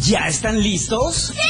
¿Ya 0.00 0.28
están 0.28 0.62
listos? 0.62 1.32
¡Sí! 1.32 1.40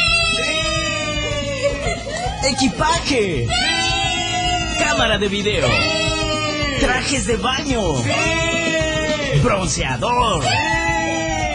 ¡Equipaje! 2.49 3.47
¡Sí! 3.47 4.79
¡Cámara 4.79 5.19
de 5.19 5.29
video! 5.29 5.67
¡Sí! 5.67 6.81
¡Trajes 6.81 7.27
de 7.27 7.37
baño! 7.37 7.81
¡Sí! 8.03 9.41
¡Bronceador! 9.43 10.45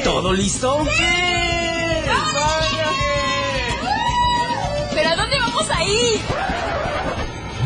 ¿Todo 0.03 0.33
listo? 0.33 0.83
¡Sí! 0.85 1.03
¿Pero 4.93 5.09
a 5.09 5.15
dónde 5.15 5.39
vamos 5.39 5.69
a 5.69 5.83
ir? 5.83 6.19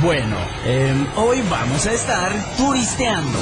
Bueno, 0.02 0.38
eh, 0.66 1.08
hoy 1.16 1.42
vamos 1.50 1.86
a 1.88 1.94
estar 1.94 2.32
turisteando. 2.58 3.40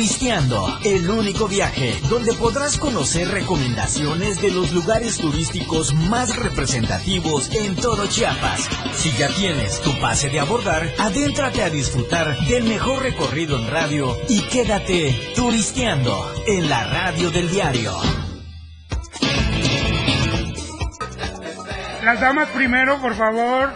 Turisteando, 0.00 0.78
el 0.82 1.10
único 1.10 1.46
viaje 1.46 2.00
donde 2.08 2.32
podrás 2.32 2.78
conocer 2.78 3.28
recomendaciones 3.28 4.40
de 4.40 4.50
los 4.50 4.72
lugares 4.72 5.18
turísticos 5.18 5.92
más 5.92 6.34
representativos 6.36 7.54
en 7.54 7.76
todo 7.76 8.06
Chiapas. 8.06 8.66
Si 8.94 9.12
ya 9.12 9.28
tienes 9.28 9.78
tu 9.82 9.92
pase 10.00 10.30
de 10.30 10.40
abordar, 10.40 10.90
adéntrate 10.98 11.62
a 11.62 11.68
disfrutar 11.68 12.34
del 12.46 12.64
mejor 12.64 13.02
recorrido 13.02 13.58
en 13.58 13.70
radio 13.70 14.16
y 14.26 14.40
quédate 14.48 15.34
turisteando 15.36 16.32
en 16.46 16.70
la 16.70 16.82
radio 16.84 17.30
del 17.30 17.50
diario. 17.50 17.92
Las 22.02 22.18
damas 22.22 22.48
primero, 22.54 23.02
por 23.02 23.14
favor. 23.14 23.74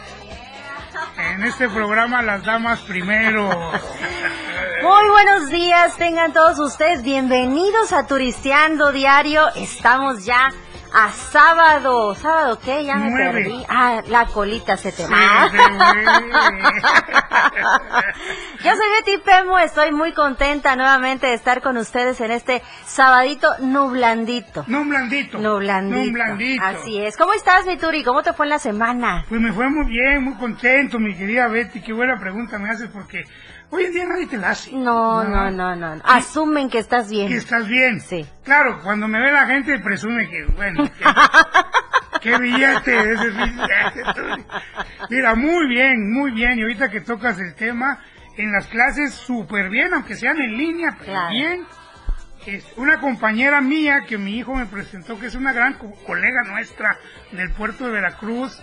En 1.35 1.43
este 1.43 1.69
programa, 1.69 2.23
las 2.23 2.43
damas 2.43 2.81
primero. 2.81 3.51
Muy 4.85 5.09
buenos 5.09 5.49
días, 5.49 5.97
tengan 5.97 6.35
todos 6.35 6.59
ustedes 6.59 7.03
bienvenidos 7.03 7.95
a 7.95 8.07
Turisteando 8.07 8.93
Diario. 8.93 9.49
Estamos 9.57 10.27
ya 10.27 10.51
a 10.93 11.11
sábado. 11.11 12.15
¿Sábado 12.15 12.59
qué? 12.63 12.85
Ya 12.85 12.97
me 12.97 13.09
Nueve. 13.09 13.33
perdí. 13.45 13.65
Ah, 13.67 14.03
la 14.09 14.27
colita 14.27 14.77
se 14.77 14.93
te 14.93 15.07
va. 15.07 15.51
Yo 18.63 18.71
soy 18.77 18.87
Betty 18.99 19.19
Pemo, 19.25 19.59
estoy 19.59 19.91
muy 19.91 20.13
contenta 20.13 20.77
nuevamente 20.77 21.29
de 21.29 21.35
estar 21.35 21.63
con 21.63 21.79
ustedes 21.79 22.21
en 22.21 22.31
este 22.31 22.63
sabadito 22.85 23.49
nublandito. 23.61 24.65
Nublandito. 24.67 25.39
No 25.39 25.57
un 25.57 25.61
blandito. 26.13 26.63
Así 26.63 27.03
es. 27.03 27.17
¿Cómo 27.17 27.33
estás, 27.33 27.65
mi 27.65 27.79
Turi? 27.79 28.05
¿Cómo 28.05 28.23
te 28.23 28.35
fue 28.35 28.45
en 28.45 28.51
la 28.51 28.59
semana? 28.59 29.25
Pues 29.31 29.41
me 29.41 29.51
fue 29.51 29.67
muy 29.71 29.87
bien, 29.87 30.25
muy 30.25 30.35
contento, 30.35 30.99
mi 30.99 31.17
querida 31.17 31.49
Betty. 31.49 31.81
Qué 31.81 31.95
buena 31.95 32.21
pregunta 32.21 32.59
me 32.59 32.69
haces 32.69 32.91
porque 32.93 33.25
hoy 33.75 33.85
en 33.85 33.93
día 33.93 34.07
nadie 34.07 34.27
te 34.27 34.37
la 34.39 34.51
hace. 34.51 34.73
No, 34.73 35.25
no, 35.25 35.51
no, 35.51 35.75
no. 35.77 36.03
Asumen 36.05 36.69
que 36.71 36.79
estás 36.79 37.09
Que 37.09 37.15
bien. 37.15 37.33
estás 37.33 37.67
bien. 37.69 38.01
Sí. 38.01 38.27
Claro, 38.45 38.81
cuando 38.83 39.09
me 39.09 39.21
ve 39.21 39.33
la 39.33 39.47
gente 39.47 39.79
presume 39.81 40.29
que, 40.31 40.45
bueno, 40.57 40.85
que, 40.99 42.21
qué 42.21 42.39
billete 42.39 43.13
ese 43.13 43.31
billete. 43.31 44.45
Mira, 45.11 45.35
muy 45.35 45.69
bien, 45.69 46.13
muy 46.13 46.31
bien. 46.33 46.59
Y 46.59 46.63
ahorita 46.63 46.91
que 46.91 47.01
tocas 47.01 47.39
el 47.39 47.55
tema, 47.55 47.99
en 48.37 48.53
las 48.53 48.67
clases 48.67 49.15
súper 49.15 49.69
bien, 49.71 49.93
aunque 49.95 50.15
sean 50.17 50.41
en 50.41 50.57
línea, 50.57 50.91
pero 50.99 51.13
Claro. 51.13 51.31
bien. 51.31 51.67
Es 52.47 52.63
una 52.77 53.01
compañera 53.01 53.63
mía 53.63 54.03
que 54.07 54.19
mi 54.19 54.37
hijo 54.37 54.55
me 54.55 54.67
presentó, 54.67 55.19
que 55.19 55.27
es 55.29 55.35
una 55.35 55.55
gran 55.55 55.75
co- 55.79 55.95
colega 56.07 56.43
nuestra 56.47 56.99
del 57.33 57.51
puerto 57.53 57.87
de 57.87 57.93
Veracruz. 57.93 58.61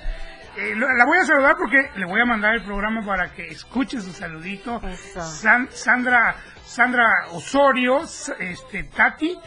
Eh, 0.58 0.76
la 0.76 1.06
voy 1.06 1.18
a 1.18 1.26
saludar 1.26 1.56
porque 1.58 1.78
le 1.96 2.06
voy 2.06 2.20
a 2.22 2.26
mandar 2.26 2.56
el 2.56 2.64
programa 2.64 3.02
para 3.06 3.32
que 3.34 3.48
escuche 3.48 4.02
su 4.02 4.12
saludito. 4.12 4.80
San- 5.24 5.72
Sandra, 5.72 6.36
Sandra 6.66 7.08
Osorio, 7.32 8.02
este, 8.40 8.84
Tati, 8.84 9.38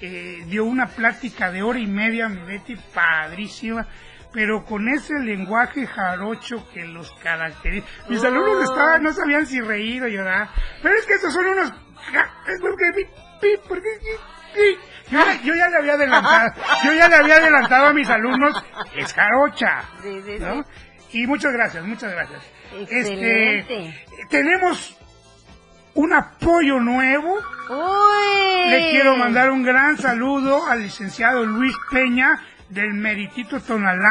eh, 0.00 0.44
dio 0.46 0.64
una 0.64 0.86
plática 0.86 1.50
de 1.50 1.62
hora 1.62 1.78
y 1.80 1.86
media, 1.86 2.28
mi 2.28 2.42
Betty, 2.44 2.76
padrísima, 2.76 3.86
pero 4.32 4.64
con 4.64 4.88
ese 4.88 5.14
lenguaje 5.20 5.86
jarocho 5.86 6.68
que 6.72 6.84
los 6.84 7.10
caracteriza. 7.22 7.86
Mis 8.08 8.22
Oh. 8.22 8.26
alumnos 8.26 8.62
estaban, 8.62 9.02
no 9.02 9.12
sabían 9.12 9.46
si 9.46 9.60
reír 9.60 10.02
o 10.04 10.08
llorar, 10.08 10.48
pero 10.82 10.94
es 10.96 11.04
que 11.06 11.14
estos 11.14 11.32
son 11.32 11.46
unos... 11.46 11.70
ja- 12.12 12.32
es 12.46 12.60
porque 12.60 12.84
porque. 13.68 13.88
Yo, 15.10 15.18
ya- 15.18 15.42
yo 15.42 15.54
ya 15.54 15.68
le 15.68 15.76
había 15.78 15.92
adelantado, 15.94 16.52
yo 16.84 16.92
ya 16.94 17.08
le 17.08 17.16
había 17.16 17.36
adelantado 17.36 17.86
a 17.88 17.92
mis 17.92 18.08
alumnos, 18.08 18.64
es 18.96 19.12
jarocha. 19.12 19.82
Sí, 20.02 20.22
sí, 20.24 20.38
sí. 20.38 20.44
¿no? 20.44 20.64
Y 21.12 21.26
muchas 21.26 21.52
gracias, 21.52 21.84
muchas 21.84 22.12
gracias. 22.12 22.40
Excelente. 22.74 23.88
Este, 23.88 24.26
tenemos 24.30 24.96
un 25.94 26.12
apoyo 26.12 26.80
nuevo. 26.80 27.38
Uy. 27.68 28.70
Le 28.70 28.90
quiero 28.90 29.16
mandar 29.16 29.50
un 29.50 29.62
gran 29.62 29.96
saludo 29.98 30.66
al 30.66 30.82
licenciado 30.82 31.44
Luis 31.44 31.74
Peña 31.90 32.40
del 32.70 32.94
Meritito 32.94 33.60
Tonalá 33.60 34.10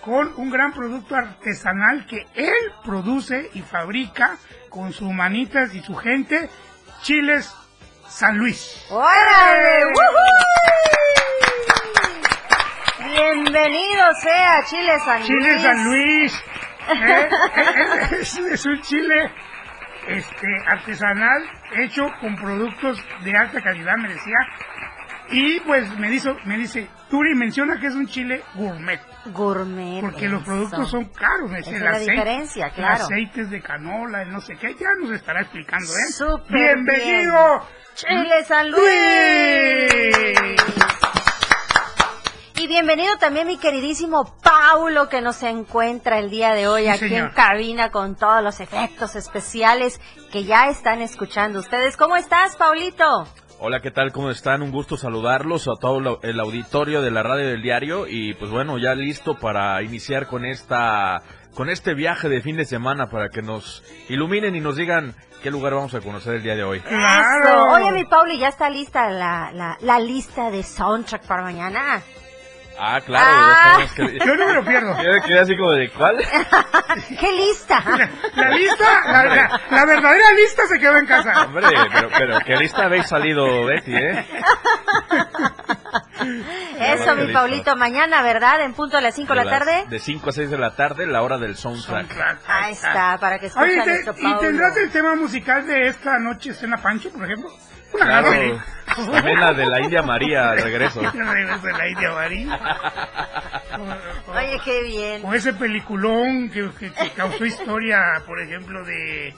con 0.00 0.32
un 0.36 0.50
gran 0.50 0.72
producto 0.72 1.14
artesanal 1.14 2.06
que 2.06 2.26
él 2.34 2.54
produce 2.84 3.50
y 3.54 3.60
fabrica 3.62 4.36
con 4.68 4.92
sus 4.92 5.12
manitas 5.12 5.72
y 5.74 5.80
su 5.82 5.94
gente, 5.94 6.48
Chiles 7.02 7.54
San 8.12 8.36
Luis. 8.36 8.86
¡Órale! 8.90 9.80
¡Eh! 9.80 9.84
¡Woohoo! 9.86 10.32
Bienvenido 13.06 14.04
sea 14.20 14.62
Chile 14.64 14.98
San 15.02 15.18
Luis. 15.18 15.28
Chile 15.28 15.58
San 15.60 15.84
Luis. 15.84 16.44
¿eh? 16.92 17.28
es, 18.20 18.36
es 18.36 18.66
un 18.66 18.80
chile 18.82 19.32
este, 20.08 20.46
artesanal 20.66 21.42
hecho 21.78 22.02
con 22.20 22.36
productos 22.36 23.02
de 23.24 23.34
alta 23.34 23.62
calidad, 23.62 23.96
me 23.96 24.08
decía. 24.08 24.36
Y 25.30 25.60
pues 25.60 25.88
me 25.98 26.10
dice, 26.10 26.34
me 26.44 26.58
dice, 26.58 26.90
Turi 27.12 27.34
menciona 27.34 27.78
que 27.78 27.88
es 27.88 27.94
un 27.94 28.06
chile 28.06 28.42
gourmet, 28.54 28.98
Gourmet. 29.34 30.00
porque 30.00 30.26
los 30.30 30.42
productos 30.42 30.88
son 30.88 31.04
caros. 31.10 31.50
es 31.58 31.70
la 31.78 31.98
diferencia, 31.98 32.70
claro. 32.70 33.04
Aceites 33.04 33.50
de 33.50 33.60
canola, 33.60 34.22
el 34.22 34.32
no 34.32 34.40
sé 34.40 34.54
qué, 34.58 34.74
ya 34.80 34.88
nos 34.98 35.10
estará 35.10 35.42
explicando, 35.42 35.92
¿eh? 35.92 36.10
Súper 36.10 36.56
Bienvenido. 36.56 37.66
Chile 37.96 38.44
San 38.48 38.70
Luis. 38.70 38.82
Y 42.56 42.66
bienvenido 42.66 43.14
también 43.18 43.46
mi 43.46 43.58
queridísimo 43.58 44.38
Paulo 44.42 45.10
que 45.10 45.20
nos 45.20 45.42
encuentra 45.42 46.18
el 46.18 46.30
día 46.30 46.54
de 46.54 46.66
hoy 46.66 46.84
Sí, 46.84 46.88
aquí 46.88 47.08
señor. 47.10 47.28
en 47.28 47.34
cabina 47.34 47.90
con 47.90 48.16
todos 48.16 48.42
los 48.42 48.58
efectos 48.60 49.16
especiales 49.16 50.00
que 50.30 50.44
ya 50.44 50.68
están 50.68 51.02
escuchando 51.02 51.58
ustedes. 51.60 51.96
¿Cómo 51.98 52.16
estás, 52.16 52.56
Paulito? 52.56 53.26
Hola, 53.64 53.80
¿qué 53.80 53.92
tal? 53.92 54.10
¿Cómo 54.10 54.28
están? 54.30 54.60
Un 54.60 54.72
gusto 54.72 54.96
saludarlos 54.96 55.68
a 55.68 55.78
todo 55.80 56.00
lo- 56.00 56.20
el 56.22 56.40
auditorio 56.40 57.00
de 57.00 57.12
la 57.12 57.22
radio 57.22 57.46
del 57.46 57.62
diario 57.62 58.06
y 58.08 58.34
pues 58.34 58.50
bueno, 58.50 58.76
ya 58.78 58.94
listo 58.96 59.36
para 59.38 59.80
iniciar 59.82 60.26
con 60.26 60.44
esta 60.44 61.22
con 61.54 61.68
este 61.70 61.94
viaje 61.94 62.28
de 62.28 62.40
fin 62.40 62.56
de 62.56 62.64
semana 62.64 63.08
para 63.10 63.28
que 63.28 63.40
nos 63.42 63.84
iluminen 64.08 64.56
y 64.56 64.60
nos 64.60 64.74
digan 64.76 65.14
qué 65.44 65.50
lugar 65.52 65.74
vamos 65.74 65.94
a 65.94 66.00
conocer 66.00 66.34
el 66.36 66.42
día 66.42 66.56
de 66.56 66.64
hoy. 66.64 66.80
Claro. 66.80 67.72
Oye, 67.74 67.92
mi 67.92 68.04
Pauli, 68.04 68.38
¿ya 68.38 68.48
está 68.48 68.68
lista 68.70 69.08
la, 69.10 69.52
la, 69.52 69.76
la 69.80 70.00
lista 70.00 70.50
de 70.50 70.62
soundtrack 70.64 71.24
para 71.26 71.42
mañana? 71.42 72.02
Ah, 72.78 73.00
claro, 73.04 73.26
Ah. 73.28 73.62
sabemos 73.86 73.92
que 73.92 74.18
Yo 74.26 74.34
no 74.36 74.46
me 74.46 74.54
lo 74.54 74.64
pierdo. 74.64 74.96
Yo 75.02 75.22
quedé 75.26 75.38
así 75.40 75.56
como 75.56 75.72
de 75.72 75.90
¿cuál? 75.90 76.16
¿Qué 77.20 77.32
lista? 77.32 77.82
La 78.34 78.48
lista, 78.50 79.00
la, 79.06 79.24
la- 79.24 79.60
la 79.70 79.84
verdadera 79.86 80.32
lista 80.32 80.62
se 80.68 80.78
quedó 80.78 80.96
en 80.96 81.06
casa. 81.06 81.44
Hombre, 81.46 81.66
pero, 81.92 82.08
pero 82.16 82.38
qué 82.44 82.56
lista 82.56 82.84
habéis 82.86 83.06
salido, 83.06 83.64
Betty, 83.66 83.94
¿eh? 83.94 84.26
Eso, 86.78 87.14
mi. 87.16 87.32
Paulito, 87.32 87.76
mañana, 87.76 88.22
¿verdad? 88.22 88.62
En 88.62 88.74
punto 88.74 88.96
a 88.96 89.00
las 89.00 89.14
5 89.14 89.34
de 89.34 89.44
la 89.44 89.50
tarde. 89.50 89.84
De 89.88 89.98
5 89.98 90.30
a 90.30 90.32
6 90.32 90.50
de 90.50 90.58
la 90.58 90.74
tarde, 90.74 91.06
la 91.06 91.22
hora 91.22 91.38
del 91.38 91.56
soundtrack. 91.56 92.06
Soundtrack, 92.08 92.38
Ahí 92.48 92.72
está, 92.72 93.18
para 93.18 93.38
que 93.38 93.46
escuchen 93.46 93.70
Oye, 93.70 93.82
te- 93.82 93.90
nuestro 94.04 94.14
¿y 94.18 94.38
tendrás 94.38 94.76
el 94.76 94.90
tema 94.90 95.14
musical 95.14 95.66
de 95.66 95.86
esta 95.88 96.18
noche, 96.18 96.52
Cena 96.54 96.76
Pancho, 96.78 97.10
por 97.10 97.24
ejemplo? 97.24 97.50
Una 97.92 98.04
Claro, 98.06 98.60
también 99.12 99.40
la 99.40 99.52
de 99.52 99.66
la 99.66 99.80
India 99.80 100.02
María 100.02 100.50
al 100.50 100.62
regreso. 100.62 101.00
Regreso 101.12 101.66
de 101.66 101.72
la 101.72 101.88
India 101.88 102.10
María. 102.12 102.60
O- 103.78 104.30
o- 104.30 104.34
Oye, 104.36 104.60
qué 104.64 104.82
bien. 104.82 105.22
O 105.24 105.32
ese 105.34 105.52
peliculón 105.54 106.50
que, 106.50 106.70
que- 106.78 106.92
que 106.92 107.10
causó 107.10 107.44
historia, 107.44 108.00
por 108.26 108.40
ejemplo, 108.40 108.84
de 108.84 109.34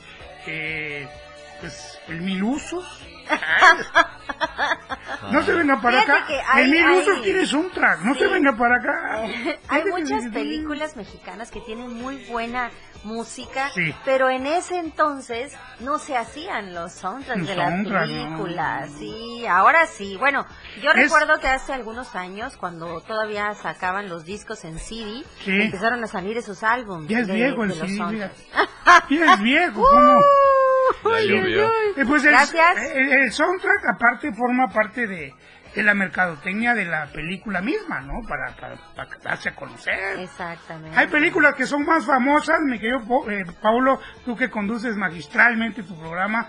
eh, 0.46 1.08
pues, 1.61 1.99
el 2.08 2.20
Mil 2.20 2.43
Usos. 2.43 2.84
No 5.31 5.43
se 5.43 5.52
venga 5.55 5.81
para 5.81 6.02
Fíjate 6.02 6.19
acá. 6.19 6.26
que 6.26 6.40
hay- 6.52 6.64
el 6.64 6.70
Mil 6.70 6.84
hay- 6.84 6.99
Usos 6.99 7.23
tiene 7.23 7.46
soundtrack. 7.46 8.00
No 8.02 8.14
se 8.14 8.26
Sí. 8.26 8.32
venga 8.32 8.52
para 8.56 8.76
acá. 8.76 9.23
Hay 9.69 9.84
muchas 9.84 10.26
películas 10.32 10.96
mexicanas 10.96 11.50
que 11.50 11.61
tienen 11.61 11.94
muy 11.94 12.25
buena 12.26 12.70
música, 13.05 13.71
Sí. 13.75 13.95
pero 14.05 14.31
en 14.31 14.47
ese 14.47 14.79
entonces 14.79 15.53
no 15.81 15.99
se 15.99 16.17
hacían 16.17 16.75
los 16.75 16.93
soundtracks 16.93 17.39
Los 17.41 17.49
de 17.49 17.56
las 17.56 17.71
soundtracks, 17.71 18.09
películas. 18.09 18.91
no. 18.91 18.99
Sí, 18.99 19.47
ahora 19.47 19.87
sí. 19.87 20.17
Bueno, 20.19 20.47
yo 20.83 20.91
Es- 20.91 20.97
recuerdo 20.97 21.39
que 21.41 21.49
hace 21.49 21.73
algunos 21.73 22.15
años, 22.17 22.56
cuando 22.56 23.01
todavía 23.03 23.53
sacaban 23.55 24.09
los 24.09 24.25
discos 24.25 24.65
en 24.65 24.79
CD, 24.79 25.23
Sí. 25.45 25.51
empezaron 25.62 26.03
a 26.03 26.06
salir 26.06 26.37
esos 26.37 26.62
álbumes. 26.62 27.09
Ya 27.09 27.21
es 27.21 27.27
de- 27.27 27.35
viejo 27.35 27.65
el 27.65 27.73
CD. 27.75 28.31
Ya 29.11 29.35
es 29.35 29.41
viejo, 29.43 29.83
¿cómo? 29.91 30.21
Ya 31.05 31.21
llovió. 31.21 31.67
Eh, 31.97 32.05
pues 32.06 32.25
el, 32.25 32.31
Gracias. 32.31 32.77
El, 32.95 33.12
el 33.12 33.33
soundtrack 33.33 33.87
aparte 33.95 34.33
forma 34.35 34.69
parte 34.69 35.06
de, 35.06 35.35
de 35.75 35.82
la 35.82 35.94
mercadotecnia 35.94 36.75
de 36.75 36.85
la 36.85 37.06
película 37.06 37.61
misma, 37.61 38.00
¿no? 38.00 38.21
Para, 38.29 38.55
para, 38.56 38.76
para 38.94 39.09
darse 39.23 39.49
a 39.49 39.55
conocer. 39.55 40.21
Exactamente. 40.21 40.97
Hay 40.97 41.09
películas 41.09 41.55
que 41.56 41.67
son 41.67 41.85
más 41.85 42.06
famosas, 42.06 42.61
mi 42.62 42.79
querido 42.79 43.00
eh, 43.31 43.44
Paulo, 43.61 44.00
tú 44.25 44.37
que 44.37 44.50
conduces 44.50 44.97
magistralmente 44.97 45.82
tu 45.82 45.99
programa, 45.99 46.49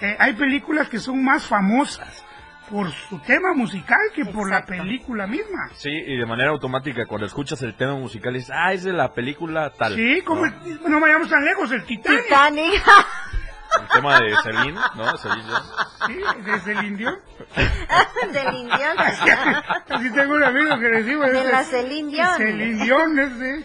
eh, 0.00 0.16
hay 0.18 0.34
películas 0.34 0.88
que 0.88 0.98
son 0.98 1.24
más 1.24 1.46
famosas 1.46 2.22
por 2.68 2.90
su 2.90 3.18
tema 3.20 3.54
musical 3.54 3.98
que 4.14 4.24
por 4.26 4.50
la 4.50 4.64
película 4.66 5.26
misma. 5.28 5.68
Sí, 5.74 5.88
y 5.88 6.16
de 6.18 6.26
manera 6.26 6.50
automática 6.50 7.06
cuando 7.06 7.26
escuchas 7.26 7.62
el 7.62 7.76
tema 7.76 7.94
musical 7.94 8.34
dices, 8.34 8.50
ah, 8.52 8.72
es 8.72 8.82
de 8.82 8.92
la 8.92 9.12
película 9.14 9.70
tal. 9.70 9.94
Sí, 9.94 10.20
como 10.22 10.44
¿no? 10.44 10.52
el- 10.66 10.80
no 10.90 11.00
vayamos 11.00 11.28
tan 11.30 11.44
lejos, 11.44 11.70
el 11.72 11.84
Titanic. 11.84 12.24
Titanic. 12.24 12.82
El 13.80 13.88
tema 13.88 14.20
de 14.20 14.34
Celine, 14.42 14.80
¿no? 14.94 15.16
Celine 15.18 15.44
Dion. 15.46 15.62
Sí, 16.06 16.20
desde 16.44 16.72
el 16.72 16.84
indio. 16.86 17.10
Del 18.32 18.54
Indión. 18.54 18.96
Así 18.98 20.10
tengo 20.12 20.34
un 20.34 20.42
amigo 20.44 20.78
que 20.78 20.88
le 20.88 21.02
digo. 21.02 21.22
De 21.24 21.38
ese- 21.40 21.52
la 21.52 21.64
Celine 21.64 22.10
Dion. 22.10 22.36
Celine 22.36 22.84
Dion, 22.84 23.18
ese. 23.18 23.64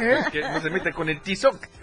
¿eh? 0.00 0.24
Que 0.32 0.40
no 0.42 0.60
se 0.60 0.70
mete 0.70 0.92
con 0.92 1.08
el 1.08 1.20
tizoc. 1.20 1.56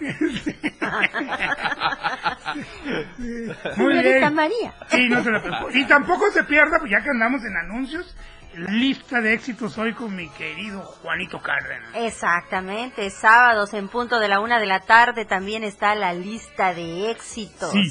Muy 3.18 3.54
Señorita 3.74 4.18
bien. 4.18 4.34
María. 4.34 4.74
Sí, 4.88 5.08
no 5.08 5.22
se 5.22 5.30
la. 5.30 5.42
Y 5.72 5.84
tampoco 5.86 6.30
se 6.32 6.44
pierda, 6.44 6.78
pues 6.78 6.90
ya 6.90 7.02
que 7.02 7.10
andamos 7.10 7.42
en 7.44 7.56
anuncios, 7.56 8.14
lista 8.54 9.20
de 9.20 9.34
éxitos 9.34 9.78
hoy 9.78 9.94
con 9.94 10.14
mi 10.14 10.28
querido 10.30 10.80
Juanito 10.82 11.40
Cárdenas. 11.40 11.90
Exactamente, 11.94 13.08
sábados 13.10 13.74
en 13.74 13.88
punto 13.88 14.18
de 14.18 14.28
la 14.28 14.40
una 14.40 14.58
de 14.58 14.66
la 14.66 14.80
tarde 14.80 15.24
también 15.24 15.64
está 15.64 15.94
la 15.94 16.12
lista 16.12 16.74
de 16.74 17.10
éxitos. 17.10 17.72
Sí, 17.72 17.90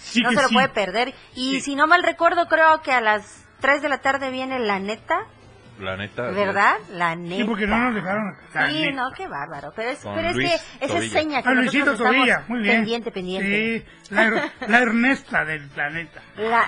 sí 0.00 0.20
no 0.22 0.30
se 0.30 0.42
lo 0.42 0.48
sí. 0.48 0.54
puede 0.54 0.68
perder. 0.68 1.14
Y 1.34 1.60
si 1.60 1.74
no 1.74 1.86
mal 1.86 2.02
recuerdo, 2.02 2.46
creo 2.48 2.82
que 2.82 2.92
a 2.92 3.00
las 3.00 3.44
3 3.60 3.82
de 3.82 3.88
la 3.88 3.98
tarde 3.98 4.30
viene 4.30 4.58
la 4.58 4.78
neta, 4.78 5.26
La 5.80 5.96
neta. 5.96 6.22
¿verdad? 6.30 6.74
La 6.92 7.16
neta. 7.16 7.36
Sí, 7.36 7.44
porque 7.44 7.66
no 7.66 7.78
nos 7.78 7.94
dejaron 7.94 8.36
la 8.54 8.68
Sí, 8.68 8.82
neta. 8.82 8.96
no, 8.96 9.10
qué 9.16 9.26
bárbaro. 9.28 9.72
Pero 9.74 9.90
es, 9.90 9.98
Con 10.00 10.14
pero 10.14 10.28
es 10.30 10.36
Luis 10.36 10.50
que 10.50 10.84
esa 10.84 10.98
es 10.98 11.10
seña 11.10 11.42
que 11.42 11.48
A 11.48 11.52
Luisito 11.52 11.86
nosotros 11.86 12.08
estamos 12.08 12.16
Tobilla, 12.16 12.44
muy 12.48 12.60
bien. 12.62 12.76
pendiente, 12.76 13.10
pendiente. 13.10 13.86
Sí, 14.02 14.14
la, 14.14 14.50
la 14.68 14.78
Ernesta 14.78 15.44
del 15.44 15.66
planeta. 15.68 16.20
La- 16.36 16.66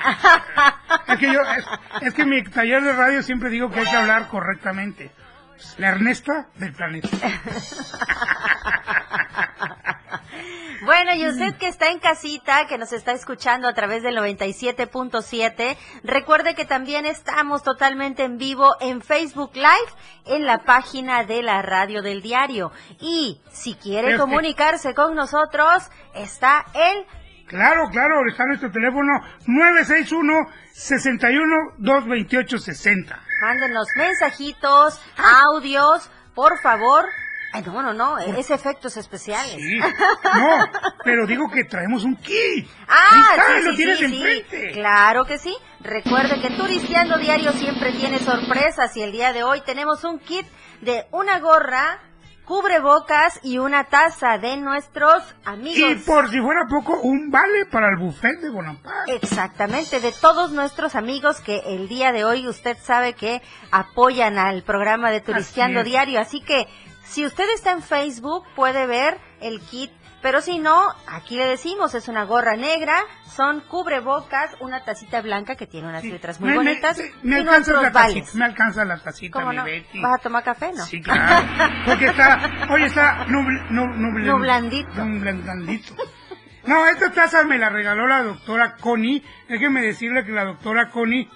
Es 1.09 1.19
que 1.19 1.33
yo, 1.33 1.41
es, 1.41 1.67
es 2.03 2.15
que 2.15 2.23
en 2.23 2.29
mi 2.31 2.43
taller 2.45 2.83
de 2.83 2.93
radio 2.93 3.23
siempre 3.23 3.51
digo 3.51 3.71
que 3.71 3.81
hay 3.81 3.87
que 3.87 3.97
hablar 3.97 4.29
correctamente. 4.29 5.11
La 5.79 5.91
Ernesta 5.91 6.47
del 6.57 6.73
planeta. 6.73 7.09
Bueno, 10.85 11.15
y 11.15 11.27
usted 11.29 11.55
que 11.59 11.69
está 11.69 11.91
en 11.91 12.01
casita, 12.01 12.67
que 12.67 12.77
nos 12.77 12.93
está 12.93 13.13
escuchando 13.13 13.69
a 13.69 13.75
través 13.75 14.03
del 14.03 14.17
97.7, 14.17 15.77
recuerde 16.03 16.55
que 16.55 16.65
también 16.65 17.07
estamos 17.07 17.63
totalmente 17.63 18.25
en 18.25 18.37
vivo 18.37 18.75
en 18.81 19.01
Facebook 19.01 19.53
Live, 19.55 19.93
en 20.27 20.45
la 20.45 20.59
página 20.65 21.23
de 21.25 21.43
la 21.43 21.63
radio 21.63 22.03
del 22.03 22.21
diario. 22.21 22.73
Y 23.01 23.41
si 23.53 23.75
quiere 23.75 24.09
Este- 24.13 24.21
comunicarse 24.21 24.93
con 24.95 25.15
nosotros, 25.15 25.89
está 26.15 26.67
el 26.75 27.07
Claro, 27.47 27.91
claro, 27.91 28.27
está 28.27 28.47
nuestro 28.47 28.71
teléfono 28.73 29.13
961 29.47 30.49
61 30.73 31.75
228 31.79 32.59
60. 32.59 33.21
Mándenos 33.43 33.89
mensajitos, 33.95 34.99
audios, 35.19 36.11
por 36.35 36.59
favor. 36.61 37.05
Ay, 37.53 37.63
no, 37.67 37.83
no, 37.83 37.93
no, 37.93 38.19
es 38.19 38.51
efectos 38.51 38.97
especiales. 38.97 39.57
Sí. 39.57 39.79
No, 39.79 40.67
pero 41.05 41.27
digo 41.27 41.51
que 41.51 41.65
traemos 41.65 42.03
un 42.05 42.17
kit. 42.17 42.67
Ah, 42.89 43.35
está, 43.37 43.59
sí, 43.59 43.65
lo 43.65 43.71
sí, 43.73 43.77
tienes 43.77 43.99
sí, 43.99 44.05
enfrente. 44.07 44.73
Claro 44.73 45.25
que 45.27 45.37
sí. 45.37 45.55
Recuerde 45.81 46.41
que 46.41 46.51
Turisteando 46.51 47.19
Diario 47.19 47.53
siempre 47.53 47.93
tiene 47.93 48.19
sorpresas 48.21 48.97
y 48.97 49.03
el 49.03 49.13
día 49.13 49.33
de 49.35 49.43
hoy 49.43 49.61
tenemos 49.63 50.03
un 50.05 50.19
kit 50.19 50.47
de 50.81 51.07
una 51.11 51.41
gorra, 51.41 52.01
cubrebocas 52.47 53.39
y 53.43 53.59
una 53.59 53.85
taza 53.85 54.39
de 54.39 54.57
nuestros 54.57 55.23
amigos. 55.45 55.91
Y 55.91 55.95
por 55.97 56.31
si 56.31 56.41
fuera 56.41 56.63
poco, 56.69 57.01
un 57.03 57.31
vale 57.31 57.67
para 57.71 57.91
el 57.91 57.97
buffet 57.97 58.41
de 58.41 58.51
Bonaparte. 58.51 59.15
Exactamente, 59.15 60.01
de 60.01 60.13
todos 60.13 60.53
nuestros 60.53 60.95
amigos 60.95 61.41
que 61.41 61.59
el 61.67 61.89
día 61.89 62.13
de 62.13 62.25
hoy 62.25 62.49
usted 62.49 62.77
sabe 62.81 63.13
que 63.13 63.43
apoyan 63.71 64.39
al 64.39 64.63
programa 64.63 65.11
de 65.11 65.21
Turisteando 65.21 65.81
Así 65.81 65.89
es. 65.89 65.93
Diario. 65.93 66.21
Así 66.21 66.41
que 66.41 66.67
si 67.13 67.25
usted 67.27 67.45
está 67.55 67.73
en 67.73 67.83
Facebook 67.83 68.45
puede 68.57 68.87
ver 68.87 69.19
el 69.41 69.61
kit, 69.61 69.91
pero 70.23 70.41
si 70.41 70.59
no, 70.61 70.81
aquí 71.09 71.37
le 71.37 71.47
decimos, 71.47 71.95
es 71.97 72.07
una 72.07 72.23
gorra 72.25 72.55
negra, 72.57 72.95
son 73.35 73.61
cubrebocas, 73.63 74.53
una 74.61 74.85
tacita 74.85 75.21
blanca 75.21 75.57
que 75.57 75.67
tiene 75.67 75.89
unas 75.89 76.03
Sí. 76.03 76.11
letras 76.13 76.39
muy 76.41 76.51
Me- 76.51 76.59
me- 76.59 76.65
bonitas 76.65 77.03
me, 77.25 77.41
y 77.41 77.45
nuestros 77.45 77.83
la 77.83 77.91
tacita, 77.91 78.29
me 78.35 78.45
alcanza 78.45 78.85
la 78.85 78.99
tacita, 79.03 79.33
¿Cómo 79.41 79.51
mi 79.51 79.57
no? 79.57 79.65
Betty. 79.65 80.01
¿Vas 80.01 80.21
a 80.21 80.23
tomar 80.23 80.45
café, 80.45 80.73
no? 80.73 80.85
Sí, 80.87 81.03
claro. 81.03 81.45
Porque 81.87 82.07
está, 82.07 82.67
hoy 82.71 82.85
está 82.85 83.25
nubl, 83.27 83.53
nub- 83.71 83.97
nuble- 83.97 84.27
Nublandito. 84.27 85.05
nublandito. 85.05 85.95
No, 86.67 86.87
esta 86.87 87.11
taza 87.11 87.43
me 87.43 87.59
la 87.59 87.71
regaló 87.71 88.07
la 88.07 88.23
doctora 88.23 88.77
Connie. 88.77 89.25
Déjeme 89.49 89.83
decirle 89.83 90.25
que 90.25 90.31
la 90.31 90.45
doctora 90.45 90.91
Connie 90.91 91.29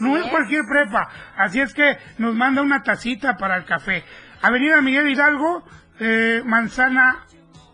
no 0.00 0.16
es 0.16 0.24
es. 0.24 0.30
cualquier 0.30 0.62
prepa. 0.68 1.08
Así 1.36 1.60
es 1.60 1.74
que 1.74 1.98
nos 2.18 2.34
manda 2.34 2.62
una 2.62 2.82
tacita 2.82 3.36
para 3.36 3.56
el 3.56 3.64
café. 3.64 4.04
Avenida 4.42 4.80
Miguel 4.80 5.08
Hidalgo, 5.08 5.62
eh, 6.00 6.42
Manzana 6.44 7.24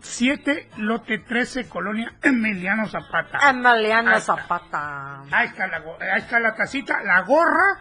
7, 0.01 0.69
lote 0.77 1.19
13, 1.19 1.69
Colonia 1.69 2.13
Emiliano 2.21 2.87
Zapata. 2.87 3.49
Emiliano 3.49 4.11
Ahí. 4.11 4.21
Zapata. 4.21 5.21
Ahí 5.31 5.47
está, 5.47 5.67
la, 5.67 5.77
ahí 5.77 6.19
está 6.19 6.39
la 6.39 6.53
tacita, 6.55 7.01
la 7.03 7.21
gorra, 7.21 7.79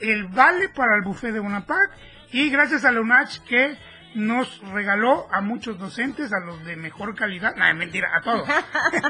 el 0.00 0.28
vale 0.28 0.68
para 0.68 0.94
el 0.96 1.02
buffet 1.02 1.32
de 1.32 1.40
Bonaparte 1.40 1.94
y 2.32 2.50
gracias 2.50 2.84
a 2.84 2.92
la 2.92 3.00
UNACH 3.00 3.40
que 3.48 3.76
nos 4.16 4.60
regaló 4.72 5.26
a 5.32 5.40
muchos 5.40 5.78
docentes, 5.78 6.32
a 6.32 6.44
los 6.44 6.64
de 6.64 6.74
mejor 6.76 7.14
calidad, 7.14 7.54
no, 7.54 7.74
mentira, 7.74 8.08
a 8.16 8.22
todos. 8.22 8.48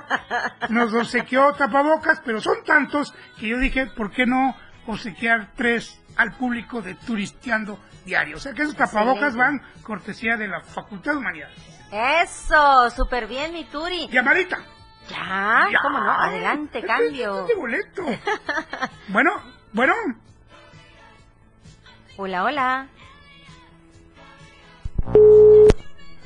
nos 0.70 0.92
obsequió 0.94 1.52
tapabocas, 1.54 2.20
pero 2.24 2.40
son 2.40 2.62
tantos 2.64 3.14
que 3.38 3.48
yo 3.48 3.58
dije, 3.58 3.86
¿por 3.86 4.10
qué 4.10 4.26
no 4.26 4.56
obsequiar 4.86 5.52
tres 5.56 6.00
al 6.16 6.32
público 6.36 6.82
de 6.82 6.94
Turisteando 6.94 7.78
Diario? 8.04 8.36
O 8.36 8.40
sea 8.40 8.52
que 8.52 8.62
esos 8.62 8.74
tapabocas 8.76 9.34
Excelente. 9.34 9.64
van 9.64 9.82
cortesía 9.82 10.36
de 10.36 10.48
la 10.48 10.60
Facultad 10.60 11.12
de 11.12 11.18
Humanidades. 11.18 11.56
Eso, 11.92 12.90
súper 12.90 13.26
bien, 13.28 13.52
mi 13.52 13.64
Turi. 13.64 14.08
Llamadita. 14.08 14.58
Ya, 15.08 15.68
Ya. 15.70 15.78
¿cómo 15.82 16.00
no? 16.00 16.10
Adelante, 16.10 16.78
Este- 16.80 16.88
cambio. 16.88 17.40
este 17.42 17.54
boleto. 17.54 18.02
bueno, 19.08 19.30
bueno. 19.72 19.94
Hola, 22.16 22.42
hola. 22.44 22.86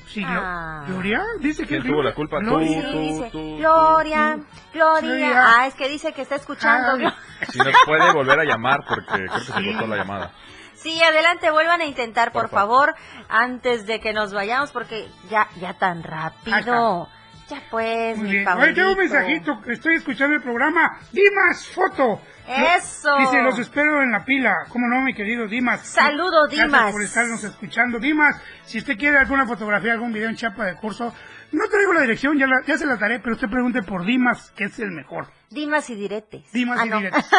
Sí, 0.07 0.25
Ah. 0.27 0.85
Gloria 0.89 1.23
dice 1.39 1.63
que 1.63 1.79
¿Quién 1.79 1.85
tuvo 1.93 2.03
la 2.03 2.13
culpa? 2.15 2.39
Gloria. 2.41 2.83
Tú, 2.83 2.89
Sí, 2.89 2.93
tú, 2.93 2.99
dice, 3.01 3.29
tú, 3.31 3.57
Gloria, 3.59 4.39
Gloria. 4.73 5.01
Gloria. 5.09 5.45
Ah, 5.57 5.67
es 5.69 5.75
que 5.75 5.89
dice 5.89 6.13
que 6.13 6.23
está 6.23 6.35
escuchando. 6.35 6.97
Glo- 6.99 7.15
Si 7.49 7.59
nos 7.59 7.75
puede 7.87 8.13
volver 8.13 8.41
a 8.41 8.45
llamar 8.45 8.81
porque 8.89 9.07
creo 9.07 9.33
que 9.33 9.41
se 9.41 9.53
cortó 9.53 9.87
la 9.87 9.97
llamada. 9.97 10.33
Sí, 10.75 11.01
adelante, 11.03 11.51
vuelvan 11.51 11.81
a 11.83 11.85
intentar, 11.85 12.33
por, 12.33 12.45
Por 12.45 12.51
favor, 12.51 12.95
antes 13.29 13.87
de 13.87 14.01
que 14.01 14.13
nos 14.13 14.33
vayamos, 14.33 14.73
porque 14.73 15.09
ya, 15.29 15.49
ya 15.61 15.75
tan 15.75 16.03
rápido. 16.03 17.09
Ya 17.51 17.61
pues, 17.69 18.17
Muy 18.17 18.27
mi 18.27 18.33
bien. 18.33 18.75
Tengo 18.75 18.93
un 18.93 18.99
mensajito. 18.99 19.61
Estoy 19.67 19.97
escuchando 19.97 20.37
el 20.37 20.43
programa. 20.43 21.01
Dimas, 21.11 21.67
foto. 21.67 22.23
Eso. 22.47 23.11
Dice, 23.19 23.43
los 23.43 23.59
espero 23.59 24.03
en 24.03 24.13
la 24.13 24.25
pila. 24.25 24.67
¿Cómo 24.69 24.87
no, 24.87 25.03
mi 25.03 25.13
querido 25.13 25.49
Dimas? 25.49 25.85
Saludo, 25.85 26.47
Dimas. 26.47 26.71
Gracias 26.71 26.93
por 26.93 27.03
estarnos 27.03 27.45
escuchando. 27.45 27.99
Dimas, 27.99 28.41
si 28.65 28.79
usted 28.79 28.97
quiere 28.97 29.19
alguna 29.19 29.47
fotografía, 29.47 29.93
algún 29.93 30.13
video 30.13 30.29
en 30.29 30.37
chapa 30.37 30.67
de 30.67 30.77
curso, 30.77 31.13
no 31.53 31.65
traigo 31.69 31.93
la 31.93 32.01
dirección, 32.03 32.39
ya, 32.39 32.47
la- 32.47 32.63
ya 32.67 32.77
se 32.79 32.87
la 32.87 32.97
daré, 32.97 33.19
pero 33.21 33.35
usted 33.35 33.49
pregunte 33.49 33.83
por 33.83 34.05
Dimas, 34.05 34.51
que 34.57 34.65
es 34.65 34.79
el 34.79 34.91
mejor. 34.91 35.27
Dimas 35.51 35.89
y 35.91 35.95
diretes. 35.97 36.51
Dimas 36.53 36.79
Ah, 36.81 36.87
y 36.87 36.89
no. 36.89 36.99
diretes. 36.99 37.27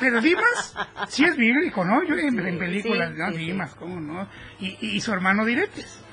Pero 0.00 0.20
Dimas 0.20 0.76
sí 1.08 1.24
es 1.24 1.36
bíblico, 1.36 1.84
¿no? 1.84 2.02
Yo 2.02 2.14
en, 2.16 2.38
en 2.38 2.58
películas, 2.58 3.10
Sí, 3.12 3.16
¿no? 3.18 3.28
sí, 3.28 3.34
sí. 3.36 3.38
Dimas, 3.46 3.74
¿cómo 3.76 4.00
no? 4.00 4.28
Y, 4.58 4.76
y 4.96 5.00
su 5.00 5.12
hermano 5.12 5.44
Diretes. 5.44 6.02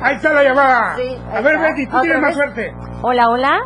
Ahí 0.00 0.16
está 0.16 0.32
la 0.32 0.42
llamada. 0.44 0.96
Sí, 0.96 1.16
A 1.32 1.40
ver. 1.40 1.58
Betty, 1.58 1.84
tú 1.86 1.90
¿Otra 1.90 2.02
tienes 2.02 2.22
más 2.22 2.34
suerte. 2.34 2.72
Hola, 3.02 3.28
hola. 3.28 3.60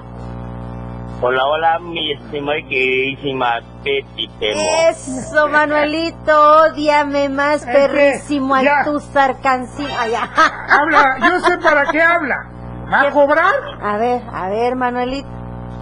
Hola, 1.21 1.47
hola, 1.47 1.79
mi 1.79 2.13
estimada 2.13 2.59
y 2.59 2.65
queridísima 2.69 3.61
Betty 3.83 4.29
Temo. 4.39 4.61
Eso, 4.91 5.49
Manuelito, 5.49 6.61
odiame 6.65 7.31
más 7.31 7.63
Es 7.63 7.65
que, 7.67 7.73
perrísimo 7.73 8.55
al 8.55 8.65
ya. 8.65 8.85
tu 8.85 9.01
sarcancín. 9.01 9.87
Allá. 9.99 10.29
Habla, 10.69 11.17
yo 11.31 11.41
sé 11.41 11.59
para 11.59 11.87
qué 11.91 12.03
habla. 12.03 12.37
¿Va 12.93 13.01
a 13.03 13.11
cobrar? 13.11 13.55
A 13.83 13.97
ver, 13.97 14.23
a 14.31 14.49
ver, 14.51 14.77
Manuelito. 14.77 15.29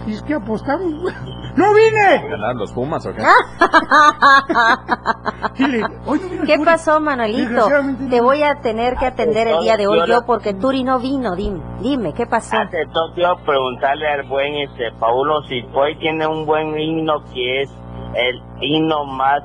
Y 0.07 0.13
es 0.13 0.21
que 0.23 0.35
apostamos. 0.35 1.11
¡No 1.55 1.73
vine! 1.73 2.27
¿Ganar 2.29 2.55
los 2.55 2.71
Pumas 2.73 3.05
o 3.05 3.13
qué? 3.13 3.21
Dile, 5.57 5.83
hoy 6.05 6.19
no 6.19 6.29
vino 6.29 6.41
el 6.41 6.47
¿Qué 6.47 6.55
Turi. 6.55 6.65
pasó, 6.65 6.99
Manuelito? 6.99 7.49
Desgraciadamente 7.49 8.03
no 8.03 8.09
Te 8.09 8.21
voy 8.21 8.43
a 8.43 8.55
tener 8.55 8.95
que 8.97 9.05
atender 9.05 9.47
el 9.47 9.59
día 9.61 9.77
de 9.77 9.87
hoy 9.87 9.99
Yo 10.07 10.25
porque 10.25 10.53
Turi 10.53 10.83
no 10.83 10.99
vino. 10.99 11.35
Dime, 11.35 11.61
dime, 11.81 12.13
¿qué 12.13 12.25
pasó? 12.25 12.57
Hace 12.57 12.85
todo 12.93 13.13
quiero 13.13 13.37
preguntarle 13.45 14.07
al 14.07 14.23
buen 14.27 14.53
este 14.55 14.91
Paulo 14.99 15.41
si 15.43 15.61
hoy 15.73 15.97
tiene 15.99 16.27
un 16.27 16.45
buen 16.45 16.77
himno 16.77 17.23
que 17.33 17.61
es 17.61 17.69
el 18.15 18.41
himno 18.61 19.05
más 19.05 19.41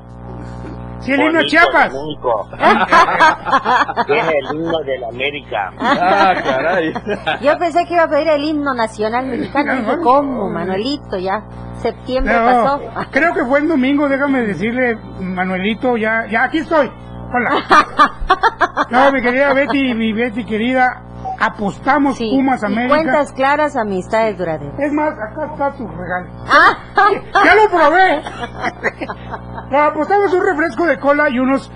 Sí, 1.00 1.12
el 1.12 1.20
himno 1.20 1.42
Chiapas. 1.44 1.92
es 4.08 4.14
el 4.28 4.56
himno 4.56 4.78
de 4.80 4.98
la 4.98 5.08
América. 5.08 5.72
Ah, 5.78 6.34
caray. 6.44 6.92
Yo 7.40 7.58
pensé 7.58 7.86
que 7.86 7.94
iba 7.94 8.04
a 8.04 8.08
pedir 8.08 8.28
el 8.28 8.44
himno 8.44 8.74
nacional 8.74 9.26
mexicano. 9.26 9.74
No, 9.74 9.80
Dije, 9.80 9.96
no, 9.96 10.02
¿cómo. 10.02 10.50
Manuelito? 10.50 11.18
Ya 11.18 11.42
septiembre 11.80 12.34
No, 12.34 12.44
pasó. 12.44 12.80
creo 13.10 13.32
que 13.32 13.44
fue 13.46 13.60
el 13.60 13.68
domingo, 13.68 14.06
déjame 14.08 14.42
decirle, 14.42 14.96
Manuelito, 15.20 15.96
ya, 15.96 16.26
ya 16.30 16.44
aquí 16.44 16.58
estoy. 16.58 16.90
Hola. 17.32 17.50
No, 18.90 19.12
mi 19.12 19.22
querida 19.22 19.52
Betty, 19.54 19.94
mi 19.94 20.12
Betty 20.12 20.44
querida, 20.44 21.00
apostamos 21.40 22.16
Sí, 22.16 22.30
Pumas 22.30 22.62
y 22.62 22.66
América. 22.66 22.94
cuentas 22.96 23.32
claras, 23.32 23.74
amistades 23.76 24.36
duraderas. 24.38 24.78
Es 24.78 24.92
más, 24.92 25.12
acá 25.14 25.46
está 25.52 25.72
tu 25.72 25.88
regalo. 25.88 26.28
Ah, 26.46 26.76
¡Ya 27.44 27.54
lo 27.54 27.68
probé! 27.70 28.22
No, 29.70 29.78
apostamos 29.78 30.32
un 30.34 30.44
refresco 30.44 30.84
de 30.84 30.98
cola 30.98 31.30
y 31.30 31.38
unos 31.38 31.70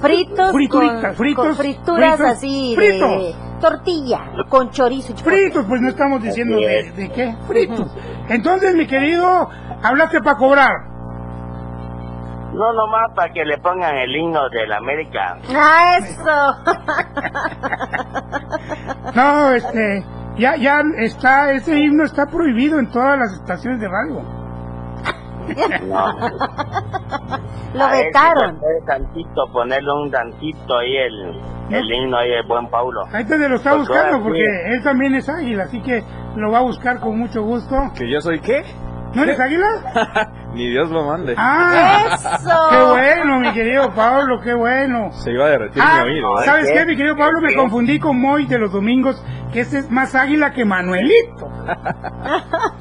fritos 0.00 0.52
Frituritas, 0.52 1.02
con, 1.02 1.14
fritos, 1.16 1.46
con 1.46 1.56
frituras 1.56 2.16
fritos, 2.16 2.32
así 2.36 2.74
fritos. 2.76 3.10
de 3.10 3.34
tortilla 3.60 4.20
con 4.48 4.70
chorizo 4.70 5.12
y 5.12 5.16
fritos, 5.16 5.64
pues 5.68 5.80
no 5.80 5.88
estamos 5.88 6.22
diciendo 6.22 6.56
de 6.56 7.10
qué, 7.14 7.36
fritos. 7.48 7.92
Entonces, 8.28 8.74
mi 8.76 8.86
querido, 8.86 9.48
hablaste 9.82 10.20
para 10.20 10.36
cobrar. 10.36 10.70
No 12.52 12.72
nomás 12.74 13.12
para 13.14 13.32
que 13.32 13.44
le 13.44 13.56
pongan 13.58 13.96
el 13.96 14.14
himno 14.14 14.48
de 14.50 14.66
la 14.66 14.76
América. 14.76 15.38
Ah, 15.54 15.96
eso. 15.98 16.54
No, 19.14 19.50
este, 19.52 20.04
ya, 20.36 20.56
ya 20.56 20.80
está, 20.98 21.50
ese 21.52 21.78
himno 21.78 22.04
está 22.04 22.26
prohibido 22.26 22.78
en 22.78 22.90
todas 22.90 23.18
las 23.18 23.32
estaciones 23.34 23.80
de 23.80 23.88
radio. 23.88 24.22
No. 25.86 26.12
Lo 27.74 27.88
vetaron. 27.88 28.58
puede 28.58 28.80
tantito, 28.86 29.46
ponerle 29.52 29.92
un 29.92 30.10
tantito 30.10 30.78
ahí 30.78 30.96
el, 30.96 31.40
el 31.76 31.92
himno 31.92 32.16
ahí 32.18 32.32
el 32.32 32.46
buen 32.46 32.68
Paulo. 32.70 33.02
Ahí 33.12 33.24
te 33.24 33.36
lo 33.48 33.56
está 33.56 33.70
Pues 33.70 33.88
buscando 33.88 34.22
porque 34.22 34.38
sí. 34.44 34.72
él 34.72 34.82
también 34.82 35.14
es 35.14 35.28
águila, 35.28 35.64
así 35.64 35.80
que 35.82 36.02
lo 36.36 36.50
va 36.52 36.58
a 36.58 36.62
buscar 36.62 37.00
con 37.00 37.18
mucho 37.18 37.42
gusto. 37.42 37.74
¿Que 37.96 38.10
yo 38.10 38.20
soy 38.20 38.40
qué? 38.40 38.62
¿No 39.14 39.22
eres 39.24 39.38
águila? 39.40 39.66
Ni 40.54 40.68
Dios 40.68 40.90
lo 40.90 41.04
mande. 41.04 41.34
¡Ah! 41.38 42.02
Eso. 42.14 42.50
¡Qué 42.70 42.82
bueno, 42.84 43.40
mi 43.40 43.52
querido 43.52 43.90
Pablo, 43.94 44.38
qué 44.42 44.52
bueno! 44.54 45.10
Se 45.12 45.30
iba 45.32 45.46
a 45.46 45.48
derretir 45.48 45.82
Ah, 45.82 46.02
mi 46.04 46.10
oído, 46.12 46.40
¿eh? 46.40 46.44
¿sabes 46.44 46.68
¿Qué? 46.70 46.74
qué, 46.78 46.86
mi 46.86 46.96
querido 46.96 47.16
Pablo? 47.16 47.40
Me 47.40 47.54
confundí 47.54 47.98
con 47.98 48.20
Moy 48.20 48.44
de 48.46 48.58
los 48.58 48.70
domingos, 48.70 49.24
que 49.52 49.60
ese 49.60 49.78
es 49.78 49.90
más 49.90 50.14
águila 50.14 50.50
que 50.52 50.64
Manuelito. 50.64 51.48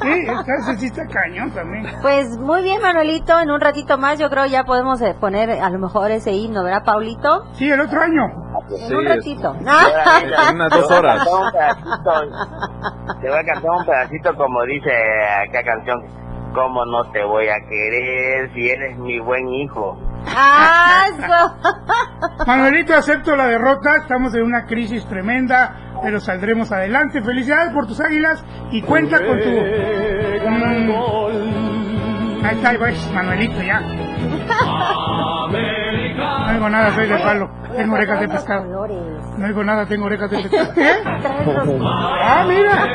Sí, 0.02 0.10
ese 0.10 0.80
sí 0.80 0.86
está 0.88 1.06
cañón 1.06 1.52
también. 1.52 1.86
Pues 2.02 2.36
muy 2.40 2.64
bien, 2.64 2.82
Manuelito. 2.82 3.40
En 3.40 3.52
un 3.52 3.62
ratito 3.62 4.00
más 4.00 4.18
yo 4.18 4.30
creo 4.32 4.48
ya 4.48 4.64
podemos 4.64 5.00
eh, 5.02 5.16
poner 5.20 5.52
a 5.52 5.70
lo 5.70 5.78
mejor 5.78 6.10
ese 6.10 6.32
himno, 6.32 6.64
¿verdad, 6.64 6.84
Paulito? 6.84 7.46
Sí, 7.54 7.70
el 7.70 7.80
otro 7.80 8.02
año. 8.02 8.24
En 8.72 8.88
Sí, 8.88 8.94
un 8.96 9.06
es- 9.06 9.16
ratito. 9.16 9.56
En 9.56 10.56
unas 10.56 10.70
te 10.72 10.78
dos 10.80 10.88
voy 10.88 10.96
a 10.96 11.00
horas. 11.00 11.18
cantar 11.20 11.44
un 11.44 11.52
pedacito, 11.52 13.22
Te 13.22 13.30
voy 13.30 13.38
a 13.38 13.44
cantar 13.46 13.72
un 13.72 13.86
pedacito 13.86 14.36
como 14.36 14.64
dice 14.64 14.90
acá 15.48 15.64
canción. 15.64 16.02
¿Cómo 16.54 16.86
no 16.86 17.10
te 17.12 17.24
voy 17.24 17.48
a 17.48 17.56
querer 17.70 18.52
si 18.54 18.70
eres 18.70 18.98
mi 18.98 19.20
buen 19.20 19.48
hijo? 19.50 19.98
Ah, 20.28 21.06
eso. 21.08 21.56
Manuelito, 22.48 22.94
acepto 22.94 23.36
la 23.36 23.48
derrota, 23.48 23.96
estamos 23.96 24.36
en 24.36 24.44
una 24.44 24.66
crisis 24.66 25.06
tremenda, 25.08 25.94
pero 26.04 26.20
saldremos 26.20 26.72
adelante. 26.72 27.22
Felicidades 27.22 27.72
por 27.74 27.88
tus 27.88 28.02
águilas 28.02 28.44
y 28.72 28.82
cuenta 28.82 29.18
con 29.26 29.40
tu... 29.40 29.50
Mm. 30.50 30.92
Ahí 32.44 32.56
está, 32.56 32.70
ahí 32.70 32.78
va, 32.78 32.88
Manuelito, 33.14 33.62
ya. 33.62 33.80
No 36.48 36.54
digo 36.54 36.70
nada, 36.70 36.92
soy 36.92 37.08
de 37.08 37.18
palo. 37.18 37.50
Tengo 37.76 37.96
orejas 37.96 38.20
de 38.20 38.28
pescado. 38.28 38.88
No 39.38 39.48
digo 39.48 39.64
nada, 39.64 39.86
tengo 39.86 40.06
orejas 40.06 40.30
de 40.32 40.38
pescado. 40.44 40.74
Los- 41.66 41.82
¡Ah, 41.86 42.44
mira! 42.48 42.88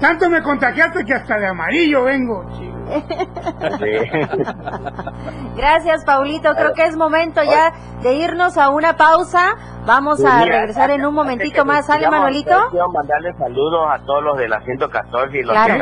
Tanto 0.00 0.28
me 0.30 0.42
contagiaste 0.42 1.04
que 1.04 1.14
hasta 1.14 1.38
de 1.38 1.46
amarillo 1.46 2.04
vengo. 2.04 2.44
Gracias, 5.56 6.04
Paulito. 6.04 6.54
Creo 6.54 6.72
que 6.72 6.84
es 6.84 6.96
momento 6.96 7.42
ya 7.42 7.72
de 8.02 8.14
irnos 8.14 8.56
a 8.56 8.70
una 8.70 8.96
pausa. 8.96 9.56
Vamos 9.86 10.24
a 10.24 10.44
regresar 10.44 10.90
en 10.90 11.04
un 11.04 11.14
momentito 11.14 11.64
más. 11.64 11.86
¿Sale, 11.86 12.08
Manuelito? 12.10 12.68
Quiero 12.70 12.88
mandarle 12.90 13.32
saludos 13.34 13.86
a 13.90 13.98
todos 14.04 14.22
los 14.22 14.38
de 14.38 14.48
la 14.48 14.60
114 14.62 15.38
y 15.38 15.42
los 15.42 15.52
Claro. 15.52 15.74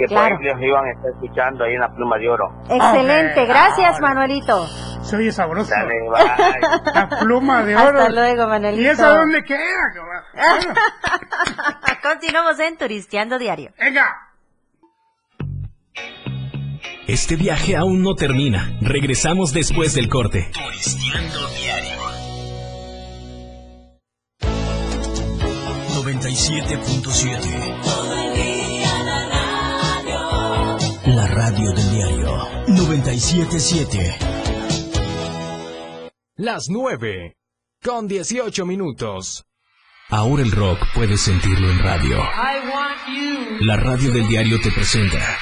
Que 0.00 0.06
Claro. 0.06 0.36
por 0.36 0.44
ahí 0.46 0.52
los 0.52 0.62
iban 0.62 0.84
a 0.84 0.90
estar 0.92 1.10
escuchando 1.12 1.64
ahí 1.64 1.74
en 1.74 1.80
la 1.80 1.88
pluma 1.94 2.18
de 2.18 2.28
oro. 2.28 2.52
Excelente. 2.68 3.46
Gracias, 3.46 3.94
ahora. 3.94 4.08
Manuelito. 4.14 4.66
Se 5.02 5.16
oye 5.16 5.32
sabroso. 5.32 5.70
Dale, 5.70 5.94
bye. 6.10 6.92
La 6.94 7.08
pluma 7.20 7.62
de 7.64 7.76
oro. 7.76 7.98
Hasta 8.00 8.08
luego, 8.10 8.46
Manuelito. 8.48 8.82
¿Y 8.82 8.86
esa 8.86 9.08
dónde 9.10 9.42
queda? 9.44 9.58
cabrón? 9.94 10.74
Continuamos 12.02 12.58
en 12.60 12.76
Turisteando 12.76 13.38
Diario. 13.38 13.70
Venga. 13.78 14.26
Este 17.06 17.36
viaje 17.36 17.76
aún 17.76 18.02
no 18.02 18.14
termina. 18.14 18.72
Regresamos 18.80 19.52
después 19.52 19.94
del 19.94 20.08
corte. 20.08 20.50
Turisteando 20.52 21.48
diario. 21.48 21.90
97.7 26.00 27.99
radio 31.40 31.72
del 31.72 31.90
diario 31.90 32.36
977 32.68 34.18
Las 36.36 36.68
9 36.68 37.38
con 37.82 38.06
18 38.06 38.66
minutos. 38.66 39.46
Ahora 40.10 40.42
el 40.42 40.52
rock 40.52 40.80
puedes 40.94 41.22
sentirlo 41.22 41.70
en 41.70 41.78
radio. 41.78 42.18
La 43.60 43.76
radio 43.78 44.12
del 44.12 44.28
diario 44.28 44.60
te 44.60 44.70
presenta 44.70 45.38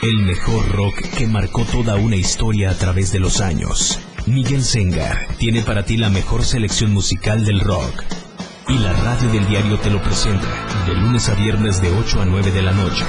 el 0.00 0.18
mejor 0.20 0.70
rock 0.70 1.00
que 1.18 1.26
marcó 1.26 1.64
toda 1.64 1.96
una 1.96 2.14
historia 2.14 2.70
a 2.70 2.74
través 2.78 3.10
de 3.10 3.18
los 3.18 3.40
años. 3.40 3.98
Miguel 4.28 4.62
Sengar 4.62 5.26
tiene 5.38 5.62
para 5.62 5.84
ti 5.84 5.96
la 5.96 6.08
mejor 6.08 6.44
selección 6.44 6.92
musical 6.92 7.44
del 7.44 7.58
rock. 7.58 8.25
Y 8.68 8.78
la 8.78 8.92
radio 8.92 9.30
del 9.30 9.46
diario 9.46 9.78
te 9.78 9.90
lo 9.90 10.02
presenta 10.02 10.46
de 10.86 10.94
lunes 10.94 11.28
a 11.28 11.34
viernes 11.34 11.80
de 11.80 11.92
8 11.92 12.22
a 12.22 12.24
9 12.24 12.50
de 12.50 12.62
la 12.62 12.72
noche. 12.72 13.04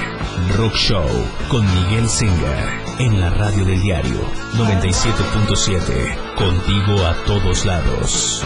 Rock 0.56 0.76
Show 0.76 1.10
con 1.50 1.66
Miguel 1.66 2.08
Sengar 2.08 2.84
en 3.00 3.20
la 3.20 3.32
radio 3.32 3.66
del 3.66 3.82
diario 3.82 4.20
97.7. 4.54 6.36
Contigo 6.36 7.06
a 7.06 7.16
todos 7.26 7.66
lados. 7.66 8.46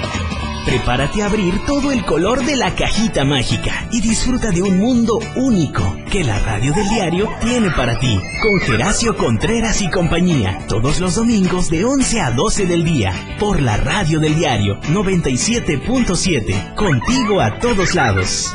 Prepárate 0.65 1.21
a 1.23 1.25
abrir 1.25 1.65
todo 1.65 1.91
el 1.91 2.05
color 2.05 2.45
de 2.45 2.55
la 2.55 2.73
cajita 2.75 3.25
mágica 3.25 3.89
y 3.91 3.99
disfruta 3.99 4.51
de 4.51 4.61
un 4.61 4.77
mundo 4.77 5.17
único 5.35 5.97
que 6.11 6.23
la 6.23 6.37
radio 6.39 6.71
del 6.73 6.87
diario 6.87 7.27
tiene 7.41 7.71
para 7.71 7.97
ti. 7.97 8.21
Con 8.41 8.59
Geracio 8.59 9.17
Contreras 9.17 9.81
y 9.81 9.89
compañía, 9.89 10.59
todos 10.67 10.99
los 10.99 11.15
domingos 11.15 11.71
de 11.71 11.83
11 11.83 12.21
a 12.21 12.29
12 12.31 12.67
del 12.67 12.83
día, 12.83 13.11
por 13.39 13.59
la 13.59 13.77
radio 13.77 14.19
del 14.19 14.35
diario 14.35 14.79
97.7, 14.81 16.75
contigo 16.75 17.41
a 17.41 17.57
todos 17.57 17.95
lados. 17.95 18.53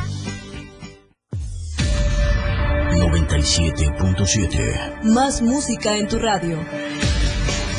97.7 2.93 5.03
Más 5.03 5.41
música 5.41 5.97
en 5.97 6.07
tu 6.07 6.19
radio. 6.19 6.57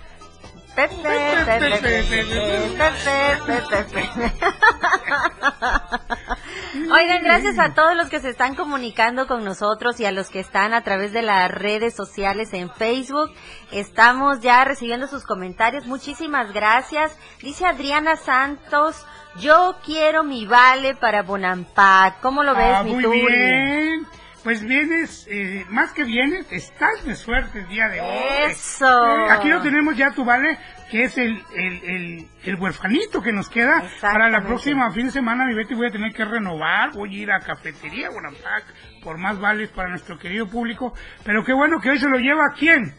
Oigan, 6.93 7.23
gracias 7.23 7.59
a 7.59 7.75
todos 7.75 7.97
los 7.97 8.09
que 8.09 8.21
se 8.21 8.31
están 8.31 8.55
comunicando 8.55 9.27
con 9.27 9.45
nosotros 9.45 9.99
y 10.01 10.05
a 10.05 10.13
los 10.13 10.31
que 10.31 10.41
están 10.41 10.73
a 10.73 10.83
través 10.83 11.13
de 11.13 11.23
las 11.23 11.51
redes 11.51 11.95
sociales 11.95 12.53
en 12.53 12.71
Facebook. 12.71 13.33
Estamos 13.73 14.41
ya 14.41 14.65
recibiendo 14.65 15.07
sus 15.07 15.25
comentarios. 15.25 15.87
Muchísimas 15.87 16.53
gracias. 16.53 17.17
Dice 17.43 17.67
Adriana 17.67 18.17
Santos, 18.17 19.05
yo 19.41 19.77
quiero 19.85 20.25
mi 20.25 20.47
vale 20.47 20.95
para 20.95 21.23
Bonampak. 21.23 22.21
¿Cómo 22.21 22.43
lo 22.43 22.55
ves, 22.55 22.77
ah, 22.77 22.83
mi 22.83 22.95
muy 22.95 23.21
bien. 23.27 24.07
Pues 24.43 24.63
vienes, 24.63 25.27
eh, 25.31 25.67
más 25.69 25.93
que 25.93 26.03
vienes, 26.05 26.51
estás 26.51 27.05
de 27.05 27.15
suerte 27.15 27.59
el 27.59 27.69
día 27.69 27.89
de 27.89 28.01
hoy. 28.01 28.19
Eso. 28.51 28.87
Eh, 28.87 29.31
aquí 29.31 29.49
lo 29.49 29.61
tenemos 29.61 29.95
ya, 29.97 30.13
tu 30.13 30.25
vale, 30.25 30.59
que 30.91 31.03
es 31.05 31.19
el, 31.19 31.45
el, 31.55 31.85
el, 31.85 32.29
el 32.45 32.55
huerfanito 32.57 33.21
que 33.21 33.33
nos 33.33 33.51
queda. 33.51 33.83
Para 34.01 34.31
la 34.31 34.41
próxima 34.43 34.91
fin 34.93 35.07
de 35.07 35.13
semana, 35.13 35.45
mi 35.45 35.55
Betty, 35.55 35.75
voy 35.75 35.89
a 35.89 35.91
tener 35.91 36.13
que 36.15 36.25
renovar. 36.25 36.93
Voy 36.93 37.15
a 37.15 37.23
ir 37.23 37.31
a 37.33 37.41
Cafetería 37.41 38.09
Bonampak 38.09 38.65
por 39.05 39.19
más 39.19 39.39
vales 39.39 39.69
para 39.71 39.91
nuestro 39.91 40.19
querido 40.19 40.49
público. 40.49 40.95
Pero 41.23 41.45
qué 41.45 41.53
bueno 41.53 41.79
que 41.79 41.91
hoy 41.91 41.99
se 41.99 42.09
lo 42.09 42.17
lleva 42.17 42.47
a 42.47 42.55
quién. 42.59 42.95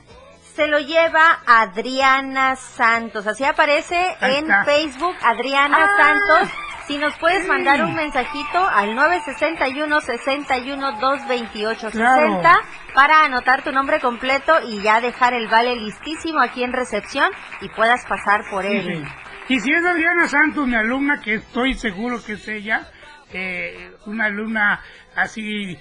Se 0.53 0.67
lo 0.67 0.77
lleva 0.79 1.39
Adriana 1.48 2.55
Santos. 2.55 3.25
Así 3.25 3.43
aparece 3.45 3.95
Ahí 4.19 4.36
en 4.36 4.43
está. 4.43 4.63
Facebook, 4.65 5.15
Adriana 5.24 5.77
Ah. 5.79 5.98
Santos. 5.98 6.53
Si 6.88 6.98
nos 6.98 7.18
puedes 7.18 7.48
mandar 7.48 7.84
un 7.84 7.96
mensajito 7.96 8.58
al 8.68 8.96
961 8.96 10.02
61 10.02 10.92
228 11.00 11.92
Claro. 11.92 12.42
60 12.42 12.62
para 12.94 13.24
anotar 13.26 13.64
tu 13.64 13.72
nombre 13.72 14.00
completo 14.00 14.54
y 14.68 14.82
ya 14.82 15.00
dejar 15.00 15.34
el 15.34 15.48
vale 15.48 15.76
listísimo 15.76 16.42
aquí 16.42 16.64
en 16.64 16.74
recepción 16.74 17.30
y 17.62 17.70
puedas 17.70 18.06
pasar 18.06 18.42
por 18.50 18.66
él. 18.66 19.06
Y 19.48 19.60
si 19.60 19.72
es 19.72 19.86
Adriana 19.86 20.28
Santos, 20.28 20.68
mi 20.68 20.76
alumna, 20.76 21.22
que 21.22 21.36
estoy 21.36 21.74
seguro 21.76 22.24
que 22.24 22.34
es 22.34 22.48
ella, 22.48 22.90
eh, 23.34 23.92
una 24.06 24.26
alumna 24.26 24.82
así 25.16 25.78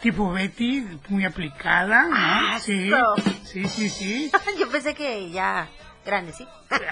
tipo 0.00 0.32
Betty, 0.32 0.84
muy 1.08 1.24
aplicada, 1.24 2.02
¿no? 2.08 2.16
Ah, 2.16 2.58
sí, 2.58 2.90
sí, 3.44 3.64
sí, 3.68 3.88
sí. 3.88 4.32
Yo 4.58 4.68
pensé 4.68 4.94
que 4.94 5.30
ya 5.30 5.68
grande, 6.04 6.32
¿sí? 6.32 6.46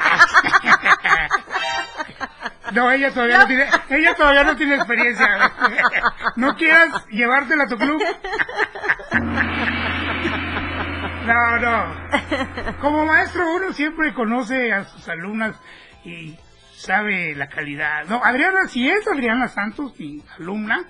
No, 2.73 2.89
ella 2.91 3.13
todavía 3.13 3.39
no, 3.39 3.47
tiene, 3.47 3.69
ella 3.89 4.15
todavía 4.15 4.45
no 4.45 4.55
tiene 4.57 4.77
experiencia. 4.77 5.53
No 6.37 6.55
quieras 6.55 7.05
llevártela 7.09 7.65
a 7.65 7.67
tu 7.67 7.77
club. 7.77 8.01
No, 11.27 11.59
no. 11.59 12.79
Como 12.81 13.07
maestro 13.07 13.55
uno 13.57 13.73
siempre 13.73 14.15
conoce 14.15 14.73
a 14.73 14.85
sus 14.85 15.09
alumnas 15.09 15.57
y 16.05 16.39
sabe 16.77 17.35
la 17.35 17.49
calidad. 17.49 18.05
No, 18.07 18.25
Adriana, 18.25 18.69
si 18.69 18.89
es 18.89 19.07
Adriana 19.09 19.49
Santos, 19.49 19.99
mi 19.99 20.23
alumna, 20.39 20.85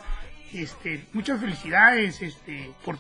este, 0.52 1.06
muchas 1.12 1.40
felicidades, 1.40 2.20
este, 2.22 2.72
por 2.84 2.98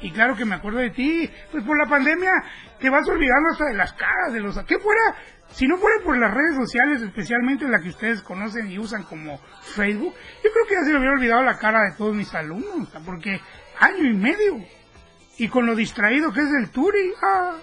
y 0.00 0.10
claro 0.12 0.36
que 0.36 0.44
me 0.44 0.54
acuerdo 0.54 0.78
de 0.78 0.90
ti, 0.90 1.30
pues 1.50 1.64
por 1.64 1.76
la 1.76 1.88
pandemia 1.88 2.32
te 2.78 2.90
vas 2.90 3.08
olvidando 3.08 3.50
hasta 3.52 3.64
de 3.66 3.74
las 3.74 3.92
caras 3.94 4.32
de 4.32 4.40
los, 4.40 4.56
¿qué 4.64 4.78
fuera? 4.78 5.14
Si 5.50 5.66
no 5.66 5.78
fuera 5.78 6.02
por 6.04 6.16
las 6.18 6.32
redes 6.32 6.56
sociales, 6.56 7.02
especialmente 7.02 7.66
la 7.68 7.80
que 7.80 7.88
ustedes 7.88 8.22
conocen 8.22 8.70
y 8.70 8.78
usan 8.78 9.02
como 9.04 9.38
Facebook, 9.74 10.14
yo 10.44 10.50
creo 10.52 10.66
que 10.68 10.74
ya 10.74 10.84
se 10.84 10.92
me 10.92 10.98
hubiera 10.98 11.14
olvidado 11.14 11.42
la 11.42 11.58
cara 11.58 11.82
de 11.84 11.96
todos 11.96 12.14
mis 12.14 12.32
alumnos, 12.34 12.88
porque 13.04 13.40
año 13.80 14.04
y 14.04 14.14
medio, 14.14 14.64
y 15.38 15.48
con 15.48 15.66
lo 15.66 15.74
distraído 15.74 16.32
que 16.32 16.40
es 16.40 16.52
el 16.60 16.70
Turi, 16.70 17.12
ah, 17.22 17.56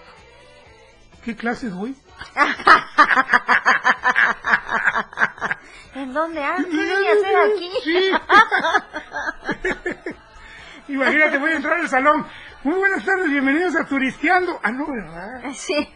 ¿qué 1.23 1.36
clases 1.36 1.73
voy? 1.73 1.95
¿En 5.95 6.13
dónde 6.13 6.43
andas? 6.43 6.65
¿Qué 6.69 6.78
venía 6.78 7.12
a 7.12 7.13
hacer 7.13 7.36
aquí? 7.51 7.71
Sí. 7.84 8.12
Imagínate, 10.93 11.38
voy 11.38 11.51
a 11.51 11.56
entrar 11.56 11.80
al 11.80 11.89
salón. 11.89 12.25
Muy 12.63 12.75
buenas 12.75 13.06
tardes, 13.06 13.30
bienvenidos 13.30 13.75
a 13.75 13.86
Turisteando. 13.86 14.60
Ah, 14.63 14.71
no, 14.71 14.88
¿verdad? 14.88 15.41
Sí. 15.54 15.88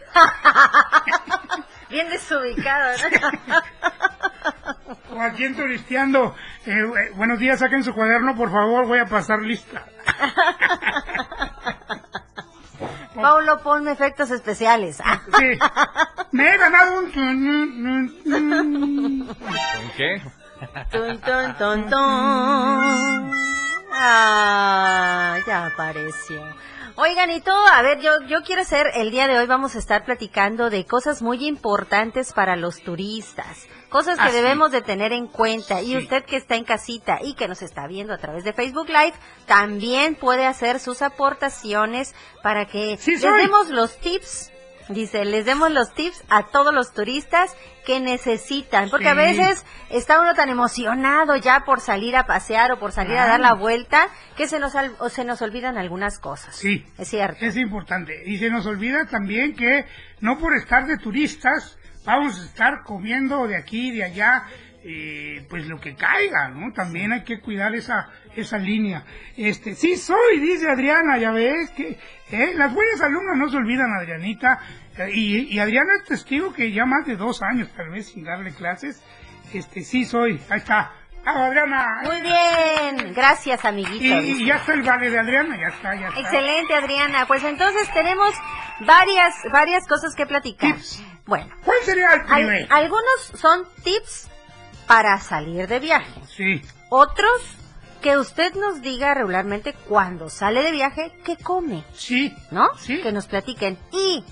Bien 1.90 2.08
desubicado, 2.08 2.96
¿no? 3.10 3.30
O 5.16 5.20
aquí 5.20 5.44
en 5.44 5.56
Turisteando. 5.56 6.36
Eh, 6.66 6.72
eh, 6.72 7.10
buenos 7.14 7.38
días, 7.38 7.58
saquen 7.58 7.82
su 7.82 7.92
cuaderno, 7.92 8.36
por 8.36 8.50
favor, 8.50 8.86
voy 8.86 9.00
a 9.00 9.06
pasar 9.06 9.40
lista. 9.40 9.84
Paulo, 13.22 13.60
ponme 13.62 13.92
efectos 13.92 14.30
especiales. 14.30 14.96
Sí. 15.38 15.58
Me 16.32 16.54
he 16.54 16.58
ganado 16.58 16.98
un... 17.00 17.10
¿Con 18.22 19.90
qué? 19.96 20.22
Tun, 20.90 21.18
tun, 21.20 21.54
tun, 21.58 21.90
tun. 21.90 23.32
Ah, 23.92 25.38
ya 25.46 25.66
apareció. 25.66 26.42
Oigan, 27.02 27.30
y 27.30 27.40
todo, 27.40 27.66
a 27.66 27.80
ver, 27.80 28.00
yo, 28.00 28.10
yo 28.28 28.42
quiero 28.42 28.60
hacer, 28.60 28.88
el 28.92 29.10
día 29.10 29.26
de 29.26 29.38
hoy 29.38 29.46
vamos 29.46 29.74
a 29.74 29.78
estar 29.78 30.04
platicando 30.04 30.68
de 30.68 30.84
cosas 30.84 31.22
muy 31.22 31.46
importantes 31.46 32.34
para 32.34 32.56
los 32.56 32.82
turistas, 32.82 33.66
cosas 33.88 34.18
que 34.18 34.28
Ah, 34.28 34.30
debemos 34.30 34.70
de 34.70 34.82
tener 34.82 35.14
en 35.14 35.26
cuenta. 35.26 35.80
Y 35.80 35.96
usted 35.96 36.24
que 36.24 36.36
está 36.36 36.56
en 36.56 36.64
casita 36.64 37.18
y 37.22 37.32
que 37.32 37.48
nos 37.48 37.62
está 37.62 37.86
viendo 37.86 38.12
a 38.12 38.18
través 38.18 38.44
de 38.44 38.52
Facebook 38.52 38.88
Live, 38.88 39.14
también 39.46 40.14
puede 40.14 40.44
hacer 40.44 40.78
sus 40.78 41.00
aportaciones 41.00 42.14
para 42.42 42.66
que 42.66 42.98
Sí, 42.98 43.12
les 43.12 43.22
demos 43.22 43.70
los 43.70 43.96
tips. 43.98 44.49
Dice, 44.90 45.24
les 45.24 45.44
demos 45.44 45.70
los 45.70 45.94
tips 45.94 46.24
a 46.28 46.46
todos 46.46 46.74
los 46.74 46.92
turistas 46.92 47.56
que 47.86 48.00
necesitan, 48.00 48.90
porque 48.90 49.08
a 49.08 49.14
veces 49.14 49.64
está 49.88 50.20
uno 50.20 50.34
tan 50.34 50.48
emocionado 50.48 51.36
ya 51.36 51.64
por 51.64 51.80
salir 51.80 52.16
a 52.16 52.26
pasear 52.26 52.72
o 52.72 52.78
por 52.78 52.92
salir 52.92 53.16
a 53.16 53.26
dar 53.26 53.40
la 53.40 53.54
vuelta 53.54 54.08
que 54.36 54.46
se 54.46 54.58
nos 54.58 54.74
o 54.98 55.08
se 55.08 55.24
nos 55.24 55.42
olvidan 55.42 55.78
algunas 55.78 56.18
cosas. 56.18 56.56
Sí. 56.56 56.84
Es 56.98 57.08
cierto. 57.08 57.44
Es 57.44 57.56
importante. 57.56 58.22
Y 58.26 58.38
se 58.38 58.50
nos 58.50 58.66
olvida 58.66 59.06
también 59.06 59.54
que 59.54 59.86
no 60.20 60.38
por 60.38 60.56
estar 60.56 60.86
de 60.86 60.98
turistas 60.98 61.78
vamos 62.04 62.40
a 62.40 62.44
estar 62.44 62.82
comiendo 62.84 63.46
de 63.46 63.56
aquí 63.56 63.88
y 63.88 63.96
de 63.96 64.04
allá, 64.04 64.44
eh, 64.82 65.46
pues 65.48 65.66
lo 65.66 65.78
que 65.78 65.94
caiga, 65.94 66.48
¿no? 66.48 66.72
También 66.72 67.12
hay 67.12 67.22
que 67.22 67.40
cuidar 67.40 67.74
esa, 67.74 68.08
esa 68.34 68.58
línea. 68.58 69.04
Este, 69.36 69.74
sí 69.74 69.96
soy, 69.96 70.40
dice 70.40 70.68
Adriana, 70.68 71.18
ya 71.18 71.30
ves 71.32 71.70
que 71.70 71.98
eh, 72.30 72.52
las 72.54 72.72
buenas 72.72 73.00
alumnas 73.00 73.36
no 73.36 73.50
se 73.50 73.56
olvidan, 73.56 73.92
Adrianita. 73.92 74.58
Y, 75.08 75.48
y 75.54 75.58
Adriana 75.58 75.94
es 76.02 76.04
testigo 76.08 76.52
que 76.52 76.72
ya 76.72 76.84
más 76.84 77.06
de 77.06 77.16
dos 77.16 77.40
años, 77.42 77.68
tal 77.76 77.90
vez, 77.90 78.08
sin 78.08 78.24
darle 78.24 78.52
clases. 78.52 79.02
Este, 79.52 79.82
sí 79.82 80.04
soy, 80.04 80.40
ahí 80.50 80.58
está. 80.58 80.92
Ah, 81.24 81.46
Adriana. 81.46 81.86
Muy 82.04 82.20
bien, 82.22 83.12
gracias 83.14 83.64
amiguito. 83.64 84.22
Y, 84.22 84.46
ya 84.46 84.56
está 84.56 84.72
el 84.74 84.82
vale 84.82 85.10
de 85.10 85.18
Adriana, 85.18 85.56
ya 85.60 85.68
está, 85.74 85.94
ya 85.94 86.08
está. 86.08 86.20
Excelente 86.20 86.74
Adriana, 86.74 87.26
pues 87.26 87.44
entonces 87.44 87.92
tenemos 87.92 88.34
varias, 88.80 89.34
varias 89.52 89.86
cosas 89.86 90.14
que 90.14 90.24
platicar. 90.26 90.74
Tips. 90.74 91.02
Bueno, 91.26 91.46
¿Cuál 91.64 91.78
sería 91.84 92.14
el 92.14 92.20
al- 92.20 92.26
primero? 92.26 92.66
algunos 92.70 93.32
son 93.34 93.64
tips 93.84 94.28
para 94.86 95.18
salir 95.18 95.66
de 95.68 95.78
viaje. 95.78 96.20
Sí. 96.26 96.62
Otros, 96.88 97.56
que 98.00 98.16
usted 98.16 98.54
nos 98.54 98.80
diga 98.80 99.12
regularmente 99.12 99.74
cuando 99.88 100.30
sale 100.30 100.62
de 100.62 100.72
viaje 100.72 101.12
qué 101.24 101.36
come, 101.36 101.84
Sí. 101.92 102.34
¿no? 102.50 102.66
Sí. 102.78 103.00
Que 103.02 103.12
nos 103.12 103.26
platiquen. 103.26 103.78
Y 103.92 104.24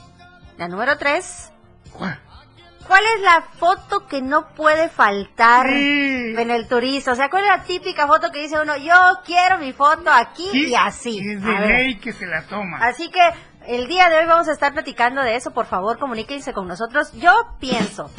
la 0.58 0.68
número 0.68 0.98
tres, 0.98 1.50
¿Cuál? 1.92 2.18
¿cuál 2.86 3.02
es 3.16 3.22
la 3.22 3.42
foto 3.58 4.06
que 4.06 4.20
no 4.22 4.48
puede 4.54 4.88
faltar 4.88 5.66
Sí. 5.68 6.34
en 6.36 6.50
el 6.50 6.68
turista? 6.68 7.12
O 7.12 7.14
sea, 7.14 7.28
¿cuál 7.30 7.44
es 7.44 7.48
la 7.50 7.62
típica 7.64 8.06
foto 8.06 8.30
que 8.32 8.40
dice 8.40 8.60
uno, 8.60 8.76
yo 8.76 8.94
quiero 9.24 9.58
mi 9.58 9.72
foto 9.72 10.10
aquí 10.10 10.48
Sí, 10.52 10.68
y 10.68 10.74
así? 10.74 11.18
Es 11.20 11.42
A 11.42 11.46
de 11.46 11.52
ver. 11.58 11.68
ley 11.80 11.96
que 11.98 12.12
se 12.12 12.26
la 12.26 12.42
toma. 12.46 12.78
Así 12.80 13.10
que 13.10 13.20
el 13.66 13.86
día 13.88 14.08
de 14.08 14.16
hoy 14.18 14.26
vamos 14.26 14.48
a 14.48 14.52
estar 14.52 14.72
platicando 14.72 15.22
de 15.22 15.36
eso. 15.36 15.50
Por 15.52 15.66
favor, 15.66 15.98
comuníquense 15.98 16.52
con 16.54 16.66
nosotros. 16.66 17.12
Yo 17.14 17.30
pienso 17.60 18.10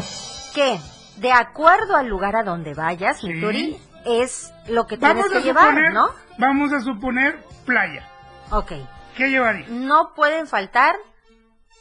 que 0.53 0.79
de 1.17 1.31
acuerdo 1.31 1.95
al 1.95 2.07
lugar 2.07 2.35
a 2.35 2.43
donde 2.43 2.73
vayas, 2.75 3.19
Sí. 3.19 3.27
Mituri, 3.27 3.77
es 4.05 4.53
lo 4.67 4.85
que 4.87 4.97
tienes 4.97 5.17
Vamos 5.17 5.31
que 5.31 5.37
a 5.39 5.41
llevar, 5.41 5.69
suponer, 5.69 5.93
¿no? 5.93 6.07
vamos 6.37 6.71
a 6.73 6.79
suponer 6.79 7.43
playa. 7.65 8.07
Ok. 8.51 8.71
¿Qué 9.17 9.29
llevaría? 9.29 9.65
No 9.69 10.13
pueden 10.15 10.47
faltar 10.47 10.95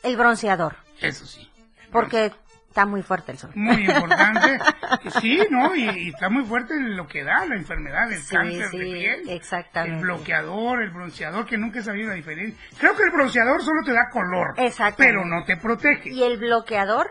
el 0.03 0.17
bronceador, 0.17 0.77
Eso 1.01 1.27
sí. 1.27 1.51
porque 1.93 2.33
está 2.69 2.87
muy 2.87 3.03
fuerte 3.03 3.33
el 3.33 3.39
sol. 3.39 3.51
Muy 3.55 3.85
importante. 3.87 4.59
sí, 5.21 5.41
¿no? 5.51 5.75
Y, 5.75 5.89
y 5.89 6.09
está 6.11 6.29
muy 6.29 6.45
fuerte 6.45 6.75
lo 6.79 7.07
que 7.09 7.25
da 7.25 7.45
la 7.47 7.57
enfermedad, 7.57 8.13
el 8.13 8.23
Sí, 8.23 8.35
cáncer 8.37 8.69
sí, 8.71 8.79
de 8.79 8.85
piel. 8.85 9.21
El 9.23 9.31
exactamente. 9.31 10.03
bloqueador, 10.03 10.83
el 10.83 10.91
bronceador, 10.91 11.47
que 11.47 11.59
nunca 11.59 11.81
he 11.81 11.83
sabido 11.83 12.09
la 12.11 12.15
diferencia. 12.15 12.57
Creo 12.79 12.95
que 12.97 13.03
el 13.05 13.11
bronceador 13.11 13.63
solo 13.63 13.83
te 13.85 13.93
da 13.93 14.09
color. 14.13 14.55
Exactamente. 14.59 14.97
Pero 15.05 15.25
no 15.25 15.45
te 15.45 15.57
protege. 15.57 16.11
Y 16.11 16.23
el 16.23 16.39
bloqueador 16.39 17.11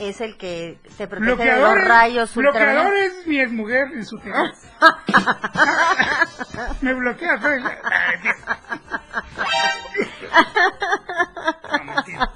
es 0.00 0.20
el 0.20 0.36
que 0.36 0.78
te 0.96 1.06
protege 1.08 1.30
de 1.30 1.34
Bloqueador, 1.34 1.74
los 1.76 1.82
es- 1.82 1.88
rayos 1.88 2.34
bloqueador 2.34 2.72
ultravioletas. 2.86 3.18
es 3.18 3.26
mi 3.26 3.40
exmujer 3.40 3.88
en 3.94 4.04
su 4.06 4.18
teléfono. 4.18 4.52
Me 6.80 6.94
bloquea. 6.94 7.38
pues. 7.40 7.62
No, 11.78 11.84
mentira. 11.84 12.30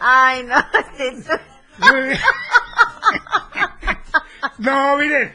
Ay, 0.00 0.42
no. 0.44 0.56
No, 4.58 4.96
miren. 4.96 5.32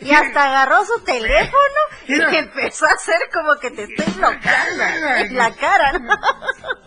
Y 0.00 0.12
hasta 0.12 0.44
agarró 0.44 0.84
su 0.84 1.02
teléfono 1.04 1.80
y 2.06 2.14
empezó 2.36 2.86
a 2.86 2.92
hacer 2.92 3.16
como 3.32 3.54
que 3.60 3.70
te 3.72 3.82
estoy 3.82 4.14
bloqueando 4.14 4.84
en 5.18 5.36
la 5.36 5.50
cara, 5.54 5.92
¿no? 5.98 6.14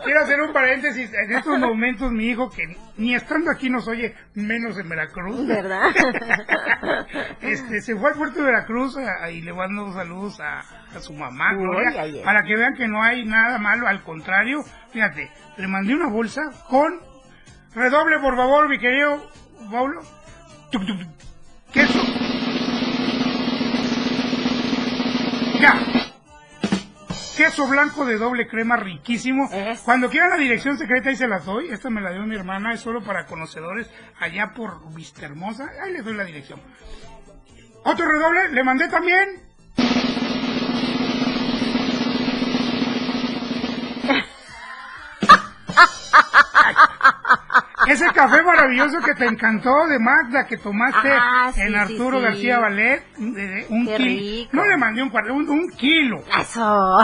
Quiero 0.04 0.22
hacer 0.24 0.40
un 0.40 0.52
paréntesis. 0.52 1.10
En 1.12 1.36
estos 1.36 1.58
momentos, 1.58 2.10
mi 2.10 2.28
hijo, 2.28 2.48
que 2.50 2.62
ni 2.96 3.14
estando 3.14 3.50
aquí 3.50 3.68
nos 3.68 3.86
oye, 3.86 4.14
menos 4.34 4.78
en 4.78 4.88
Veracruz. 4.88 5.46
¿Verdad? 5.46 5.82
Este, 7.40 7.80
se 7.80 7.96
fue 7.96 8.10
al 8.10 8.16
puerto 8.16 8.38
de 8.40 8.46
Veracruz 8.46 8.96
a- 8.96 9.30
y 9.30 9.40
le 9.42 9.52
mando 9.52 9.92
saludos 9.92 10.40
a, 10.40 10.60
a 10.60 11.00
su 11.00 11.12
mamá, 11.12 11.52
Uy, 11.54 11.58
Gloria, 11.64 11.90
ay, 12.00 12.16
ay. 12.18 12.22
para 12.24 12.42
que 12.44 12.56
vean 12.56 12.74
que 12.74 12.86
no 12.88 13.02
hay 13.02 13.24
nada 13.24 13.58
malo, 13.58 13.86
al 13.88 14.02
contrario, 14.02 14.64
fíjate, 14.92 15.30
le 15.56 15.68
mandé 15.68 15.94
una 15.94 16.08
bolsa 16.08 16.40
con, 16.68 17.00
redoble 17.74 18.18
por 18.20 18.36
favor, 18.36 18.68
mi 18.68 18.78
querido 18.78 19.28
tuc. 20.70 20.82
queso, 21.72 21.98
ya, 25.62 25.78
queso 27.36 27.68
blanco 27.68 28.04
de 28.04 28.18
doble 28.18 28.48
crema 28.48 28.76
riquísimo, 28.76 29.48
cuando 29.84 30.10
quieran 30.10 30.30
la 30.30 30.36
dirección 30.36 30.76
secreta 30.76 31.10
ahí 31.10 31.14
se 31.14 31.28
las 31.28 31.44
doy, 31.44 31.68
esta 31.70 31.88
me 31.88 32.00
la 32.00 32.10
dio 32.10 32.26
mi 32.26 32.34
hermana, 32.34 32.72
es 32.72 32.80
solo 32.80 33.04
para 33.04 33.26
conocedores, 33.26 33.88
allá 34.18 34.54
por 34.56 34.92
Vista 34.92 35.24
Hermosa, 35.24 35.70
ahí 35.80 35.92
les 35.92 36.04
doy 36.04 36.14
la 36.14 36.24
dirección. 36.24 36.60
Otro 37.84 38.10
redoble, 38.10 38.48
le 38.50 38.64
mandé 38.64 38.88
también. 38.88 39.40
Ese 47.88 48.06
café 48.12 48.42
maravilloso 48.42 48.98
que 49.00 49.14
te 49.14 49.24
encantó 49.26 49.70
de 49.88 49.98
Magda 49.98 50.46
que 50.46 50.56
tomaste 50.56 51.10
Ah, 51.12 51.50
sí, 51.54 51.60
en 51.62 51.74
Arturo 51.74 52.18
sí. 52.18 52.24
García 52.24 52.58
Valet, 52.60 53.04
de- 53.16 53.66
un 53.70 53.86
Qué 53.86 53.96
kilo. 53.96 54.08
rico. 54.08 54.50
No 54.56 54.64
le 54.66 54.76
mandé 54.76 55.02
un 55.02 55.10
cuarto, 55.10 55.34
un, 55.34 55.48
un 55.48 55.68
kilo. 55.70 56.22
Eso. 56.40 56.98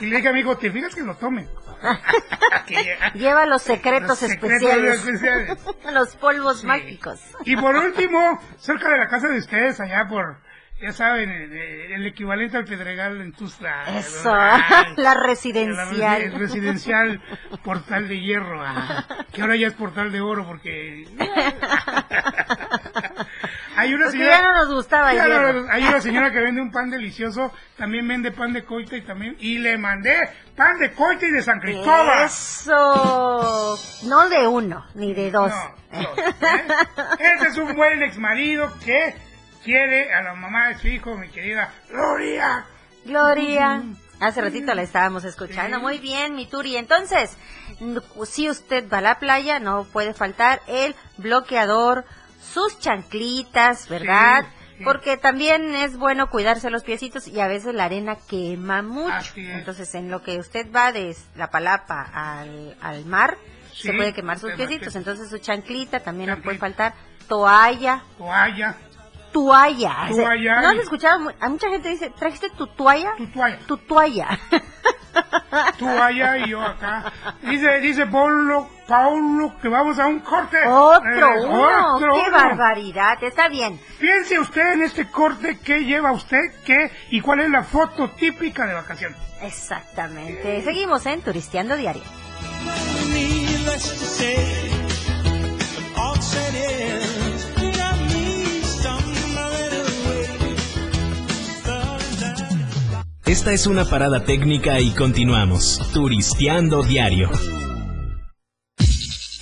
Y 0.00 0.06
le 0.06 0.16
dije 0.16 0.28
a 0.28 0.32
mi 0.32 0.40
hijo, 0.40 0.56
te 0.56 0.70
fijas 0.70 0.94
que 0.94 1.02
lo 1.02 1.14
tome. 1.16 1.46
Lleva 3.14 3.46
los 3.46 3.62
secretos 3.62 4.08
Los 4.08 4.18
secretos 4.18 4.50
especiales. 4.62 5.04
especiales. 5.04 5.58
los 5.92 6.16
polvos 6.16 6.64
mágicos. 6.64 7.20
Y 7.44 7.56
por 7.56 7.76
último, 7.76 8.40
cerca 8.58 8.88
de 8.90 8.98
la 8.98 9.08
casa 9.08 9.28
de 9.28 9.38
ustedes, 9.38 9.80
allá 9.80 10.06
por, 10.08 10.38
ya 10.80 10.92
saben, 10.92 11.30
el, 11.30 11.52
el 11.92 12.06
equivalente 12.06 12.56
al 12.56 12.64
Pedregal 12.64 13.20
en 13.20 13.32
Tustra. 13.32 13.98
Eso. 13.98 14.30
Ay, 14.32 14.94
La 14.96 15.14
la 15.14 15.20
residencial. 15.22 16.22
resi- 16.32 16.38
residencial 16.38 17.20
Portal 17.64 18.08
de 18.08 18.20
Hierro, 18.20 18.62
ah, 18.64 19.04
que 19.32 19.40
ahora 19.42 19.56
ya 19.56 19.66
es 19.68 19.74
Portal 19.74 20.12
de 20.12 20.20
Oro 20.20 20.46
porque... 20.46 21.06
Hay 23.76 23.94
una 23.94 24.06
Porque 24.06 24.18
señora... 24.18 24.38
ya 24.38 24.42
no 24.42 24.54
nos 24.54 24.74
gustaba 24.74 25.14
Ya 25.14 25.28
no, 25.28 25.70
hay 25.70 25.84
una 25.86 26.00
señora 26.00 26.32
que 26.32 26.40
vende 26.40 26.60
un 26.60 26.72
pan 26.72 26.90
delicioso, 26.90 27.52
también 27.76 28.08
vende 28.08 28.32
pan 28.32 28.52
de 28.52 28.64
coita 28.64 28.96
y 28.96 29.02
también... 29.02 29.36
Y 29.38 29.58
le 29.58 29.78
mandé 29.78 30.16
pan 30.56 30.78
de 30.80 30.90
coita 30.92 31.24
y 31.26 31.30
de 31.30 31.42
San 31.42 31.60
Cristóbal. 31.60 32.24
Eso. 32.24 33.78
No 34.04 34.28
de 34.28 34.48
uno, 34.48 34.84
ni 34.94 35.14
de 35.14 35.30
dos. 35.30 35.52
No, 35.92 36.00
no, 36.00 36.08
¿eh? 36.16 36.66
Este 37.20 37.46
es 37.48 37.56
un 37.56 37.76
buen 37.76 38.02
ex 38.02 38.18
marido 38.18 38.68
que 38.84 39.14
quiere 39.64 40.12
a 40.12 40.22
la 40.22 40.34
mamá 40.34 40.68
de 40.68 40.78
su 40.78 40.88
hijo, 40.88 41.16
mi 41.16 41.28
querida 41.28 41.72
Gloria. 41.88 42.64
Gloria. 43.04 43.82
Hace 44.20 44.40
ratito 44.40 44.74
la 44.74 44.82
estábamos 44.82 45.24
escuchando. 45.24 45.76
Sí. 45.76 45.82
Muy 45.82 45.98
bien, 45.98 46.34
mi 46.34 46.46
Turi. 46.46 46.76
Entonces, 46.76 47.36
si 48.26 48.50
usted 48.50 48.88
va 48.92 48.98
a 48.98 49.02
la 49.02 49.18
playa, 49.18 49.60
no 49.60 49.84
puede 49.84 50.12
faltar 50.12 50.60
el 50.66 50.94
bloqueador, 51.18 52.04
sus 52.42 52.78
chanclitas, 52.80 53.88
¿verdad? 53.88 54.44
sí. 54.76 54.84
Porque 54.84 55.16
también 55.16 55.74
es 55.74 55.96
bueno 55.96 56.30
cuidarse 56.30 56.70
los 56.70 56.82
piecitos 56.82 57.28
y 57.28 57.40
a 57.40 57.48
veces 57.48 57.74
la 57.74 57.84
arena 57.84 58.16
quema 58.28 58.82
mucho. 58.82 59.34
Entonces, 59.36 59.94
en 59.94 60.10
lo 60.10 60.22
que 60.22 60.38
usted 60.38 60.66
va 60.74 60.92
de 60.92 61.16
la 61.36 61.50
palapa 61.50 62.02
al, 62.12 62.76
al 62.80 63.04
mar, 63.04 63.38
se 63.72 63.92
puede 63.92 64.12
quemar 64.12 64.38
sus 64.38 64.52
piecitos. 64.52 64.96
Entonces, 64.96 65.30
su 65.30 65.38
chanclita 65.38 66.00
también 66.00 66.30
no 66.30 66.42
puede 66.42 66.58
faltar. 66.58 66.94
Toalla, 67.28 68.02
Toalla, 68.16 68.74
toalla. 69.32 70.08
Toalla. 70.10 70.60
¿No 70.62 70.68
has 70.68 70.76
escuchado? 70.78 71.30
A 71.40 71.48
mucha 71.48 71.68
gente 71.68 71.88
dice, 71.88 72.10
¿trajiste 72.10 72.50
tu 72.50 72.66
toalla? 72.66 73.14
tu 73.16 73.26
toalla. 73.28 73.58
Tu 73.66 73.76
toalla. 73.78 74.38
Toalla 75.78 76.38
y 76.38 76.50
yo 76.50 76.62
acá. 76.62 77.10
Dice, 77.42 77.80
dice 77.80 78.06
Paulo, 78.06 78.68
Paulo 78.86 79.52
que 79.60 79.68
vamos 79.68 79.98
a 79.98 80.06
un 80.06 80.20
corte. 80.20 80.56
Otro 80.66 81.10
Eh, 81.34 81.44
uno. 81.46 81.96
otro 81.96 82.14
¡Qué 82.14 82.20
uno. 82.28 82.30
barbaridad! 82.36 83.22
Está 83.22 83.48
bien. 83.48 83.80
Piense 83.98 84.38
usted 84.38 84.74
en 84.74 84.82
este 84.82 85.10
corte, 85.10 85.58
qué 85.64 85.84
lleva 85.84 86.12
usted, 86.12 86.38
qué 86.64 86.90
y 87.10 87.20
cuál 87.20 87.40
es 87.40 87.50
la 87.50 87.64
foto 87.64 88.10
típica 88.10 88.66
de 88.66 88.74
vacaciones. 88.74 89.18
Exactamente. 89.42 90.62
Seguimos 90.62 91.04
en 91.06 91.22
Turisteando 91.22 91.76
Diario. 91.76 92.02
Esta 103.28 103.52
es 103.52 103.66
una 103.66 103.84
parada 103.84 104.24
técnica 104.24 104.80
y 104.80 104.90
continuamos. 104.92 105.82
Turisteando 105.92 106.82
diario. 106.82 107.30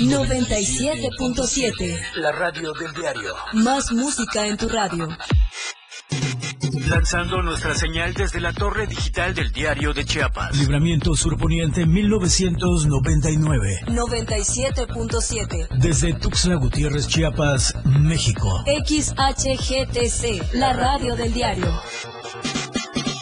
97.7. 0.01 1.97
La 2.17 2.33
radio 2.33 2.73
del 2.73 2.93
diario. 2.93 3.33
Más 3.53 3.93
música 3.93 4.45
en 4.49 4.57
tu 4.57 4.69
radio. 4.69 5.07
Lanzando 6.89 7.41
nuestra 7.43 7.77
señal 7.77 8.13
desde 8.13 8.41
la 8.41 8.53
torre 8.53 8.89
digital 8.89 9.33
del 9.37 9.53
diario 9.53 9.95
de 9.95 10.05
Chiapas. 10.05 10.57
Libramiento 10.57 11.15
Surponiente 11.15 11.87
1999. 11.87 13.83
97.7. 13.87 15.69
Desde 15.79 16.13
Tuxtla 16.15 16.57
Gutiérrez, 16.57 17.07
Chiapas, 17.07 17.73
México. 17.85 18.65
XHGTC. 18.85 20.55
La 20.55 20.73
radio 20.73 21.15
del 21.15 21.33
diario. 21.33 21.73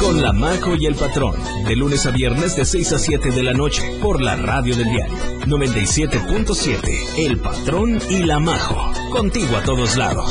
con 0.00 0.22
la 0.22 0.32
Majo 0.32 0.74
y 0.76 0.86
el 0.86 0.94
Patrón, 0.94 1.34
de 1.66 1.76
lunes 1.76 2.06
a 2.06 2.10
viernes 2.10 2.56
de 2.56 2.64
6 2.64 2.92
a 2.92 2.98
7 2.98 3.30
de 3.30 3.42
la 3.42 3.52
noche, 3.52 3.82
por 4.00 4.22
la 4.22 4.36
radio 4.36 4.76
del 4.76 4.90
diario 4.90 5.16
97.7, 5.46 6.80
El 7.16 7.38
Patrón 7.38 7.98
y 8.10 8.24
la 8.24 8.38
Majo, 8.38 8.92
contigo 9.10 9.56
a 9.56 9.62
todos 9.62 9.96
lados. 9.96 10.30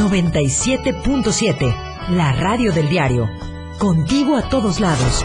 97.7, 0.00 2.10
la 2.10 2.32
radio 2.32 2.72
del 2.72 2.88
diario. 2.88 3.28
Contigo 3.78 4.36
a 4.36 4.48
todos 4.48 4.80
lados. 4.80 5.24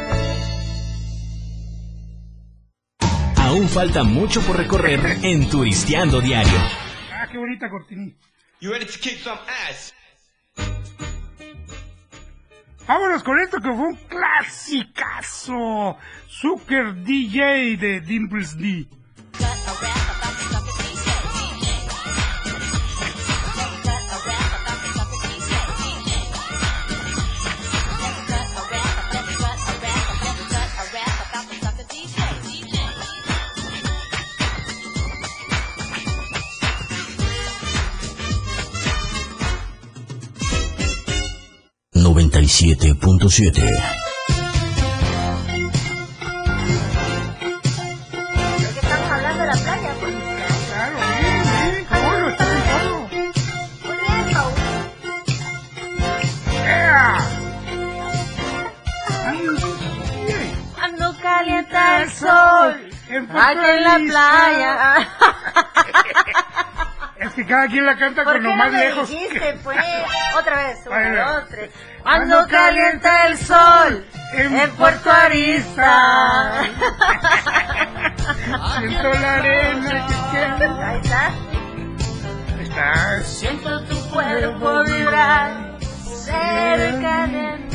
Falta 3.71 4.03
mucho 4.03 4.41
por 4.41 4.57
recorrer 4.57 4.99
en 5.23 5.47
Turisteando 5.47 6.19
Diario. 6.19 6.59
Ah, 7.13 7.25
qué 7.31 7.37
bonita 7.37 7.69
cortinilla. 7.69 8.15
You 8.59 8.71
ready 8.71 8.85
to 8.85 8.99
kick 8.99 9.17
some 9.19 9.39
ass? 9.69 9.93
Vámonos 12.85 13.23
con 13.23 13.39
esto 13.39 13.61
que 13.61 13.69
fue 13.69 13.87
un 13.87 13.95
clasicazo. 14.09 15.97
Zucker 16.27 16.95
DJ 17.03 17.77
de 17.77 18.01
Dimples 18.01 18.57
D. 18.57 18.87
97.7. 42.61 43.59
Cuando 60.75 61.17
calienta 61.19 62.03
el 62.03 62.11
sol, 62.11 62.91
en 63.09 63.27
la 63.27 63.97
playa. 63.97 65.07
Es 67.21 67.33
que 67.33 67.45
cada 67.45 67.67
quien 67.67 67.85
la 67.85 67.95
canta 67.97 68.23
con 68.23 68.43
lo 68.43 68.55
más 68.55 68.71
lejos. 68.71 69.09
Pues? 69.63 69.77
Otra 70.35 70.67
vez, 70.67 70.77
uno, 70.87 71.15
dos. 71.15 71.43
Cuando 72.11 72.45
calienta 72.49 73.27
el 73.27 73.37
sol 73.37 74.05
En 74.33 74.57
en 74.57 74.69
Puerto 74.71 75.09
Arista. 75.09 76.61
Siento 78.77 79.13
la 79.13 79.33
arena 79.35 80.07
que 80.07 80.15
queda. 80.31 80.89
Ahí 80.89 80.99
está. 81.01 81.27
Ahí 82.57 82.63
está. 82.63 83.23
Siento 83.23 83.83
tu 83.85 83.95
cuerpo 84.09 84.83
vibrar 84.83 85.77
cerca 85.79 87.27
de 87.27 87.57
mí. 87.57 87.71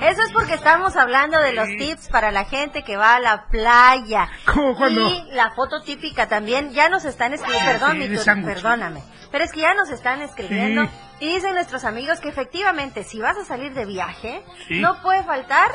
Eso 0.00 0.22
es 0.22 0.32
porque 0.32 0.54
estamos 0.54 0.96
hablando 0.96 1.38
de 1.40 1.52
los 1.52 1.66
tips 1.78 2.08
para 2.08 2.30
la 2.30 2.44
gente 2.44 2.82
que 2.82 2.96
va 2.96 3.16
a 3.16 3.20
la 3.20 3.46
playa. 3.50 4.28
¿Cómo 4.46 4.74
cuando? 4.76 5.06
Y 5.08 5.24
la 5.32 5.50
foto 5.52 5.82
típica 5.82 6.26
también, 6.28 6.70
ya 6.72 6.88
nos 6.88 7.04
están 7.04 7.34
escribiendo, 7.34 7.70
Sí, 7.70 7.78
perdón, 7.78 7.92
sí, 8.02 8.38
mi 8.38 8.44
perdóname, 8.44 9.02
pero 9.30 9.44
es 9.44 9.52
que 9.52 9.60
ya 9.60 9.74
nos 9.74 9.90
están 9.90 10.22
escribiendo 10.22 10.84
Sí. 10.84 10.90
y 11.20 11.34
dicen 11.34 11.54
nuestros 11.54 11.84
amigos 11.84 12.20
que 12.20 12.28
efectivamente 12.30 13.04
si 13.04 13.20
vas 13.20 13.36
a 13.36 13.44
salir 13.44 13.74
de 13.74 13.84
viaje, 13.84 14.42
Sí. 14.68 14.80
no 14.80 15.00
puede 15.02 15.22
faltar 15.24 15.70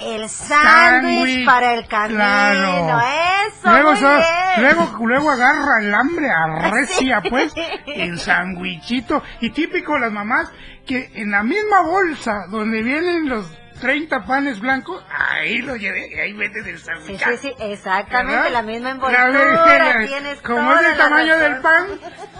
el 0.00 0.28
sándwich 0.28 1.44
para 1.44 1.74
el 1.74 1.86
camino. 1.88 2.18
claro. 2.18 3.00
Eso, 3.48 3.70
Luego, 3.70 3.90
muy 3.92 4.00
so- 4.00 4.08
bien. 4.16 4.26
luego, 4.58 5.06
luego 5.06 5.30
agarra 5.30 5.80
el 5.80 5.92
hambre, 5.94 6.30
arrecia 6.30 7.20
pues 7.28 7.52
el 7.86 8.18
sandwichito. 8.18 9.22
Y 9.40 9.50
típico 9.50 9.98
las 9.98 10.12
mamás 10.12 10.50
que 10.86 11.10
en 11.14 11.30
la 11.32 11.42
misma 11.42 11.82
bolsa 11.82 12.32
donde 12.50 12.82
vienen 12.82 13.28
los 13.28 13.46
30 13.80 14.24
panes 14.24 14.60
blancos, 14.60 15.02
ahí 15.10 15.58
lo 15.58 15.76
llevé, 15.76 16.08
y 16.14 16.18
ahí 16.18 16.34
metes 16.34 16.66
el 16.66 16.78
Sí, 16.78 16.84
sándwich. 16.84 17.24
sí, 17.24 17.36
sí, 17.42 17.54
exactamente, 17.60 18.36
¿Verdad? 18.36 18.52
la 18.52 18.62
misma 18.62 18.88
La 18.88 18.94
envoltura, 18.94 19.26
verdad, 19.30 20.06
tienes 20.06 20.40
Como 20.42 20.72
es 20.74 20.80
el 20.86 20.98
la 20.98 21.04
tamaño 21.04 21.34
razón. 21.34 21.52
del 21.52 21.60
pan, 21.62 21.86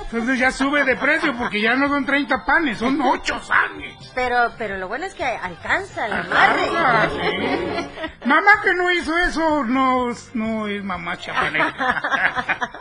entonces 0.04 0.38
ya 0.38 0.50
sube 0.50 0.84
de 0.84 0.96
precio 0.96 1.36
porque 1.36 1.60
ya 1.60 1.74
no 1.76 1.88
son 1.88 2.04
30 2.06 2.44
panes, 2.44 2.78
son 2.78 3.00
8 3.00 3.40
sándwiches. 3.42 4.12
Pero, 4.14 4.52
pero 4.58 4.76
lo 4.78 4.88
bueno 4.88 5.06
es 5.06 5.14
que 5.14 5.24
alcanza 5.24 6.06
el 6.06 6.12
amarre. 6.12 6.62
Ah, 6.76 7.08
sí. 7.10 7.88
Mamá 8.24 8.50
que 8.62 8.74
no 8.74 8.90
hizo 8.92 9.16
eso 9.18 9.64
no, 9.64 10.06
no 10.34 10.66
es 10.68 10.82
mamá 10.84 11.16
chapaneca. 11.18 11.74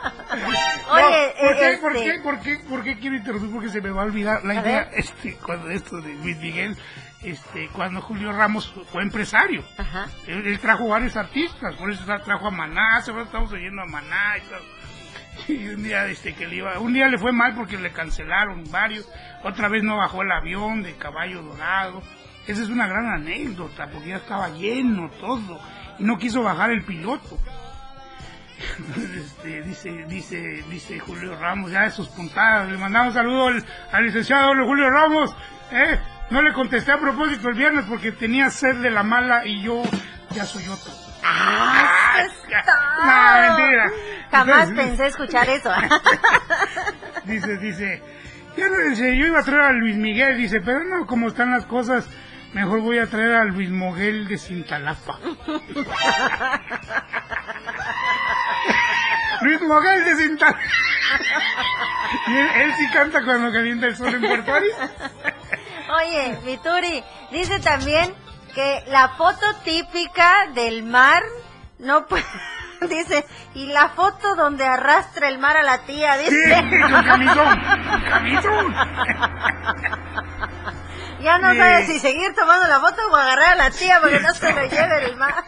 Oye, 0.89 1.33
¿por, 1.39 1.55
qué, 1.57 1.71
este- 1.73 1.77
por, 1.81 1.93
qué, 1.93 2.19
por, 2.23 2.39
qué, 2.39 2.57
¿Por 2.69 2.83
qué 2.83 2.99
quiero 2.99 3.15
interrumpir? 3.15 3.51
Porque 3.51 3.69
se 3.69 3.81
me 3.81 3.89
va 3.91 4.01
a 4.03 4.05
olvidar 4.05 4.43
la 4.45 4.53
A 4.53 4.61
idea. 4.61 4.83
ver. 4.85 4.89
Este, 4.93 5.35
cuando 5.37 5.69
esto 5.69 5.97
de 6.01 6.13
Luis 6.15 6.37
Miguel, 6.37 6.77
este, 7.21 7.69
cuando 7.69 8.01
Julio 8.01 8.31
Ramos 8.31 8.73
fue 8.91 9.03
empresario. 9.03 9.63
Ajá. 9.77 10.07
Él, 10.27 10.45
él 10.45 10.59
trajo 10.59 10.87
varios 10.87 11.15
artistas, 11.15 11.75
por 11.75 11.91
eso 11.91 12.03
trajo 12.23 12.47
a 12.47 12.51
Maná, 12.51 13.01
se 13.01 13.11
estamos 13.19 13.51
oyendo 13.51 13.81
a 13.81 13.85
Maná 13.85 14.37
y 14.37 14.41
todo. 14.41 14.77
Y 15.47 15.67
un 15.67 15.83
día, 15.83 16.05
este, 16.07 16.33
que 16.33 16.47
le 16.47 16.57
iba, 16.57 16.79
un 16.79 16.93
día 16.93 17.07
le 17.07 17.17
fue 17.17 17.31
mal 17.31 17.53
porque 17.55 17.77
le 17.77 17.91
cancelaron 17.91 18.63
varios, 18.71 19.07
otra 19.43 19.67
vez 19.67 19.83
no 19.83 19.97
bajó 19.97 20.23
el 20.23 20.31
avión 20.31 20.83
de 20.83 20.95
Caballo 20.95 21.43
Dorado. 21.43 22.01
Esa 22.47 22.63
es 22.63 22.69
una 22.69 22.87
gran 22.87 23.05
anécdota, 23.07 23.87
porque 23.91 24.09
ya 24.09 24.17
estaba 24.17 24.49
lleno 24.49 25.09
todo, 25.19 25.59
y 25.99 26.03
no 26.03 26.17
quiso 26.17 26.41
bajar 26.41 26.71
el 26.71 26.83
piloto. 26.83 27.37
Entonces, 28.79 29.15
este, 29.15 29.61
dice, 29.63 30.05
dice, 30.07 30.63
dice 30.69 30.99
Julio 30.99 31.37
Ramos, 31.37 31.71
ya 31.71 31.83
de 31.83 31.91
sus 31.91 32.07
puntadas, 32.09 32.69
le 32.69 32.77
mandamos 32.77 33.13
saludo 33.13 33.47
al, 33.47 33.65
al 33.91 34.03
licenciado 34.05 34.53
Julio 34.65 34.89
Ramos, 34.89 35.35
eh, 35.71 35.99
no 36.29 36.41
le 36.41 36.53
contesté 36.53 36.91
a 36.91 36.99
propósito 36.99 37.49
el 37.49 37.55
viernes 37.55 37.85
porque 37.87 38.11
tenía 38.11 38.49
sed 38.49 38.75
de 38.81 38.91
la 38.91 39.03
mala 39.03 39.45
y 39.45 39.61
yo 39.61 39.83
ya 40.31 40.45
soy 40.45 40.67
otro. 40.67 40.91
¡Ah! 41.23 42.23
No, 42.99 43.55
mentira. 43.55 43.91
Jamás 44.31 44.69
Entonces, 44.69 44.85
pensé 44.85 45.07
escuchar 45.07 45.49
eso. 45.49 45.71
Dice, 47.25 47.57
dice, 47.57 48.01
ya 48.55 48.69
no, 48.69 48.77
dice, 48.89 49.17
yo 49.17 49.25
iba 49.25 49.39
a 49.39 49.43
traer 49.43 49.61
a 49.63 49.73
Luis 49.73 49.97
Miguel, 49.97 50.37
dice, 50.37 50.61
pero 50.61 50.81
no, 50.85 51.05
como 51.05 51.27
están 51.27 51.51
las 51.51 51.65
cosas, 51.65 52.07
mejor 52.53 52.79
voy 52.79 52.99
a 52.99 53.07
traer 53.07 53.35
a 53.35 53.43
Luis 53.43 53.69
Moguel 53.69 54.29
de 54.29 54.37
Cintalapa. 54.37 55.19
Luis 59.41 59.61
Moguel 59.61 60.05
de 60.05 60.15
Cintalapa. 60.15 60.59
Y 62.27 62.37
él, 62.37 62.47
él 62.55 62.73
sí 62.77 62.87
canta 62.93 63.21
cuando 63.23 63.51
calienta 63.51 63.87
el 63.87 63.95
sol 63.95 64.15
en 64.15 64.21
Puerto. 64.21 64.53
Oye, 65.89 66.37
Vituri, 66.43 67.03
dice 67.31 67.59
también 67.59 68.13
que 68.53 68.83
la 68.87 69.09
foto 69.09 69.45
típica 69.63 70.47
del 70.53 70.83
mar 70.83 71.23
no 71.79 72.05
puede... 72.07 72.23
Dice, 72.81 73.25
y 73.55 73.65
la 73.73 73.89
foto 73.89 74.35
donde 74.35 74.63
arrastra 74.63 75.29
el 75.29 75.39
mar 75.39 75.57
a 75.57 75.63
la 75.63 75.79
tía, 75.79 76.15
dice. 76.17 76.29
Sí, 76.29 76.79
camisón, 77.07 77.59
camisón. 78.07 78.75
Ya 81.21 81.39
no 81.39 81.51
Sí. 81.53 81.57
sabe 81.57 81.85
si 81.87 81.99
seguir 81.99 82.35
tomando 82.35 82.67
la 82.67 82.79
foto 82.79 83.01
o 83.11 83.15
agarrar 83.15 83.53
a 83.53 83.55
la 83.55 83.71
tía 83.71 83.99
porque 83.99 84.19
no 84.19 84.31
se 84.33 84.53
lo 84.53 84.61
lleve 84.65 85.05
el 85.05 85.15
mar. 85.17 85.33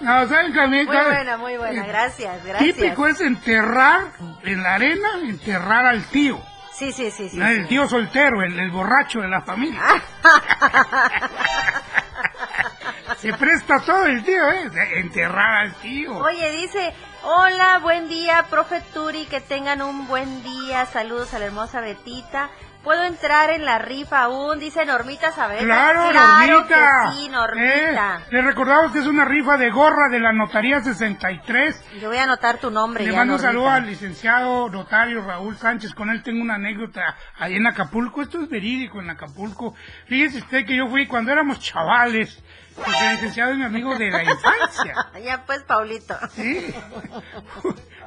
No, 0.00 0.28
¿saben 0.28 0.54
también? 0.54 0.86
Muy 0.86 0.94
cuál? 0.94 1.06
buena, 1.08 1.36
muy 1.38 1.56
buena, 1.56 1.84
gracias, 1.84 2.44
gracias. 2.44 2.76
Típico 2.76 3.08
es 3.08 3.20
enterrar 3.20 4.04
en 4.44 4.62
la 4.62 4.74
arena, 4.76 5.08
enterrar 5.24 5.86
al 5.86 6.04
tío. 6.04 6.40
Sí, 6.78 6.92
sí, 6.92 7.10
sí, 7.10 7.28
sí. 7.28 7.40
El 7.40 7.62
sí. 7.62 7.68
tío 7.70 7.88
soltero, 7.88 8.40
el, 8.42 8.56
el 8.56 8.70
borracho 8.70 9.20
de 9.20 9.28
la 9.28 9.40
familia. 9.40 9.82
Se 13.18 13.32
presta 13.32 13.80
todo 13.80 14.06
el 14.06 14.22
tío, 14.24 14.48
¿eh? 14.52 14.70
Enterrar 14.96 15.56
al 15.56 15.74
tío. 15.76 16.16
Oye, 16.18 16.52
dice, 16.52 16.94
hola, 17.24 17.80
buen 17.80 18.08
día, 18.08 18.46
profe 18.48 18.80
Turi, 18.94 19.26
que 19.26 19.40
tengan 19.40 19.82
un 19.82 20.06
buen 20.06 20.44
día, 20.44 20.86
saludos 20.86 21.34
a 21.34 21.40
la 21.40 21.46
hermosa 21.46 21.80
Betita. 21.80 22.48
¿Puedo 22.88 23.04
entrar 23.04 23.50
en 23.50 23.66
la 23.66 23.78
rifa 23.78 24.22
aún? 24.22 24.58
Dice 24.58 24.86
Normita 24.86 25.30
Saavedra. 25.30 25.62
Claro, 25.62 26.08
claro 26.10 26.52
Normita. 26.54 27.10
que 27.10 27.16
sí, 27.18 27.28
Normita. 27.28 28.20
Eh, 28.22 28.24
le 28.30 28.40
recordamos 28.40 28.92
que 28.92 29.00
es 29.00 29.06
una 29.06 29.26
rifa 29.26 29.58
de 29.58 29.68
gorra 29.68 30.08
de 30.08 30.18
la 30.18 30.32
Notaría 30.32 30.80
63. 30.80 31.84
Yo 32.00 32.08
voy 32.08 32.16
a 32.16 32.22
anotar 32.22 32.56
tu 32.56 32.70
nombre 32.70 33.04
Le 33.04 33.12
ya, 33.12 33.18
mando 33.18 33.34
un 33.34 33.40
saludo 33.40 33.68
al 33.68 33.84
licenciado 33.84 34.70
notario 34.70 35.20
Raúl 35.20 35.58
Sánchez. 35.58 35.92
Con 35.92 36.08
él 36.08 36.22
tengo 36.22 36.40
una 36.40 36.54
anécdota 36.54 37.14
ahí 37.38 37.56
en 37.56 37.66
Acapulco. 37.66 38.22
Esto 38.22 38.40
es 38.40 38.48
verídico 38.48 39.02
en 39.02 39.10
Acapulco. 39.10 39.74
Fíjese 40.06 40.38
usted 40.38 40.64
que 40.64 40.74
yo 40.74 40.88
fui 40.88 41.06
cuando 41.06 41.30
éramos 41.30 41.60
chavales. 41.60 42.42
Porque 42.84 43.06
el 43.06 43.12
licenciado 43.14 43.50
es 43.52 43.58
mi 43.58 43.64
amigo 43.64 43.96
de 43.96 44.10
la 44.10 44.22
infancia. 44.24 44.94
Ya 45.24 45.44
pues, 45.44 45.62
Paulito. 45.64 46.16
Sí. 46.34 46.74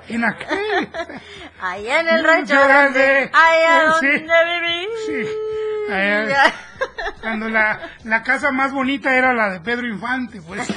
En 0.08 0.26
aquel. 0.26 0.90
Allá 1.62 2.00
en 2.02 2.10
el 2.10 2.24
rancho 2.24 2.56
grande, 2.56 3.30
allá 3.32 3.86
donde 3.86 4.18
viví. 4.20 4.88
Sí. 5.06 5.28
Allá- 5.94 6.54
cuando 7.22 7.48
la, 7.50 7.80
la 8.04 8.24
casa 8.24 8.52
más 8.52 8.72
bonita 8.74 9.14
era 9.16 9.32
la 9.34 9.52
de 9.52 9.60
Pedro 9.62 9.88
Infante, 9.88 10.42
pues. 10.42 10.68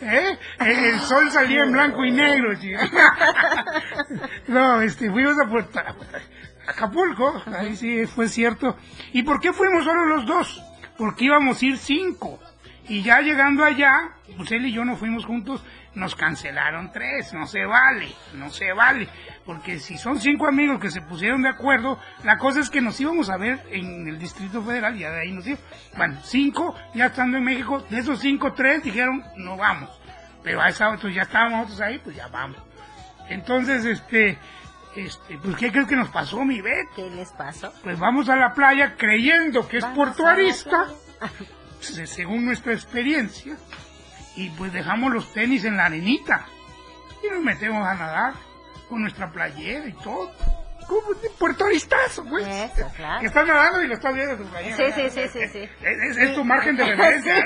¿Eh? 0.00 0.38
El, 0.60 0.84
el 0.84 1.00
sol 1.00 1.30
salía 1.30 1.62
en 1.64 1.72
blanco 1.72 2.02
y 2.04 2.10
negro, 2.12 2.54
chica. 2.58 2.88
No, 4.48 4.80
este, 4.80 5.10
fuimos 5.10 5.38
a 5.38 5.44
Puerto 5.48 5.80
Acapulco, 6.66 7.42
ahí 7.46 7.76
sí 7.76 8.06
fue 8.06 8.28
cierto. 8.28 8.76
¿Y 9.12 9.22
por 9.22 9.40
qué 9.40 9.52
fuimos 9.52 9.84
solo 9.84 10.04
los 10.06 10.26
dos? 10.26 10.62
Porque 10.96 11.24
íbamos 11.24 11.60
a 11.60 11.66
ir 11.66 11.78
cinco. 11.78 12.38
Y 12.88 13.02
ya 13.02 13.20
llegando 13.20 13.64
allá, 13.64 14.10
pues 14.36 14.50
él 14.50 14.66
y 14.66 14.72
yo 14.72 14.84
no 14.84 14.96
fuimos 14.96 15.24
juntos, 15.24 15.62
nos 15.94 16.16
cancelaron 16.16 16.90
tres, 16.92 17.32
no 17.32 17.46
se 17.46 17.64
vale, 17.64 18.08
no 18.34 18.50
se 18.50 18.72
vale. 18.72 19.08
Porque 19.44 19.78
si 19.78 19.96
son 19.96 20.18
cinco 20.18 20.48
amigos 20.48 20.80
que 20.80 20.90
se 20.90 21.00
pusieron 21.00 21.42
de 21.42 21.50
acuerdo, 21.50 22.00
la 22.24 22.36
cosa 22.38 22.60
es 22.60 22.68
que 22.68 22.80
nos 22.80 23.00
íbamos 23.00 23.30
a 23.30 23.36
ver 23.36 23.62
en 23.70 24.08
el 24.08 24.18
Distrito 24.18 24.62
Federal, 24.62 24.96
y 24.96 25.00
ya 25.00 25.10
de 25.10 25.20
ahí 25.20 25.32
nos 25.32 25.46
íbamos. 25.46 25.64
Bueno, 25.96 26.18
cinco, 26.24 26.74
ya 26.94 27.06
estando 27.06 27.36
en 27.36 27.44
México, 27.44 27.80
de 27.88 27.98
esos 27.98 28.18
cinco, 28.18 28.52
tres 28.54 28.82
dijeron, 28.82 29.22
no 29.36 29.56
vamos. 29.56 29.90
Pero 30.42 30.60
a 30.60 30.68
esa 30.68 30.86
entonces 30.86 31.14
ya 31.14 31.22
estábamos 31.22 31.60
nosotros 31.60 31.80
ahí, 31.80 31.98
pues 31.98 32.16
ya 32.16 32.28
vamos. 32.28 32.58
Entonces, 33.28 33.84
este, 33.84 34.36
este, 34.96 35.38
pues 35.38 35.56
¿qué 35.56 35.70
crees 35.70 35.86
que 35.86 35.96
nos 35.96 36.08
pasó, 36.08 36.44
mi 36.44 36.60
Bet? 36.60 36.88
¿Qué 36.96 37.08
les 37.10 37.30
pasó? 37.32 37.72
Pues 37.82 37.98
vamos 37.98 38.28
a 38.28 38.36
la 38.36 38.52
playa 38.54 38.96
creyendo 38.96 39.66
que 39.68 39.78
es 39.78 39.82
Vamos 39.82 39.96
Puerto 39.96 40.22
a 40.22 40.26
la 40.26 40.32
Arista, 40.32 40.86
se- 41.80 42.06
según 42.06 42.44
nuestra 42.46 42.72
experiencia, 42.72 43.56
y 44.36 44.48
pues 44.50 44.72
dejamos 44.72 45.12
los 45.12 45.32
tenis 45.32 45.64
en 45.64 45.76
la 45.76 45.86
arenita 45.86 46.46
y 47.22 47.32
nos 47.32 47.42
metemos 47.42 47.86
a 47.86 47.94
nadar 47.94 48.34
con 48.88 49.02
nuestra 49.02 49.30
playera 49.30 49.86
y 49.86 49.92
todo. 49.92 50.30
Como 50.90 51.14
de 51.20 51.30
Puerto 51.38 51.64
Aristazo, 51.66 52.24
pues. 52.24 52.44
Eso, 52.48 52.90
claro. 52.96 53.20
Que 53.20 53.26
estás 53.28 53.46
nadando 53.46 53.80
y 53.80 53.86
lo 53.86 53.94
estás 53.94 54.12
viendo 54.12 54.36
tu 54.36 54.44
playera. 54.50 54.76
Sí, 54.76 54.82
sí, 54.92 55.08
sí, 55.10 55.28
sí, 55.32 55.40
sí. 55.52 55.58
Es, 55.82 56.10
es- 56.10 56.16
es 56.16 56.34
tu 56.34 56.44
margen 56.44 56.76
de 56.76 56.84
referencia. 56.96 57.44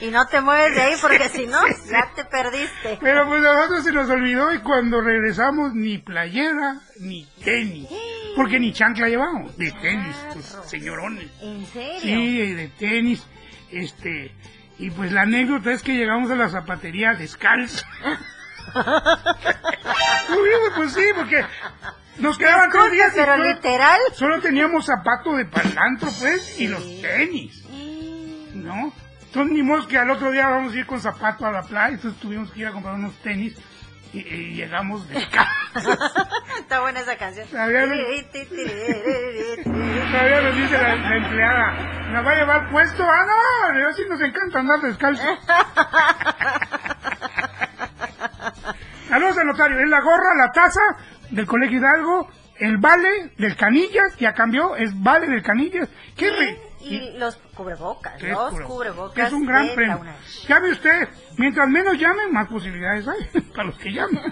Y 0.00 0.06
no 0.08 0.26
te 0.26 0.40
mueves 0.40 0.74
de 0.74 0.80
ahí 0.80 0.94
porque 1.02 1.28
si 1.28 1.46
no, 1.46 1.60
ya 1.90 2.10
te 2.14 2.24
perdiste. 2.24 2.98
Pero 3.02 3.26
pues 3.28 3.44
a 3.44 3.52
nosotros 3.52 3.84
se 3.84 3.92
nos 3.92 4.08
olvidó 4.08 4.54
y 4.54 4.60
cuando 4.60 5.02
regresamos 5.02 5.74
ni 5.74 5.98
playera 5.98 6.80
ni 7.00 7.26
tenis. 7.44 7.88
Porque 8.34 8.58
ni 8.58 8.72
chancla 8.72 9.08
llevamos, 9.08 9.54
de 9.58 9.70
tenis, 9.72 10.16
pues, 10.32 10.56
señorones. 10.66 11.30
¿En 11.42 11.66
serio? 11.66 12.00
Sí, 12.00 12.52
de 12.54 12.68
tenis. 12.68 13.26
Este, 13.70 14.34
y 14.78 14.90
pues 14.90 15.12
la 15.12 15.22
anécdota 15.22 15.72
es 15.72 15.82
que 15.82 15.92
llegamos 15.92 16.30
a 16.30 16.36
la 16.36 16.48
zapatería 16.48 17.12
descalzo. 17.12 17.84
Pues 20.76 20.92
sí, 20.92 21.04
porque 21.16 21.42
nos 22.18 22.38
quedaban 22.38 22.70
tres 22.70 22.92
días 22.92 23.12
pero 23.14 23.32
solo- 23.36 23.44
literal. 23.52 24.00
Solo 24.14 24.40
teníamos 24.40 24.86
zapato 24.86 25.34
de 25.36 25.44
palantro, 25.46 26.08
pues, 26.18 26.58
y 26.60 26.68
los 26.68 26.82
tenis. 27.02 27.64
¿No? 28.54 28.92
Entonces 29.26 29.52
ni 29.52 29.62
modo 29.62 29.86
que 29.86 29.98
al 29.98 30.10
otro 30.10 30.30
día 30.30 30.48
vamos 30.48 30.72
a 30.72 30.76
ir 30.78 30.86
con 30.86 31.00
zapato 31.00 31.44
a 31.46 31.52
la 31.52 31.62
playa, 31.62 31.94
entonces 31.94 32.18
tuvimos 32.20 32.50
que 32.52 32.60
ir 32.60 32.66
a 32.68 32.72
comprar 32.72 32.94
unos 32.94 33.14
tenis 33.22 33.54
y, 34.14 34.20
y 34.20 34.54
llegamos 34.54 35.06
descalzos. 35.08 35.52
Está 36.58 36.80
buena 36.80 37.00
esa 37.00 37.16
canción. 37.18 37.46
Todavía 37.48 37.84
no- 37.84 37.94
Todavía 40.10 40.40
nos 40.40 40.56
dice 40.56 40.72
la, 40.82 40.96
la 40.96 41.16
empleada, 41.16 41.72
¿nos 42.12 42.26
va 42.26 42.30
a 42.30 42.34
llevar 42.34 42.70
puesto? 42.70 43.04
Ah, 43.04 43.26
no, 43.74 43.80
yo 43.80 43.92
sí 43.94 44.02
nos 44.08 44.20
encanta 44.22 44.60
andar 44.60 44.80
descalzo. 44.80 45.22
Saludos 49.08 49.38
al 49.38 49.46
notario, 49.46 49.78
es 49.80 49.88
la 49.88 50.00
gorra, 50.00 50.34
la 50.36 50.50
taza 50.52 50.80
del 51.30 51.46
Colegio 51.46 51.78
Hidalgo, 51.78 52.28
el 52.58 52.78
vale 52.78 53.32
del 53.38 53.56
Canillas, 53.56 54.16
ya 54.18 54.32
cambió, 54.34 54.76
es 54.76 54.90
vale 55.02 55.26
del 55.26 55.42
Canillas. 55.42 55.88
¿Qué 56.16 56.30
re- 56.30 56.60
Y 56.80 57.18
los 57.18 57.36
cubrebocas, 57.54 58.20
los 58.22 58.50
cubrebocas? 58.50 58.66
cubrebocas. 58.66 59.26
Es 59.26 59.32
un 59.32 59.44
gran 59.46 59.68
premio. 59.74 60.00
ve 60.60 60.70
usted, 60.72 61.08
mientras 61.36 61.68
menos 61.68 61.98
llamen, 61.98 62.32
más 62.32 62.48
posibilidades 62.48 63.06
hay 63.08 63.40
para 63.54 63.64
los 63.64 63.78
que 63.78 63.92
llaman. 63.92 64.22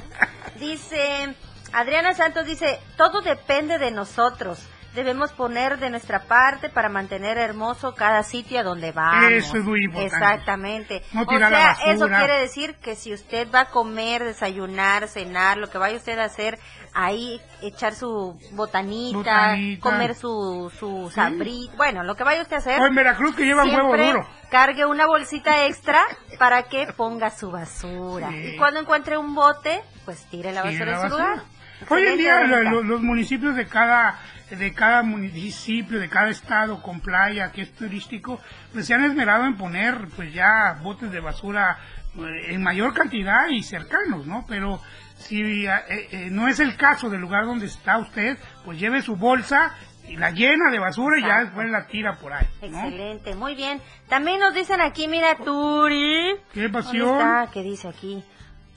Dice, 0.60 1.34
Adriana 1.72 2.14
Santos 2.14 2.46
dice, 2.46 2.78
todo 2.96 3.20
depende 3.20 3.78
de 3.78 3.90
nosotros. 3.90 4.66
Debemos 4.96 5.30
poner 5.32 5.78
de 5.78 5.90
nuestra 5.90 6.20
parte 6.20 6.70
para 6.70 6.88
mantener 6.88 7.36
hermoso 7.36 7.94
cada 7.94 8.22
sitio 8.22 8.60
a 8.60 8.62
donde 8.62 8.92
vamos. 8.92 9.30
Eso 9.30 9.58
es 9.58 9.64
muy 9.64 9.84
importante. 9.84 10.16
Exactamente. 10.16 11.02
No 11.12 11.22
o 11.22 11.26
tirar 11.26 11.52
la 11.52 11.58
sea, 11.58 11.68
basura. 11.68 11.92
eso 11.92 12.08
quiere 12.08 12.40
decir 12.40 12.76
que 12.76 12.96
si 12.96 13.12
usted 13.12 13.46
va 13.54 13.60
a 13.60 13.64
comer, 13.66 14.24
desayunar, 14.24 15.06
cenar, 15.06 15.58
lo 15.58 15.68
que 15.68 15.76
vaya 15.76 15.98
usted 15.98 16.18
a 16.18 16.24
hacer, 16.24 16.58
ahí 16.94 17.42
echar 17.60 17.94
su 17.94 18.40
botanita, 18.52 19.18
Botanita. 19.18 19.80
comer 19.82 20.14
su, 20.14 20.72
su 20.78 21.10
sabrito, 21.14 21.76
bueno, 21.76 22.02
lo 22.02 22.14
que 22.14 22.24
vaya 22.24 22.40
usted 22.40 22.56
a 22.56 22.60
hacer. 22.60 22.80
O 22.80 22.86
en 22.86 22.94
Veracruz 22.94 23.36
que 23.36 23.44
llevan 23.44 23.68
huevo 23.68 23.94
duro. 23.94 24.26
Cargue 24.50 24.86
una 24.86 25.06
bolsita 25.06 25.66
extra 25.66 26.00
para 26.38 26.62
que 26.62 26.86
ponga 26.96 27.28
su 27.28 27.50
basura. 27.50 28.30
Sí. 28.30 28.52
Y 28.54 28.56
cuando 28.56 28.80
encuentre 28.80 29.18
un 29.18 29.34
bote, 29.34 29.82
pues 30.06 30.24
tire 30.30 30.52
la 30.52 30.62
basura 30.62 30.84
en 30.84 30.90
la 30.90 31.02
su 31.02 31.08
lugar. 31.18 31.42
Hoy 31.90 32.06
en 32.06 32.16
día 32.16 32.40
los 32.62 33.02
municipios 33.02 33.54
de 33.54 33.66
cada 33.66 34.18
de 34.50 34.72
cada 34.72 35.02
municipio, 35.02 35.98
de 35.98 36.08
cada 36.08 36.30
estado 36.30 36.80
con 36.82 37.00
playa 37.00 37.50
que 37.52 37.62
es 37.62 37.72
turístico, 37.72 38.40
pues 38.72 38.86
se 38.86 38.94
han 38.94 39.04
esmerado 39.04 39.44
en 39.44 39.56
poner 39.56 40.08
pues 40.14 40.32
ya 40.32 40.78
botes 40.82 41.10
de 41.10 41.20
basura 41.20 41.78
eh, 42.16 42.54
en 42.54 42.62
mayor 42.62 42.94
cantidad 42.94 43.48
y 43.48 43.62
cercanos, 43.62 44.26
¿no? 44.26 44.44
Pero 44.48 44.80
si 45.16 45.66
eh, 45.66 45.70
eh, 45.88 46.28
no 46.30 46.48
es 46.48 46.60
el 46.60 46.76
caso 46.76 47.10
del 47.10 47.20
lugar 47.20 47.44
donde 47.44 47.66
está 47.66 47.98
usted, 47.98 48.38
pues 48.64 48.78
lleve 48.78 49.02
su 49.02 49.16
bolsa 49.16 49.74
y 50.08 50.16
la 50.16 50.30
llena 50.30 50.70
de 50.70 50.78
basura 50.78 51.18
y 51.18 51.22
ya 51.22 51.40
después 51.40 51.68
la 51.68 51.86
tira 51.88 52.16
por 52.16 52.32
ahí, 52.32 52.46
¿no? 52.70 52.84
Excelente, 52.84 53.34
muy 53.34 53.56
bien. 53.56 53.80
También 54.08 54.38
nos 54.38 54.54
dicen 54.54 54.80
aquí, 54.80 55.08
mira, 55.08 55.34
Turi. 55.36 56.36
Qué 56.52 56.62
¿Dónde 56.62 56.78
pasión. 56.78 57.18
está? 57.18 57.50
¿Qué 57.52 57.62
dice 57.62 57.88
aquí? 57.88 58.22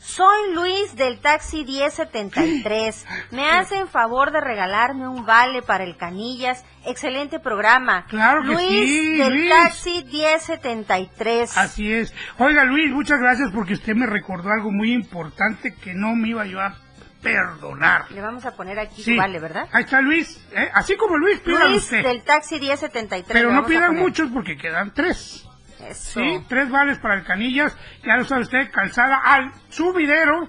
Soy 0.01 0.53
Luis 0.55 0.95
del 0.95 1.19
taxi 1.19 1.65
1073. 1.65 3.05
Me 3.31 3.49
hacen 3.49 3.87
favor 3.87 4.31
de 4.31 4.39
regalarme 4.41 5.07
un 5.07 5.25
vale 5.25 5.61
para 5.61 5.83
el 5.83 5.97
Canillas. 5.97 6.63
Excelente 6.85 7.39
programa. 7.39 8.05
Claro 8.07 8.41
que 8.43 8.47
Luis 8.47 8.67
sí, 8.69 9.17
del 9.17 9.33
Luis. 9.33 9.49
taxi 9.49 10.03
1073. 10.05 11.57
Así 11.57 11.91
es. 11.91 12.13
Oiga 12.37 12.63
Luis, 12.63 12.91
muchas 12.91 13.19
gracias 13.19 13.51
porque 13.53 13.73
usted 13.73 13.93
me 13.95 14.05
recordó 14.05 14.49
algo 14.51 14.71
muy 14.71 14.93
importante 14.93 15.75
que 15.75 15.93
no 15.93 16.15
me 16.15 16.29
iba 16.29 16.45
yo 16.45 16.61
a 16.61 16.75
perdonar. 17.21 18.09
Le 18.11 18.21
vamos 18.21 18.45
a 18.45 18.55
poner 18.55 18.79
aquí 18.79 19.03
Sí. 19.03 19.11
su 19.13 19.17
vale, 19.17 19.39
¿verdad? 19.39 19.67
Ahí 19.73 19.83
está 19.83 19.99
Luis, 19.99 20.41
¿eh? 20.53 20.69
así 20.73 20.95
como 20.95 21.17
Luis, 21.17 21.41
pídalo 21.41 21.67
Luis 21.71 21.83
usted. 21.83 22.03
del 22.03 22.23
taxi 22.23 22.57
1073. 22.59 23.33
Pero 23.33 23.51
no 23.53 23.65
pidan 23.65 23.97
muchos 23.97 24.29
porque 24.31 24.55
quedan 24.55 24.93
tres. 24.93 25.45
Eso. 25.87 26.19
Sí, 26.19 26.45
tres 26.49 26.69
vales 26.69 26.99
para 26.99 27.15
el 27.15 27.23
Canillas, 27.23 27.75
ya 28.05 28.17
lo 28.17 28.25
sabe 28.25 28.41
usted, 28.41 28.69
calzada 28.71 29.17
al 29.23 29.51
subidero, 29.69 30.47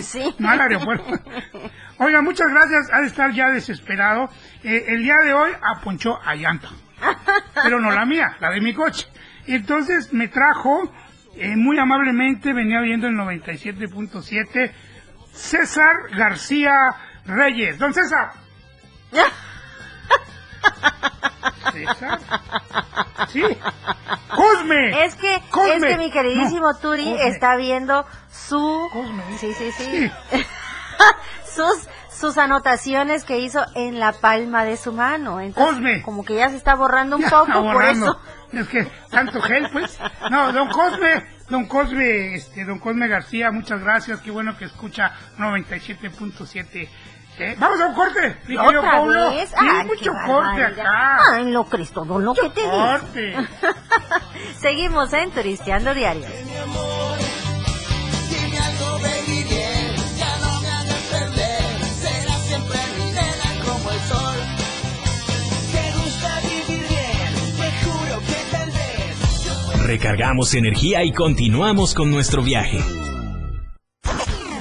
Sí. 0.00 0.34
no 0.38 0.50
al 0.50 0.60
aeropuerto. 0.60 1.06
Oiga, 1.98 2.22
muchas 2.22 2.48
gracias. 2.50 2.90
Ha 2.92 3.00
de 3.00 3.06
estar 3.06 3.32
ya 3.32 3.50
desesperado. 3.50 4.28
Eh, 4.64 4.84
el 4.88 5.02
día 5.02 5.14
de 5.24 5.32
hoy 5.32 5.52
aponchó 5.62 6.18
a 6.24 6.34
llanta. 6.34 6.70
Pero 7.62 7.80
no 7.80 7.90
la 7.90 8.04
mía, 8.04 8.36
la 8.40 8.50
de 8.50 8.60
mi 8.60 8.74
coche. 8.74 9.06
Entonces 9.46 10.12
me 10.12 10.26
trajo, 10.28 10.92
eh, 11.36 11.54
muy 11.56 11.78
amablemente, 11.78 12.52
venía 12.52 12.80
viendo 12.80 13.06
el 13.06 13.14
97.7, 13.14 14.72
César 15.32 15.94
García 16.16 16.72
Reyes. 17.26 17.78
Don 17.78 17.94
César. 17.94 18.32
César. 21.72 22.20
Sí. 23.32 23.42
Cosme. 24.34 25.04
Es 25.04 25.14
que, 25.16 25.42
Cosme. 25.50 25.74
es 25.76 25.84
que 25.84 25.98
mi 25.98 26.10
queridísimo 26.10 26.72
No, 26.72 26.78
Turi 26.78 27.04
Cosme. 27.04 27.28
está 27.28 27.56
viendo 27.56 28.06
su... 28.30 28.88
Sí, 29.38 29.52
sí, 29.54 29.72
sí. 29.72 30.10
sus, 31.54 31.88
sus 32.10 32.38
anotaciones 32.38 33.24
que 33.24 33.38
hizo 33.38 33.64
en 33.74 33.98
la 33.98 34.12
palma 34.12 34.64
de 34.64 34.76
su 34.76 34.92
mano. 34.92 35.40
Entonces, 35.40 35.74
Cosme. 35.74 36.02
como 36.02 36.24
que 36.24 36.34
ya 36.36 36.48
se 36.48 36.56
está 36.56 36.74
borrando 36.74 37.16
un 37.16 37.22
Ya 37.22 37.30
poco, 37.30 37.62
por 37.72 37.84
eso. 37.84 38.18
Es 38.52 38.68
que 38.68 38.86
tanto 39.10 39.40
gel, 39.42 39.68
pues. 39.72 39.98
No, 40.30 40.52
don 40.52 40.68
Cosme, 40.68 41.24
don 41.48 41.66
Cosme, 41.66 42.34
este, 42.36 42.64
don 42.64 42.78
Cosme 42.78 43.08
García, 43.08 43.50
muchas 43.50 43.80
gracias. 43.80 44.20
Qué 44.20 44.30
bueno 44.30 44.56
que 44.56 44.66
escucha 44.66 45.12
97.7. 45.38 46.88
¿Eh? 47.38 47.56
Vamos 47.58 47.80
a 47.80 47.86
un 47.88 47.94
corte, 47.94 48.36
mi 48.46 48.56
querido 48.56 48.80
¿Otra 48.80 48.90
Paulo. 48.92 49.30
vez? 49.30 49.48
Sí, 49.48 49.54
Ay, 49.58 49.86
mucho 49.86 50.02
qué 50.04 50.10
corte 50.26 50.60
barbaridad. 50.62 50.80
acá. 50.86 51.18
Ay, 51.34 51.44
no 51.46 51.64
crees 51.64 51.90
todo 51.90 52.18
lo 52.20 52.32
que 52.34 52.48
te 52.50 52.60
digo. 52.60 52.70
Corte. 52.72 53.36
Seguimos 54.60 55.12
en 55.12 55.30
Turisteando 55.32 55.94
Diario. 55.94 56.26
Recargamos 69.86 70.54
energía 70.54 71.04
y 71.04 71.12
continuamos 71.12 71.94
con 71.94 72.10
nuestro 72.10 72.42
viaje. 72.42 72.78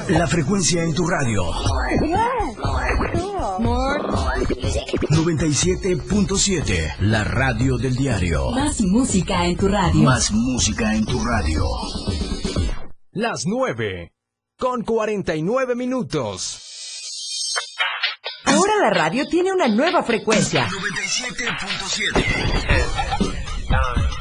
La 0.10 0.28
frecuencia 0.28 0.84
en 0.84 0.94
tu 0.94 1.08
radio. 1.08 1.44
97.7, 5.10 6.96
la 7.00 7.24
radio 7.24 7.78
del 7.78 7.96
diario. 7.96 8.52
Más 8.52 8.82
música 8.82 9.46
en 9.46 9.56
tu 9.56 9.68
radio. 9.68 10.02
Más 10.02 10.32
música 10.32 10.94
en 10.94 11.06
tu 11.06 11.24
radio. 11.24 11.66
Las 13.12 13.46
9. 13.46 14.14
Con 14.58 14.84
49 14.84 15.76
minutos. 15.76 16.60
Ahora 18.46 18.74
la 18.82 18.90
radio 18.90 19.26
tiene 19.28 19.54
una 19.54 19.68
nueva 19.68 20.04
frecuencia. 20.04 20.68
97.7. 20.68 22.73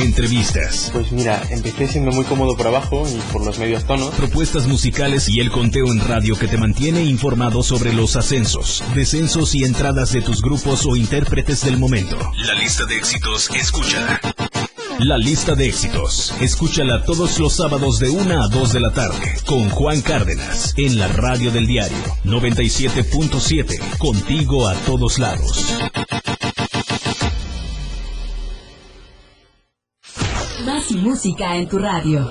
Entrevistas, 0.00 0.90
Pues 0.92 1.10
mira, 1.12 1.42
empecé 1.50 1.88
siendo 1.88 2.12
muy 2.12 2.24
cómodo 2.24 2.56
por 2.56 2.68
abajo 2.68 3.06
y 3.08 3.32
por 3.32 3.44
los 3.44 3.58
medios 3.58 3.84
tonos. 3.84 4.14
propuestas 4.14 4.66
musicales 4.66 5.28
y 5.28 5.40
el 5.40 5.50
conteo 5.50 5.86
en 5.92 6.00
radio 6.00 6.36
que 6.36 6.46
te 6.48 6.56
mantiene 6.56 7.02
informado 7.04 7.62
sobre 7.62 7.92
los 7.92 8.16
ascensos, 8.16 8.82
descensos 8.94 9.54
y 9.54 9.64
entradas 9.64 10.12
de 10.12 10.22
tus 10.22 10.40
grupos 10.40 10.86
o 10.86 10.96
intérpretes 10.96 11.64
del 11.64 11.78
momento. 11.78 12.16
La 12.46 12.54
lista 12.54 12.84
de 12.84 12.96
éxitos, 12.96 13.50
escúchala. 13.50 14.20
La 15.00 15.16
lista 15.16 15.54
de 15.54 15.68
éxitos, 15.68 16.34
escúchala 16.40 17.04
todos 17.04 17.38
los 17.38 17.54
sábados 17.54 17.98
de 18.00 18.08
1 18.08 18.42
a 18.42 18.48
2 18.48 18.72
de 18.72 18.80
la 18.80 18.92
tarde 18.92 19.36
con 19.46 19.68
Juan 19.68 20.00
Cárdenas 20.00 20.74
en 20.76 20.98
la 20.98 21.06
radio 21.08 21.50
del 21.52 21.66
diario 21.66 21.96
97.7, 22.24 23.98
contigo 23.98 24.66
a 24.66 24.74
todos 24.74 25.18
lados. 25.20 25.76
Más 30.88 30.96
música 31.02 31.56
en 31.56 31.68
tu 31.68 31.78
radio. 31.78 32.26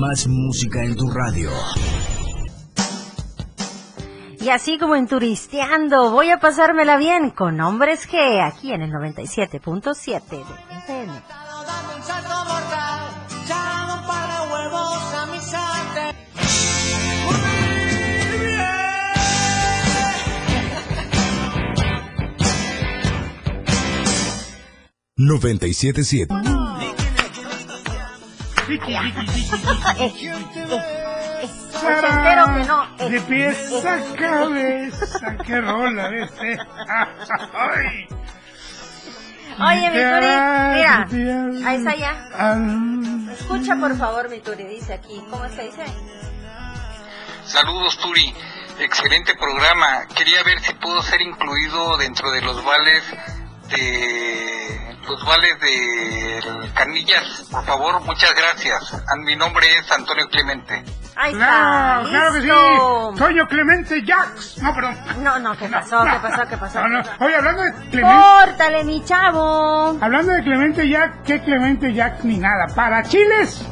Más 0.01 0.27
música 0.27 0.85
en 0.85 0.97
tu 0.97 1.09
radio 1.09 1.51
Y 4.39 4.51
así 4.51 4.77
como 4.79 4.97
en 4.97 5.07
Turisteando, 5.07 6.11
voy 6.11 6.29
a 6.31 6.39
pasármela 6.39 6.99
bien 6.99 7.31
con 7.31 7.59
Hombres 7.61 8.07
G, 8.11 8.45
aquí 8.47 8.73
en 8.73 8.83
el 8.83 8.91
97.7 8.91 10.29
de 10.29 10.43
FM. 10.79 11.13
977 25.17 26.27
Vicky, 28.67 28.97
Vicky, 28.97 29.27
Vicky, 29.99 30.31
Ochentero 31.85 32.45
que 32.47 32.65
no. 32.65 32.87
es- 32.99 33.11
De 33.11 33.21
pies 33.21 33.59
es- 33.73 33.85
a 33.85 34.01
cabeza, 34.17 35.37
qué 35.45 35.61
rola 35.61 36.09
este. 36.17 36.59
Ay. 37.53 38.07
Oye, 39.61 39.91
mi 39.91 39.97
Turi, 39.97 40.27
mira, 40.77 41.07
Mira, 41.11 41.69
ahí 41.69 41.77
está 41.77 41.95
ya. 41.95 42.13
Escucha 43.39 43.77
por 43.77 43.99
favor, 43.99 44.31
mi 44.31 44.41
Turi, 44.41 44.65
dice 44.65 44.95
aquí. 44.95 45.21
¿Cómo 45.29 45.43
que 45.43 45.63
dice? 45.65 45.85
Saludos 47.45 47.99
Turi, 47.99 48.33
excelente 48.79 49.35
programa. 49.35 50.07
Quería 50.17 50.43
ver 50.45 50.59
si 50.61 50.73
puedo 50.75 51.03
ser 51.03 51.21
incluido 51.21 51.99
dentro 51.99 52.31
de 52.31 52.41
los 52.41 52.65
vales 52.65 53.03
de 53.73 54.97
los 55.09 55.25
vales 55.27 55.61
de 55.61 56.71
Canillas. 56.75 57.45
Por 57.51 57.65
favor, 57.65 58.01
muchas 58.03 58.31
gracias. 58.35 58.95
A- 58.95 59.17
Mi 59.25 59.35
nombre 59.37 59.67
es 59.79 59.91
Antonio 59.93 60.29
Clemente. 60.29 60.85
Ahí 61.15 61.35
Claro, 61.35 62.07
está, 62.07 62.11
claro 62.11 62.33
que 62.35 62.41
sí. 62.41 63.19
Toño 63.19 63.47
Clemente 63.49 64.03
Jax. 64.07 64.63
No, 64.63 64.75
perdón. 64.75 64.97
No, 65.23 65.39
no, 65.41 65.57
¿qué 65.59 65.69
pasó? 65.69 66.03
¿Qué 66.05 66.19
pasó? 66.29 66.49
¿Qué 66.49 66.57
pasó? 66.57 66.81
No, 66.81 66.89
no. 66.89 67.03
Oye, 67.21 67.37
hablando 67.37 67.63
de 67.63 67.73
Clemente. 67.91 68.23
Córtale, 68.47 68.85
mi 68.85 69.05
chavo. 69.05 69.99
Hablando 70.01 70.33
de 70.33 70.43
Clemente 70.43 70.89
Jack, 70.89 71.23
¿qué 71.25 71.41
Clemente 71.43 71.93
Jack 71.93 72.25
ni 72.25 72.39
nada? 72.39 72.67
Para 72.75 73.03
Chiles, 73.03 73.63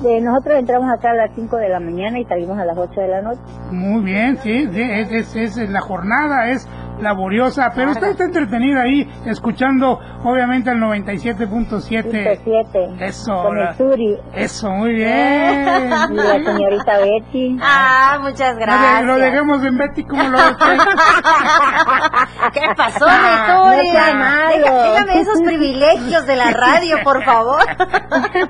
De 0.02 0.22
nosotros 0.22 0.60
entramos 0.60 0.92
acá 0.92 1.10
a 1.10 1.16
las 1.16 1.32
5 1.36 1.58
de 1.58 1.70
la 1.70 1.80
mañana 1.80 2.20
y 2.20 2.26
salimos 2.26 2.58
a 2.60 2.66
las 2.66 2.78
8 2.78 3.02
de 3.02 3.08
la 3.08 3.22
noche. 3.24 3.42
Muy 3.72 4.04
bien, 4.04 4.38
sí, 4.38 4.68
sí, 4.72 4.82
es, 4.82 5.12
es, 5.12 5.36
es- 5.58 5.70
la 5.72 5.82
jornada 5.82 6.50
es 6.50 6.68
laboriosa, 7.00 7.72
pero 7.76 7.92
usted 7.92 8.08
está 8.12 8.24
entretenida 8.26 8.82
ahí 8.82 9.08
escuchando 9.26 10.00
obviamente 10.24 10.72
el 10.72 10.80
97.7. 10.80 12.40
7. 12.44 12.96
Eso, 13.00 13.44
Con 13.44 13.58
el 13.60 13.76
Turi. 13.78 14.18
Eso, 14.34 14.70
muy 14.72 14.94
bien. 14.94 15.08
Y 16.12 16.16
la 16.16 16.44
señorita 16.44 16.98
Betty. 17.00 17.58
Ah, 17.62 18.18
muchas 18.22 18.54
Lo 18.54 18.60
de- 18.60 18.66
gracias. 18.66 19.06
Lo 19.06 19.16
dejemos 19.18 19.64
en 19.64 19.78
Betty 19.78 20.04
como 20.06 20.24
lo. 20.24 20.38
¿Qué 22.54 22.62
pasó, 22.76 23.06
Ah, 23.08 23.72
mi 23.74 23.78
Turi? 23.78 23.92
no. 23.92 24.64
Deja- 24.64 24.92
Déjame 24.92 25.20
esos 25.22 25.42
privilegios 25.42 26.26
de 26.26 26.36
la 26.36 26.52
radio, 26.52 26.98
por 27.04 27.24
favor. 27.24 27.62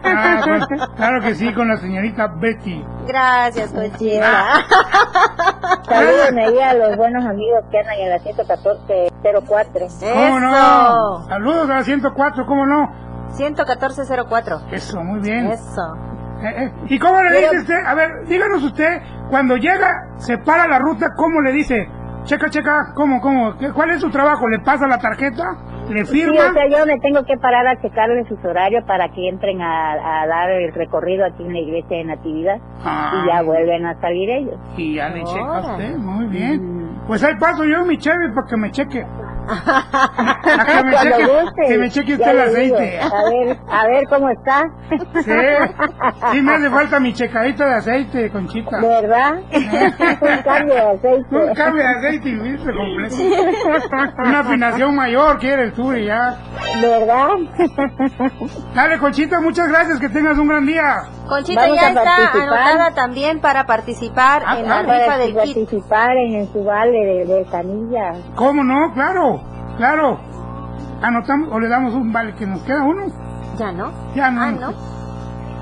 Ah, 0.04 0.41
pues, 0.45 0.66
claro 0.95 1.22
que 1.22 1.36
sí, 1.36 1.54
con 1.54 1.68
la 1.68 1.78
señorita 1.78 2.28
Betty. 2.39 2.84
Gracias, 3.08 3.72
Conchita. 3.72 4.66
Saluden 5.88 6.39
ahí 6.39 6.60
a 6.60 6.74
los 6.74 6.98
buenos 6.98 7.26
amigos 7.26 7.64
que 7.72 7.80
andan 7.80 7.95
en 8.00 8.10
la 8.10 8.20
11404. 8.45 10.13
¿Cómo 10.13 10.39
no? 10.39 11.25
Saludos 11.27 11.69
a 11.69 11.73
la 11.75 11.83
104, 11.83 12.45
¿cómo 12.45 12.65
no? 12.65 12.91
11404. 13.35 14.61
Eso, 14.71 15.03
muy 15.03 15.19
bien. 15.19 15.47
Eso. 15.47 15.81
Eh, 16.43 16.65
eh, 16.65 16.73
¿Y 16.89 16.99
cómo 16.99 17.21
le 17.23 17.29
Pero- 17.31 17.49
dice 17.51 17.61
usted? 17.61 17.85
A 17.85 17.93
ver, 17.95 18.25
díganos 18.27 18.63
usted, 18.63 19.01
cuando 19.29 19.57
llega, 19.57 20.07
se 20.17 20.38
para 20.38 20.67
la 20.67 20.77
ruta, 20.79 21.07
¿cómo 21.15 21.41
le 21.41 21.51
dice? 21.51 21.89
Checa, 22.28 22.49
checa, 22.49 22.91
¿cómo, 22.93 23.21
cómo? 23.21 23.57
¿Qué- 23.57 23.71
¿Cuál 23.71 23.91
es 23.91 24.01
su 24.01 24.09
trabajo? 24.09 24.47
¿Le 24.49 24.59
pasa 24.59 24.86
la 24.86 24.99
tarjeta? 24.99 25.43
¿Le 25.89 26.03
Sí, 26.05 26.19
firma? 26.21 26.49
o 26.49 26.53
sea, 26.53 26.67
yo 26.69 26.86
me 26.86 26.99
tengo 26.99 27.23
que 27.23 27.38
parar 27.38 27.65
a 27.65 27.82
checarle 27.82 28.25
sus 28.28 28.43
horarios 28.43 28.84
para 28.86 29.07
que 29.07 29.30
entren 29.30 29.61
a, 29.61 30.21
a 30.23 30.28
dar 30.28 30.49
el 30.51 30.73
recorrido 30.73 31.25
aquí 31.25 31.43
en 31.43 31.53
la 31.53 31.59
iglesia 31.59 31.97
de 31.97 32.03
Natividad 32.03 32.57
Ah. 32.84 33.23
y 33.23 33.28
ya 33.28 33.41
vuelven 33.43 33.86
a 33.86 33.99
salir 34.01 34.30
ellos. 34.30 34.59
Y 34.75 34.95
ya 34.95 35.07
le 35.07 35.23
checa 35.23 35.41
Órale. 35.51 35.71
usted, 35.71 35.97
muy 35.97 36.25
bien. 36.25 36.99
Pues 37.07 37.23
ahí 37.23 37.36
paso 37.39 37.63
yo 37.63 37.86
mi 37.86 37.97
Chevy 37.97 38.30
para 38.36 38.45
que 38.47 38.57
me 38.57 38.71
cheque. 38.71 39.05
A 40.48 40.66
que 40.66 40.84
me 40.84 40.95
cheque, 40.98 41.26
guste, 41.26 41.62
que 41.68 41.78
me 41.78 41.89
cheque 41.89 42.18
ya 42.18 42.26
usted 42.26 42.39
el 42.48 42.56
digo. 42.64 42.76
aceite. 42.78 43.00
A 43.02 43.30
ver, 43.30 43.58
a 43.70 43.88
ver 43.88 44.04
cómo 44.10 44.30
está. 44.30 44.64
Sí, 45.24 45.32
sí 46.32 46.41
me 46.41 46.54
hace 46.56 46.70
falta 46.70 47.00
mi 47.00 47.14
checadita 47.14 47.66
de 47.66 47.76
aceite, 47.76 48.30
Conchita. 48.32 48.80
¿Verdad? 48.82 49.36
Un 50.22 50.41
cambio 50.43 50.74
de 50.74 50.82
aceite. 50.82 51.36
Un 51.36 51.54
cambio 51.54 51.84
de 51.84 51.89
aceite 51.89 52.30
y 52.30 52.38
completo. 52.74 53.16
Una 54.20 54.39
afinación 54.39 54.95
mayor 54.95 55.38
quiere 55.39 55.64
el 55.64 55.74
tour 55.74 55.98
y 55.98 56.06
ya. 56.06 56.38
¿Verdad? 56.82 57.28
Dale, 58.76 58.98
Conchita, 59.00 59.39
muchas 59.41 59.68
gracias, 59.70 60.00
que 60.00 60.10
tengas 60.10 60.38
un 60.38 60.48
gran 60.48 60.66
día. 60.66 60.84
Conchita 61.28 61.62
Vamos 61.62 61.76
ya 61.82 61.88
está 61.89 62.32
anotada 62.34 62.91
también 62.95 63.39
para 63.41 63.66
participar 63.66 64.43
Ah, 64.45 64.60
en 64.60 64.70
la 64.70 64.82
rifa 64.82 65.18
del 65.18 65.28
kit. 65.30 65.56
participar 65.56 66.12
en 66.18 66.36
el 66.36 66.48
subale 66.48 66.98
de, 67.06 67.26
de 67.26 67.45
Canilla. 67.52 68.14
¿Cómo 68.36 68.64
no? 68.64 68.93
Claro, 68.93 69.36
claro. 69.78 70.19
Anotamos 71.01 71.49
o 71.51 71.59
le 71.59 71.67
damos 71.69 71.93
un 71.93 72.11
vale 72.11 72.34
que 72.36 72.45
nos 72.47 72.61
queda 72.63 72.84
uno. 72.84 73.05
Ya 73.57 73.71
no. 73.71 73.91
Ya 74.15 74.32
no. 74.32 74.41
Ah, 74.41 74.51
no. 74.51 74.73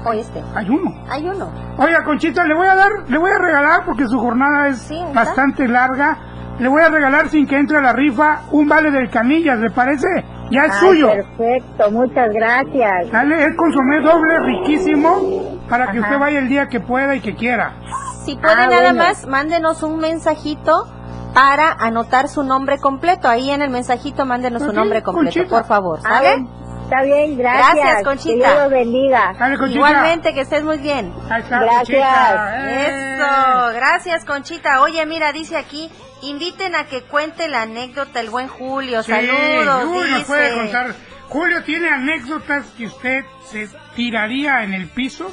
O 0.09 0.13
este. 0.13 0.41
Hay 0.55 0.70
uno. 0.70 0.93
Hay 1.09 1.28
uno. 1.28 1.49
Oiga, 1.78 2.03
Conchita, 2.03 2.43
le 2.45 2.53
voy 2.55 2.68
a 2.68 2.76
dar, 2.76 2.89
le 3.07 3.18
voy 3.18 3.32
a 3.32 3.38
regalar 3.38 3.86
porque 3.86 4.07
su 4.07 4.20
jornada 4.20 4.68
es 4.70 4.89
bastante 5.13 5.68
larga. 5.68 6.18
Le 6.59 6.70
voy 6.70 6.82
a 6.84 6.89
regalar 6.89 7.28
sin 7.28 7.47
que 7.47 7.57
entre 7.57 7.78
a 7.78 7.82
la 7.82 7.91
rifa 7.91 8.43
un 8.51 8.70
vale 8.70 8.89
del 8.91 9.09
Canillas, 9.09 9.59
¿le 9.59 9.72
parece? 9.72 10.07
Ya 10.51 10.66
es 10.66 10.72
Ay, 10.74 10.80
suyo. 10.80 11.07
Perfecto, 11.09 11.91
muchas 11.91 12.30
gracias. 12.32 13.11
Dale, 13.11 13.43
es 13.43 13.57
consomé 13.57 13.99
doble 13.99 14.39
riquísimo 14.39 15.59
para 15.68 15.88
que 15.91 15.97
Ajá. 15.97 16.07
usted 16.07 16.20
vaya 16.20 16.39
el 16.39 16.47
día 16.47 16.68
que 16.68 16.80
pueda 16.80 17.13
y 17.16 17.20
que 17.20 17.36
quiera. 17.36 17.74
Si 18.24 18.36
puede 18.38 18.53
Ah, 18.53 18.68
nada 18.68 18.91
bueno. 18.93 19.03
más, 19.03 19.28
mándenos 19.28 19.84
un 19.84 19.97
mensajito 19.99 20.72
para 21.36 21.72
anotar 21.74 22.28
su 22.30 22.44
nombre 22.44 22.80
completo. 22.80 23.28
Ahí 23.30 23.52
en 23.52 23.62
el 23.62 23.70
mensajito 23.70 24.26
mándenos 24.26 24.64
su 24.64 24.74
nombre 24.74 25.04
completo, 25.04 25.36
Conchita. 25.36 25.56
por 25.60 25.68
favor. 25.68 26.00
Ah, 26.04 26.18
¿Sale? 26.24 26.46
Está 26.86 27.02
bien, 27.04 27.38
gracias. 27.38 27.74
Gracias, 27.76 27.98
Que 27.98 28.04
Conchita. 28.04 28.48
Dios 28.52 28.62
los 28.64 28.72
bendiga. 28.72 29.34
Dale, 29.38 29.58
Conchita. 29.58 29.76
Igualmente, 29.78 30.34
que 30.34 30.42
estés 30.42 30.64
muy 30.64 30.78
bien. 30.78 31.14
Está, 31.24 31.60
Gracias. 31.60 32.40
Eh. 32.64 33.16
Eso, 33.18 33.74
gracias 33.76 34.26
Conchita. 34.26 34.82
Oye, 34.82 35.06
mira, 35.06 35.32
dice 35.32 35.58
aquí, 35.58 35.92
inviten 36.22 36.76
a 36.76 36.86
que 36.86 37.02
cuente 37.04 37.48
la 37.48 37.64
anécdota 37.64 38.20
el 38.20 38.30
buen 38.30 38.48
Julio. 38.48 39.04
Sí, 39.04 39.12
Saludos, 39.12 39.84
Julio 39.86 40.16
dice. 40.18 40.26
puede 40.28 40.56
contar. 40.56 40.96
Julio 41.28 41.64
tiene 41.64 41.90
anécdotas 41.90 42.66
que 42.78 42.86
usted 42.86 43.26
se 43.52 43.68
tiraría 43.96 44.64
en 44.64 44.74
el 44.74 44.88
piso. 44.88 45.32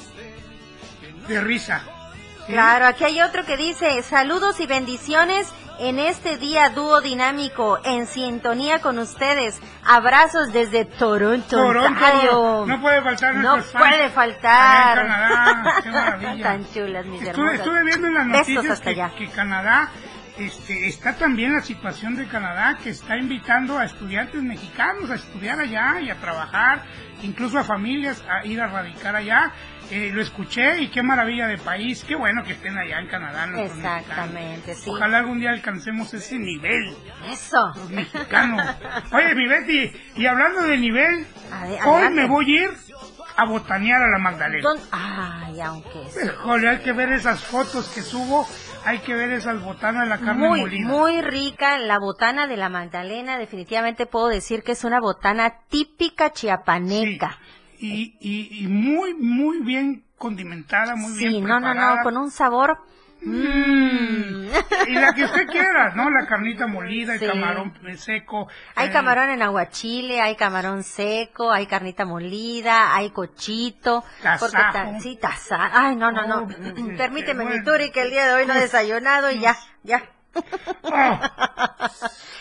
de 1.28 1.40
risa. 1.40 1.82
¿sí? 2.46 2.52
Claro, 2.54 2.86
aquí 2.86 3.04
hay 3.04 3.20
otro 3.20 3.44
que 3.44 3.56
dice, 3.56 4.02
saludos 4.02 4.58
y 4.58 4.66
bendiciones 4.66 5.52
en 5.82 5.98
este 5.98 6.38
día 6.38 6.70
dúo 6.70 7.00
dinámico, 7.00 7.80
en 7.84 8.06
sintonía 8.06 8.78
con 8.80 8.98
ustedes. 8.98 9.60
Abrazos 9.84 10.52
desde 10.52 10.84
Toronto, 10.84 11.56
Toronto, 11.56 11.88
Ontario. 11.88 12.64
no 12.66 12.80
puede 12.80 13.02
faltar 13.02 13.34
No 13.34 13.58
puede 13.58 14.08
faltar. 14.10 14.96
Canadá, 14.96 15.80
qué 15.82 15.90
maravilla. 15.90 16.42
Tan 16.42 16.72
chulas, 16.72 17.04
mis 17.06 17.22
Estuve, 17.22 17.56
estuve 17.56 17.84
viendo 17.84 18.06
en 18.06 18.14
las 18.14 18.26
noticias 18.26 18.70
hasta 18.70 18.84
que, 18.84 18.90
allá. 18.90 19.14
que 19.16 19.28
Canadá 19.28 19.90
este, 20.38 20.86
está 20.86 21.14
también 21.16 21.52
la 21.52 21.62
situación 21.62 22.14
de 22.14 22.26
Canadá 22.26 22.78
que 22.82 22.90
está 22.90 23.16
invitando 23.16 23.76
a 23.76 23.84
estudiantes 23.84 24.40
mexicanos 24.40 25.10
a 25.10 25.16
estudiar 25.16 25.58
allá 25.58 26.00
y 26.00 26.10
a 26.10 26.14
trabajar, 26.16 26.82
incluso 27.22 27.58
a 27.58 27.64
familias 27.64 28.22
a 28.28 28.46
ir 28.46 28.60
a 28.60 28.68
radicar 28.68 29.16
allá. 29.16 29.52
Eh, 29.94 30.10
lo 30.10 30.22
escuché 30.22 30.80
y 30.80 30.88
qué 30.88 31.02
maravilla 31.02 31.46
de 31.46 31.58
país, 31.58 32.02
qué 32.08 32.14
bueno 32.16 32.42
que 32.44 32.54
estén 32.54 32.78
allá 32.78 32.98
en 32.98 33.08
Canadá. 33.08 33.46
Exactamente, 33.62 34.74
sí. 34.74 34.88
Ojalá 34.88 35.18
algún 35.18 35.38
día 35.38 35.50
alcancemos 35.50 36.14
ese 36.14 36.38
nivel. 36.38 36.96
Eso. 37.30 37.72
Los 37.76 37.90
mexicanos. 37.90 38.74
Oye, 39.12 39.34
mi 39.34 39.46
Betty, 39.46 39.92
y 40.16 40.24
hablando 40.26 40.62
de 40.62 40.78
nivel, 40.78 41.26
Ade- 41.52 41.74
hoy 41.84 41.94
adelante. 42.04 42.22
me 42.22 42.26
voy 42.26 42.56
a 42.58 42.62
ir 42.64 42.70
a 43.36 43.44
botanear 43.44 44.02
a 44.02 44.08
la 44.10 44.16
Magdalena. 44.18 44.62
¿Dónde- 44.62 44.82
Ay, 44.92 45.60
aunque 45.60 45.90
sí. 46.10 46.20
Híjole, 46.24 46.68
hay 46.70 46.78
que 46.78 46.92
ver 46.92 47.12
esas 47.12 47.42
fotos 47.44 47.88
que 47.94 48.00
subo, 48.00 48.48
hay 48.86 49.00
que 49.00 49.14
ver 49.14 49.30
esas 49.32 49.60
botanas 49.62 50.04
de 50.04 50.08
la 50.08 50.18
carne 50.18 50.48
Muy, 50.48 50.60
molida. 50.60 50.88
muy 50.88 51.20
rica 51.20 51.76
la 51.76 51.98
botana 51.98 52.46
de 52.46 52.56
la 52.56 52.70
Magdalena. 52.70 53.36
Definitivamente 53.36 54.06
puedo 54.06 54.28
decir 54.28 54.62
que 54.62 54.72
es 54.72 54.84
una 54.84 55.00
botana 55.00 55.52
típica 55.68 56.30
chiapaneca. 56.32 57.38
Y, 57.86 58.16
y, 58.20 58.64
y 58.64 58.68
muy, 58.68 59.14
muy 59.14 59.58
bien 59.60 60.04
condimentada, 60.18 60.94
muy 60.96 61.12
Sí, 61.14 61.28
bien 61.28 61.44
no, 61.44 61.58
no, 61.60 61.66
preparada. 61.66 61.96
no, 61.96 62.02
con 62.02 62.16
un 62.16 62.30
sabor. 62.30 62.78
Mm. 63.24 64.46
Y 64.88 64.92
la 64.94 65.12
que 65.14 65.24
usted 65.24 65.46
quiera, 65.46 65.94
¿no? 65.94 66.10
La 66.10 66.26
carnita 66.26 66.66
molida, 66.66 67.16
Sí. 67.18 67.24
el 67.24 67.32
camarón 67.32 67.72
seco. 67.96 68.48
Hay 68.74 68.88
eh, 68.88 68.92
camarón 68.92 69.30
en 69.30 69.42
aguachile, 69.42 70.20
hay 70.20 70.34
camarón 70.36 70.82
seco, 70.82 71.50
hay 71.52 71.66
carnita 71.66 72.04
molida, 72.04 72.94
hay 72.94 73.10
cochito. 73.10 74.04
porque 74.40 74.56
sí, 75.00 75.16
taza. 75.20 75.70
Ay, 75.72 75.96
no, 75.96 76.10
no, 76.10 76.26
no. 76.26 76.38
Oh, 76.42 76.46
pues, 76.46 76.58
este, 76.58 76.82
Permíteme, 76.96 77.44
mi 77.44 77.50
bueno. 77.50 77.64
Turi, 77.64 77.90
que 77.92 78.02
el 78.02 78.10
día 78.10 78.26
de 78.26 78.32
hoy 78.34 78.46
no 78.46 78.54
he 78.54 78.60
desayunado 78.60 79.30
y 79.30 79.38
ya, 79.40 79.56
ya. 79.84 80.02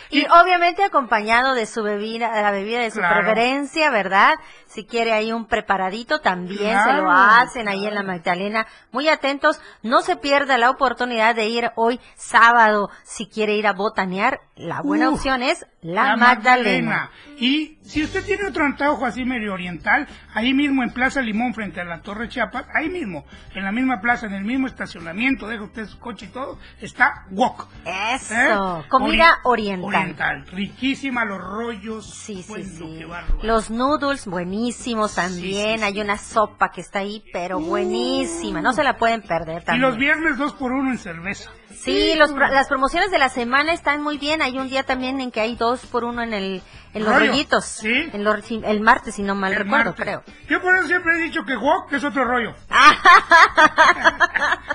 Y 0.09 0.25
obviamente 0.27 0.83
acompañado 0.83 1.53
de 1.53 1.65
su 1.65 1.83
bebida, 1.83 2.41
la 2.41 2.51
bebida 2.51 2.79
de 2.81 2.91
su 2.91 2.99
Claro. 2.99 3.21
preferencia, 3.21 3.89
¿verdad? 3.91 4.33
Si 4.67 4.85
quiere 4.85 5.13
ahí 5.13 5.31
un 5.31 5.45
preparadito, 5.45 6.19
también 6.19 6.77
se 6.83 6.93
lo 6.93 7.09
hacen 7.09 7.69
ahí 7.69 7.87
en 7.87 7.95
la 7.95 8.03
Magdalena. 8.03 8.67
Muy 8.91 9.07
atentos, 9.07 9.61
no 9.83 10.01
se 10.01 10.17
pierda 10.17 10.57
la 10.57 10.69
oportunidad 10.69 11.33
de 11.33 11.45
ir 11.45 11.71
hoy 11.75 11.99
sábado. 12.15 12.89
Si 13.03 13.27
quiere 13.27 13.53
ir 13.55 13.67
a 13.67 13.73
botanear, 13.73 14.41
la 14.61 14.81
buena 14.81 15.09
Uf, 15.09 15.15
opción 15.15 15.43
es 15.43 15.65
la, 15.81 16.15
Magdalena. 16.15 17.09
Y 17.37 17.79
si 17.81 18.03
usted 18.03 18.23
tiene 18.23 18.47
otro 18.47 18.63
antojo 18.65 19.05
así 19.05 19.25
medio 19.25 19.53
oriental, 19.53 20.07
ahí 20.33 20.53
mismo 20.53 20.83
en 20.83 20.91
Plaza 20.91 21.21
Limón 21.21 21.53
frente 21.55 21.81
a 21.81 21.85
la 21.85 22.01
Torre 22.01 22.29
Chiapas, 22.29 22.65
ahí 22.75 22.89
mismo, 22.89 23.25
en 23.55 23.63
la 23.63 23.71
misma 23.71 23.99
plaza, 23.99 24.27
en 24.27 24.33
el 24.33 24.43
mismo 24.43 24.67
estacionamiento, 24.67 25.47
deja 25.47 25.63
usted 25.63 25.87
su 25.87 25.97
coche 25.99 26.27
y 26.27 26.29
todo, 26.29 26.59
está 26.79 27.25
Wok. 27.31 27.67
Eso, 27.85 28.85
comida 28.89 29.39
oriental. 29.43 29.85
Oriental, 29.85 30.45
riquísima, 30.51 31.25
los 31.25 31.39
rollos. 31.41 32.05
Sí, 32.13 32.43
sí, 32.43 32.49
bueno, 32.49 32.69
sí. 32.77 32.95
qué 32.99 33.05
bárbaro. 33.05 33.39
Los 33.43 33.71
noodles 33.71 34.27
buenísimos 34.27 35.15
también. 35.15 35.79
sí, 35.79 35.83
Hay 35.83 35.99
una 35.99 36.17
sopa 36.17 36.69
que 36.71 36.81
está 36.81 36.99
ahí, 36.99 37.23
pero 37.33 37.59
buenísima. 37.59 38.61
No 38.61 38.73
se 38.73 38.83
la 38.83 38.97
pueden 38.97 39.21
perder 39.23 39.63
Y 39.63 39.65
también. 39.65 39.81
los 39.89 39.97
viernes 39.97 40.37
dos 40.37 40.53
por 40.53 40.71
uno 40.71 40.91
en 40.91 40.97
cerveza. 40.99 41.49
Sí, 41.83 42.13
los 42.15 42.31
las 42.31 42.67
promociones 42.67 43.09
de 43.11 43.17
la 43.19 43.29
semana 43.29 43.73
están 43.73 44.01
muy 44.03 44.17
bien. 44.17 44.41
Hay 44.41 44.57
un 44.57 44.69
día 44.69 44.83
también 44.83 45.19
en 45.21 45.31
que 45.31 45.39
hay 45.41 45.55
dos 45.55 45.85
por 45.87 46.03
uno 46.03 46.21
en 46.21 46.33
el 46.33 46.61
en 46.93 47.03
los 47.05 47.13
Rollo, 47.13 47.27
rollitos. 47.31 47.65
sí. 47.65 48.09
En 48.13 48.23
los- 48.23 48.51
el 48.51 48.81
martes, 48.81 49.15
si 49.15 49.23
no 49.23 49.33
mal 49.33 49.53
El 49.53 49.59
recuerdo, 49.59 49.85
martes. 49.91 50.03
creo. 50.05 50.23
Yo 50.49 50.61
por 50.61 50.75
eso 50.75 50.87
siempre 50.87 51.13
he 51.17 51.21
dicho 51.23 51.43
que 51.45 51.55
Wok 51.55 51.91
es 51.93 52.03
otro 52.03 52.25
rollo. 52.25 52.53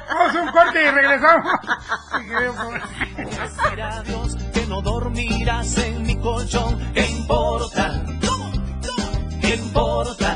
Vamos 0.09 0.35
a 0.37 0.43
un 0.43 0.49
corte 0.51 0.83
y 0.85 0.91
regresamos. 0.91 1.53
Decir 3.17 3.83
adiós 3.83 4.37
que 4.55 4.67
no 4.67 4.81
dormirás 4.83 5.77
en 5.79 6.03
mi 6.05 6.17
colchón. 6.21 6.93
¿Qué 6.95 7.07
importa? 7.07 8.03
¿Qué 9.41 9.55
importa? 9.57 10.36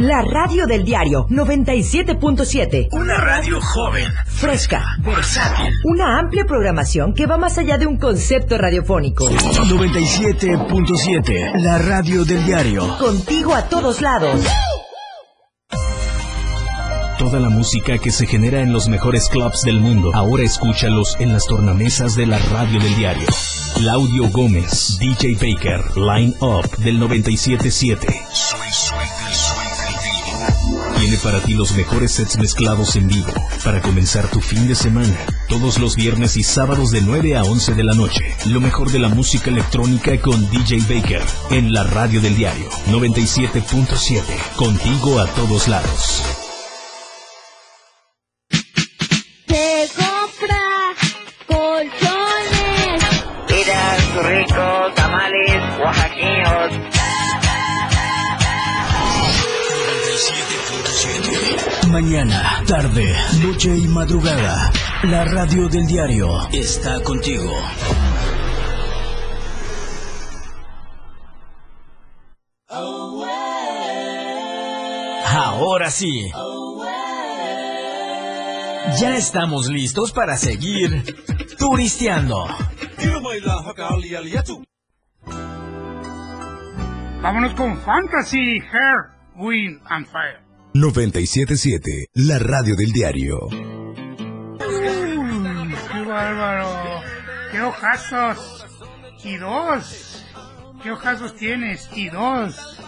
La 0.00 0.22
radio 0.22 0.66
del 0.66 0.84
diario 0.84 1.26
97.7. 1.28 2.88
Una 2.92 3.18
radio 3.18 3.60
joven, 3.60 4.10
Fresca, 4.26 4.96
versátil. 5.00 5.72
Una 5.84 6.18
amplia 6.18 6.44
programación 6.44 7.14
que 7.14 7.26
va 7.26 7.36
más 7.36 7.58
allá 7.58 7.78
de 7.78 7.86
un 7.86 7.98
concepto 7.98 8.58
radiofónico. 8.58 9.28
97.7, 9.28 11.60
la 11.60 11.78
radio 11.78 12.24
del 12.24 12.44
diario. 12.46 12.96
Contigo 12.98 13.54
a 13.54 13.68
todos 13.68 14.00
lados. 14.00 14.44
Toda 17.18 17.40
la 17.40 17.48
música 17.48 17.98
que 17.98 18.12
se 18.12 18.26
genera 18.26 18.60
en 18.60 18.72
los 18.72 18.86
mejores 18.88 19.28
clubs 19.28 19.62
del 19.62 19.80
mundo, 19.80 20.12
ahora 20.14 20.44
escúchalos 20.44 21.16
en 21.18 21.32
las 21.32 21.46
tornamesas 21.46 22.14
de 22.14 22.26
la 22.26 22.38
radio 22.38 22.78
del 22.78 22.94
diario. 22.94 23.26
Claudio 23.74 24.28
Gómez, 24.30 24.98
DJ 25.00 25.34
Baker, 25.34 25.80
Line 25.96 26.34
Up 26.40 26.70
del 26.78 27.00
97.7. 27.00 29.07
Para 31.22 31.40
ti 31.40 31.54
los 31.54 31.74
mejores 31.74 32.12
sets 32.12 32.38
mezclados 32.38 32.94
en 32.94 33.08
vivo 33.08 33.32
para 33.64 33.82
comenzar 33.82 34.30
tu 34.30 34.40
fin 34.40 34.68
de 34.68 34.74
semana. 34.74 35.16
Todos 35.48 35.78
los 35.78 35.96
viernes 35.96 36.36
y 36.36 36.42
sábados 36.42 36.90
de 36.90 37.00
9 37.00 37.36
a 37.36 37.42
11 37.42 37.74
de 37.74 37.84
la 37.84 37.94
noche. 37.94 38.36
Lo 38.46 38.60
mejor 38.60 38.90
de 38.90 39.00
la 39.00 39.08
música 39.08 39.50
electrónica 39.50 40.20
con 40.20 40.48
DJ 40.50 40.78
Baker 40.82 41.22
en 41.50 41.72
la 41.72 41.82
radio 41.84 42.20
del 42.20 42.36
diario 42.36 42.68
97.7. 42.86 44.22
Contigo 44.56 45.18
a 45.18 45.26
todos 45.26 45.66
lados. 45.66 46.37
Mañana, 62.00 62.62
tarde, 62.64 63.12
noche 63.42 63.76
y 63.76 63.88
madrugada. 63.88 64.70
La 65.02 65.24
radio 65.24 65.68
del 65.68 65.84
diario 65.84 66.48
está 66.52 67.02
contigo. 67.02 67.52
Ahora 75.26 75.90
sí. 75.90 76.30
Ya 79.00 79.16
estamos 79.16 79.66
listos 79.68 80.12
para 80.12 80.36
seguir 80.36 81.16
turisteando. 81.58 82.46
Vámonos 87.20 87.54
con 87.54 87.76
Fantasy, 87.80 88.60
Hair, 88.60 89.10
Wind 89.34 89.80
and 89.88 90.06
Fire. 90.06 90.47
977, 90.80 92.10
la 92.14 92.38
radio 92.38 92.76
del 92.76 92.92
diario. 92.92 93.46
Uy, 93.48 93.64
¡Qué 95.92 96.02
bárbaro! 96.04 97.00
¡Qué 97.50 97.60
ojazos! 97.62 98.64
Y 99.24 99.36
dos. 99.38 100.24
¿Qué 100.80 100.92
ojazos 100.92 101.34
tienes? 101.34 101.90
Y 101.96 102.10
dos. 102.10 102.80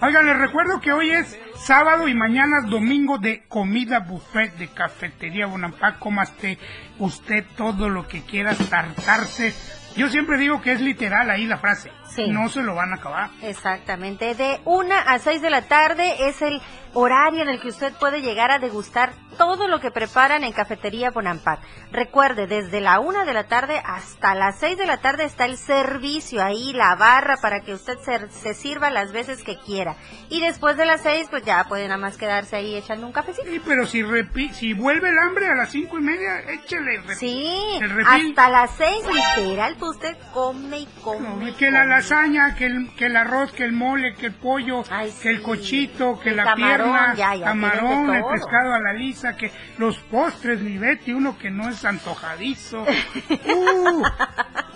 Oigan, 0.00 0.26
les 0.26 0.38
recuerdo 0.38 0.80
que 0.80 0.92
hoy 0.92 1.10
es 1.10 1.36
sábado 1.56 2.06
y 2.06 2.14
mañana 2.14 2.58
es 2.62 2.70
domingo 2.70 3.18
de 3.18 3.42
comida 3.48 3.98
buffet 3.98 4.56
de 4.56 4.68
cafetería 4.68 5.46
Bonampak. 5.46 5.98
Comaste 5.98 6.58
usted 7.00 7.44
todo 7.56 7.88
lo 7.88 8.06
que 8.06 8.22
quiera 8.22 8.54
tartarse. 8.54 9.52
Yo 9.96 10.08
siempre 10.08 10.38
digo 10.38 10.60
que 10.60 10.72
es 10.72 10.80
literal 10.80 11.30
ahí 11.30 11.46
la 11.46 11.58
frase. 11.58 11.90
Sí. 12.14 12.28
No 12.28 12.48
se 12.48 12.62
lo 12.62 12.74
van 12.74 12.92
a 12.92 12.96
acabar. 12.96 13.30
Exactamente, 13.42 14.34
de 14.34 14.60
1 14.64 14.94
a 15.06 15.18
6 15.18 15.42
de 15.42 15.50
la 15.50 15.62
tarde 15.62 16.28
es 16.28 16.42
el 16.42 16.60
horario 16.94 17.42
en 17.42 17.48
el 17.48 17.60
que 17.60 17.68
usted 17.68 17.92
puede 17.98 18.22
llegar 18.22 18.50
a 18.50 18.58
degustar 18.58 19.12
todo 19.36 19.66
lo 19.66 19.80
que 19.80 19.90
preparan 19.90 20.44
en 20.44 20.52
Cafetería 20.52 21.10
Bonampak. 21.10 21.58
Recuerde, 21.90 22.46
desde 22.46 22.80
la 22.80 23.00
1 23.00 23.24
de 23.24 23.34
la 23.34 23.44
tarde 23.48 23.82
hasta 23.84 24.34
las 24.34 24.58
6 24.60 24.78
de 24.78 24.86
la 24.86 24.98
tarde 24.98 25.24
está 25.24 25.44
el 25.44 25.56
servicio 25.56 26.42
ahí, 26.42 26.72
la 26.72 26.94
barra 26.94 27.36
para 27.42 27.60
que 27.60 27.74
usted 27.74 27.98
se, 28.04 28.28
se 28.30 28.54
sirva 28.54 28.90
las 28.90 29.12
veces 29.12 29.42
que 29.42 29.58
quiera. 29.58 29.96
Y 30.30 30.40
después 30.40 30.76
de 30.76 30.86
las 30.86 31.02
6, 31.02 31.26
pues 31.30 31.44
ya 31.44 31.64
puede 31.64 31.88
nada 31.88 31.98
más 31.98 32.16
quedarse 32.16 32.56
ahí 32.56 32.76
echando 32.76 33.06
un 33.06 33.12
cafecito. 33.12 33.48
Sí, 33.50 33.60
pero 33.66 33.86
si 33.86 34.02
repi- 34.02 34.52
si 34.52 34.72
vuelve 34.72 35.08
el 35.08 35.18
hambre 35.18 35.48
a 35.48 35.54
las 35.56 35.70
cinco 35.70 35.98
y 35.98 36.02
media, 36.02 36.40
échele 36.48 36.94
el 36.96 37.14
Sí, 37.16 37.78
el 37.80 37.90
hasta 38.06 38.48
las 38.50 38.70
6 38.76 39.04
literal, 39.36 39.74
pues 39.78 39.90
usted 39.96 40.16
come 40.32 40.78
y 40.80 40.86
come. 41.02 41.50
y 41.50 41.52
Que 41.54 41.70
la 41.72 41.84
lasaña, 41.84 42.54
que 42.54 42.66
el, 42.66 42.94
que 42.96 43.06
el 43.06 43.16
arroz, 43.16 43.50
que 43.52 43.64
el 43.64 43.72
mole, 43.72 44.14
que 44.14 44.26
el 44.26 44.34
pollo, 44.34 44.84
que 45.22 45.30
el 45.30 45.42
cochito, 45.42 46.20
que 46.20 46.30
El 46.30 46.36
la 46.36 46.44
camarón, 46.44 46.76
pierna, 46.76 46.83
ya, 47.16 47.34
ya, 47.34 47.44
camarón, 47.46 48.14
el 48.14 48.24
pescado 48.24 48.74
a 48.74 48.80
la 48.80 48.92
lisa, 48.92 49.36
que 49.36 49.50
los 49.78 49.98
postres, 49.98 50.60
mi 50.60 50.78
Betty, 50.78 51.12
uno 51.12 51.38
que 51.38 51.50
no 51.50 51.68
es 51.68 51.84
antojadizo. 51.84 52.82
uh, 52.84 54.02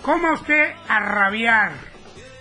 coma 0.01 0.33
usted 0.33 0.73
a 0.87 0.99
rabiar. 0.99 1.88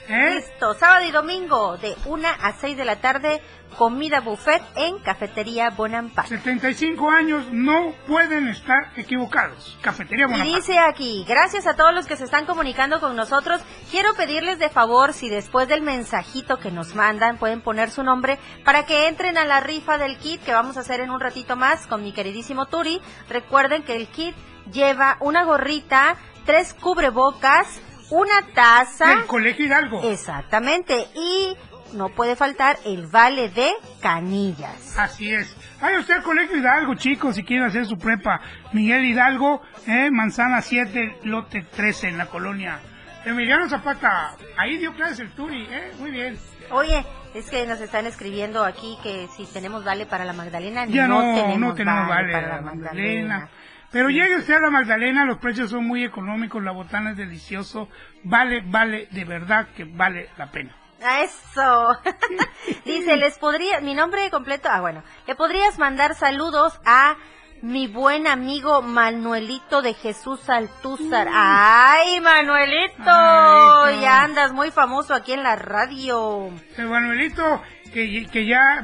¿Eh? 0.08 0.34
Listo, 0.36 0.74
sábado 0.74 1.06
y 1.06 1.10
domingo 1.10 1.76
de 1.76 1.94
1 2.06 2.28
a 2.28 2.52
6 2.52 2.76
de 2.76 2.84
la 2.84 2.96
tarde, 2.96 3.42
comida 3.76 4.20
buffet 4.20 4.62
en 4.76 4.98
Cafetería 4.98 5.70
Bonampak. 5.70 6.26
75 6.26 7.10
años 7.10 7.44
no 7.52 7.92
pueden 8.06 8.48
estar 8.48 8.92
equivocados. 8.96 9.78
Cafetería 9.82 10.24
Y 10.24 10.30
Bonaparte. 10.30 10.56
dice 10.56 10.78
aquí, 10.78 11.24
gracias 11.28 11.66
a 11.66 11.74
todos 11.76 11.94
los 11.94 12.06
que 12.06 12.16
se 12.16 12.24
están 12.24 12.46
comunicando 12.46 13.00
con 13.00 13.14
nosotros, 13.14 13.60
quiero 13.90 14.14
pedirles 14.14 14.58
de 14.58 14.68
favor 14.70 15.12
si 15.12 15.28
después 15.28 15.68
del 15.68 15.82
mensajito 15.82 16.58
que 16.58 16.70
nos 16.70 16.94
mandan 16.94 17.36
pueden 17.38 17.60
poner 17.60 17.90
su 17.90 18.02
nombre 18.02 18.38
para 18.64 18.86
que 18.86 19.08
entren 19.08 19.38
a 19.38 19.44
la 19.44 19.60
rifa 19.60 19.98
del 19.98 20.18
kit 20.18 20.42
que 20.42 20.52
vamos 20.52 20.76
a 20.76 20.80
hacer 20.80 21.00
en 21.00 21.10
un 21.10 21.20
ratito 21.20 21.54
más 21.56 21.86
con 21.86 22.02
mi 22.02 22.12
queridísimo 22.12 22.66
Turi. 22.66 23.00
Recuerden 23.28 23.82
que 23.82 23.96
el 23.96 24.08
kit 24.08 24.34
lleva 24.72 25.16
una 25.20 25.44
gorrita, 25.44 26.16
tres 26.44 26.74
cubrebocas, 26.74 27.80
una 28.10 28.42
taza. 28.54 29.08
Del 29.08 29.26
Colegio 29.26 29.66
Hidalgo. 29.66 30.02
Exactamente, 30.02 31.06
y 31.14 31.56
no 31.92 32.10
puede 32.10 32.36
faltar 32.36 32.78
el 32.84 33.06
vale 33.06 33.48
de 33.48 33.70
canillas. 34.00 34.98
Así 34.98 35.32
es. 35.32 35.56
Vaya 35.80 36.00
usted 36.00 36.14
al 36.14 36.22
Colegio 36.22 36.56
Hidalgo, 36.56 36.94
chicos, 36.94 37.36
si 37.36 37.44
quieren 37.44 37.66
hacer 37.66 37.86
su 37.86 37.98
prepa. 37.98 38.40
Miguel 38.72 39.04
Hidalgo, 39.04 39.62
eh, 39.86 40.10
Manzana 40.10 40.60
7, 40.60 41.18
lote 41.24 41.62
13, 41.62 42.08
en 42.08 42.18
la 42.18 42.26
colonia. 42.26 42.80
Emiliano 43.24 43.68
Zapata, 43.68 44.34
ahí 44.56 44.78
dio 44.78 44.92
clases 44.94 45.20
el 45.20 45.30
Turi, 45.32 45.66
eh, 45.70 45.92
muy 45.98 46.10
bien. 46.10 46.38
Oye, 46.70 47.04
es 47.34 47.50
que 47.50 47.66
nos 47.66 47.80
están 47.80 48.06
escribiendo 48.06 48.64
aquí 48.64 48.96
que 49.02 49.26
si 49.36 49.44
tenemos 49.46 49.84
vale 49.84 50.06
para 50.06 50.24
la 50.24 50.32
Magdalena. 50.32 50.86
Ya 50.86 51.06
no, 51.06 51.20
tenemos, 51.20 51.58
no 51.58 51.74
tenemos 51.74 52.08
vale, 52.08 52.32
para 52.32 52.48
la 52.48 52.56
la 52.56 52.62
Magdalena. 52.62 53.38
Magdalena. 53.38 53.48
Pero 53.90 54.10
llegue 54.10 54.36
usted 54.36 54.54
a 54.54 54.60
la 54.60 54.70
Magdalena, 54.70 55.24
los 55.24 55.38
precios 55.38 55.70
son 55.70 55.86
muy 55.86 56.04
económicos, 56.04 56.62
la 56.62 56.72
botana 56.72 57.12
es 57.12 57.16
delicioso, 57.16 57.88
vale, 58.22 58.62
vale, 58.66 59.08
de 59.10 59.24
verdad 59.24 59.68
que 59.74 59.84
vale 59.84 60.28
la 60.36 60.50
pena. 60.50 60.76
A 61.02 61.22
eso. 61.22 61.96
Dice, 62.84 63.16
les 63.16 63.38
podría, 63.38 63.80
mi 63.80 63.94
nombre 63.94 64.30
completo, 64.30 64.68
ah 64.70 64.80
bueno, 64.80 65.02
le 65.26 65.34
podrías 65.34 65.78
mandar 65.78 66.14
saludos 66.14 66.78
a 66.84 67.16
mi 67.62 67.88
buen 67.88 68.26
amigo 68.26 68.82
Manuelito 68.82 69.82
de 69.82 69.94
Jesús 69.94 70.48
Altúzar. 70.48 71.28
Ay, 71.32 72.20
Manuelito, 72.20 73.02
Ay, 73.06 73.96
no. 73.96 74.02
ya 74.02 74.22
andas 74.22 74.52
muy 74.52 74.70
famoso 74.70 75.14
aquí 75.14 75.32
en 75.32 75.42
la 75.42 75.56
radio. 75.56 76.50
El 76.76 76.86
Manuelito, 76.88 77.62
que, 77.88 78.26
que 78.30 78.46
ya, 78.46 78.82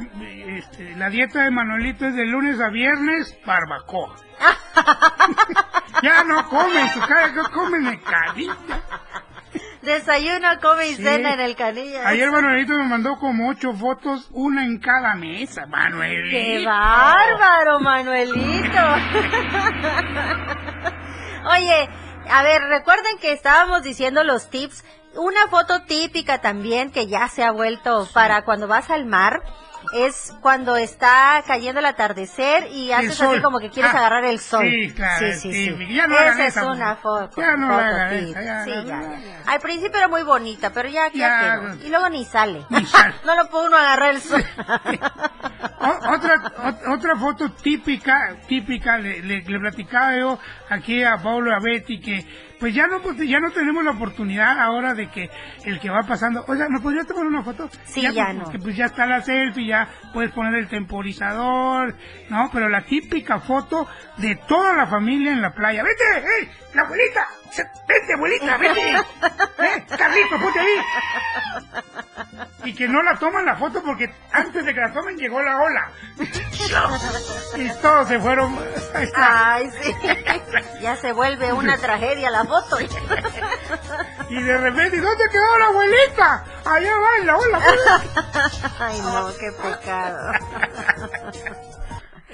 este, 0.48 0.94
la 0.96 1.10
dieta 1.10 1.42
de 1.44 1.50
Manuelito 1.50 2.06
es 2.06 2.14
de 2.14 2.24
lunes 2.26 2.60
a 2.60 2.68
viernes, 2.68 3.36
barbacoa. 3.44 4.16
ya 6.02 6.24
no 6.24 6.48
come 6.48 6.80
en 6.80 6.88
su 6.90 7.00
casa, 7.00 7.32
no 7.34 7.44
come 7.50 7.78
en 7.78 7.86
el 7.86 8.02
canilla. 8.02 8.56
Desayuno, 9.82 10.48
come 10.62 10.86
y 10.88 10.94
Sí. 10.94 11.02
cena 11.02 11.34
en 11.34 11.40
el 11.40 11.54
canilla. 11.56 12.08
Ayer 12.08 12.30
Manuelito 12.30 12.72
me 12.72 12.88
mandó 12.88 13.16
como 13.18 13.50
ocho 13.50 13.74
fotos, 13.74 14.28
una 14.32 14.64
en 14.64 14.78
cada 14.78 15.14
mesa, 15.14 15.66
Manuelito. 15.66 16.30
¡Qué 16.30 16.64
bárbaro, 16.64 17.80
Manuelito! 17.80 18.78
Oye, 21.50 21.88
a 22.30 22.42
ver, 22.42 22.62
recuerden 22.62 23.18
que 23.20 23.32
estábamos 23.32 23.82
diciendo 23.82 24.24
los 24.24 24.48
tips. 24.50 24.84
Una 25.16 25.46
foto 25.48 25.82
típica 25.82 26.40
también 26.40 26.90
que 26.90 27.06
ya 27.06 27.28
se 27.28 27.42
ha 27.44 27.50
vuelto 27.52 28.08
para 28.12 28.42
cuando 28.44 28.66
vas 28.68 28.90
al 28.90 29.04
mar 29.06 29.42
es 29.92 30.32
cuando 30.40 30.76
está 30.76 31.44
cayendo 31.46 31.78
el 31.80 31.84
atardecer 31.86 32.68
y 32.72 32.90
haces 32.92 33.20
así 33.20 33.40
como 33.42 33.58
que 33.60 33.68
quieres 33.68 33.92
Ah, 33.94 33.98
agarrar 33.98 34.24
el 34.24 34.40
sol. 34.40 34.64
sí, 34.66 34.90
claro, 34.94 35.26
sí, 35.26 35.32
sí, 35.40 35.52
sí. 35.52 35.68
típico. 35.70 35.92
Ya 35.92 36.06
no 36.06 36.16
hagan 36.16 36.32
Esa 36.32 36.46
es 36.46 36.56
esa, 36.56 36.66
una 36.72 36.96
foto. 36.96 37.38
Ya 37.40 37.54
no 37.56 37.68
la 37.68 37.90
foto 37.90 38.14
esa, 38.14 38.42
ya, 38.42 38.64
Sí, 38.64 38.70
no, 38.76 38.82
ya. 38.84 38.96
no, 38.96 39.14
Al 39.46 39.60
principio 39.60 39.98
era 39.98 40.08
muy 40.08 40.22
bonita, 40.22 40.72
pero 40.72 40.88
ya, 40.88 41.12
ya, 41.12 41.60
quedó. 41.60 41.74
Y 41.86 41.90
luego 41.90 42.08
ni 42.08 42.24
sale. 42.24 42.64
Ni 42.70 42.86
sale. 42.86 43.14
no 43.26 43.36
lo 43.36 43.46
puede 43.50 43.66
uno 43.66 43.76
agarrar 43.76 44.14
el 44.14 44.22
sol. 44.22 44.42
O- 45.84 46.14
otra, 46.14 46.34
ot- 46.64 46.94
otra 46.96 47.16
foto 47.16 47.50
típica, 47.50 48.36
típica, 48.48 48.96
le, 48.96 49.20
le, 49.20 49.42
le 49.42 49.58
platicaba 49.60 50.16
yo 50.16 50.38
aquí 50.70 51.04
a 51.04 51.18
Pablo 51.18 51.50
y 51.50 51.54
a 51.54 51.58
Betty 51.58 52.00
que 52.00 52.53
pues 52.58 52.74
ya 52.74 52.86
no 52.86 53.00
pues, 53.00 53.16
ya 53.28 53.40
no 53.40 53.50
tenemos 53.50 53.84
la 53.84 53.92
oportunidad 53.92 54.58
ahora 54.58 54.94
de 54.94 55.10
que 55.10 55.30
el 55.64 55.80
que 55.80 55.90
va 55.90 56.02
pasando, 56.02 56.44
oiga, 56.48 56.66
¿me 56.68 56.80
podría 56.80 57.04
tomar 57.04 57.26
una 57.26 57.42
foto? 57.42 57.68
Sí, 57.84 58.02
ya 58.02 58.12
pues, 58.12 58.34
no. 58.34 58.44
Porque 58.44 58.58
pues 58.58 58.76
ya 58.76 58.86
está 58.86 59.06
la 59.06 59.22
selfie, 59.22 59.66
ya 59.66 59.88
puedes 60.12 60.32
poner 60.32 60.54
el 60.54 60.68
temporizador, 60.68 61.96
¿no? 62.30 62.50
Pero 62.52 62.68
la 62.68 62.82
típica 62.82 63.40
foto 63.40 63.86
de 64.18 64.36
toda 64.48 64.74
la 64.74 64.86
familia 64.86 65.32
en 65.32 65.42
la 65.42 65.52
playa. 65.52 65.82
¡Vete! 65.82 66.26
¡Ey! 66.40 66.50
¡La 66.74 66.82
abuelita! 66.82 67.26
¡Vete, 67.86 68.14
abuelita! 68.14 68.56
¡Vete! 68.56 68.92
¡Eh! 69.58 69.86
¡Carlito, 69.96 70.40
ponte 70.40 70.60
ahí! 70.60 70.80
Y 72.64 72.74
que 72.74 72.88
no 72.88 73.02
la 73.02 73.18
toman 73.18 73.44
la 73.44 73.56
foto 73.56 73.82
porque 73.82 74.12
antes 74.32 74.64
de 74.64 74.74
que 74.74 74.80
la 74.80 74.92
tomen 74.92 75.16
llegó 75.16 75.42
la 75.42 75.58
ola. 75.58 75.90
Y 77.56 77.68
todos 77.80 78.08
se 78.08 78.18
fueron. 78.18 78.58
Ay, 79.14 79.70
sí. 79.80 79.94
Ya 80.80 80.96
se 80.96 81.12
vuelve 81.12 81.52
una 81.52 81.76
tragedia 81.78 82.30
la 82.30 82.44
foto. 82.44 82.78
Y 84.28 84.42
de 84.42 84.58
repente, 84.58 84.96
¿y 84.96 85.00
dónde 85.00 85.24
quedó 85.30 85.58
la 85.58 85.66
abuelita? 85.66 86.44
Allá 86.64 86.96
va 86.96 87.16
en 87.18 87.26
la 87.26 87.36
ola. 87.36 87.60
Ay, 88.78 89.00
no, 89.00 89.28
qué 89.38 89.52
pecado. 89.52 90.32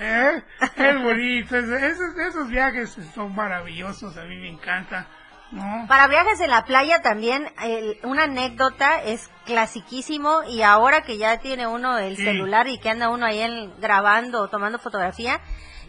¿Eh? 0.01 0.43
Es 0.77 1.03
bonito. 1.03 1.57
es- 1.57 1.83
Esos, 1.83 2.17
esos 2.19 2.49
viajes 2.49 2.97
son 3.15 3.35
maravillosos. 3.35 4.17
A 4.17 4.23
mí 4.25 4.37
me 4.37 4.49
encanta. 4.49 5.07
¿No? 5.53 5.87
Para 5.89 6.07
viajes 6.07 6.41
en 6.41 6.51
la 6.51 6.65
playa 6.65 7.03
también, 7.03 7.53
el- 7.63 7.99
una 8.05 8.25
anécdota 8.25 9.03
es 9.03 9.29
clasiquísimo 9.47 10.45
y 10.49 10.63
ahora 10.63 11.03
que 11.03 11.19
ya 11.19 11.39
tiene 11.41 11.67
uno 11.67 11.99
el 11.99 12.17
Sí. 12.17 12.25
celular 12.25 12.69
y 12.69 12.79
que 12.79 12.89
anda 12.91 13.09
uno 13.11 13.27
ahí 13.27 13.41
en- 13.41 13.79
grabando 13.81 14.43
o 14.43 14.49
tomando 14.49 14.79
fotografía, 14.79 15.41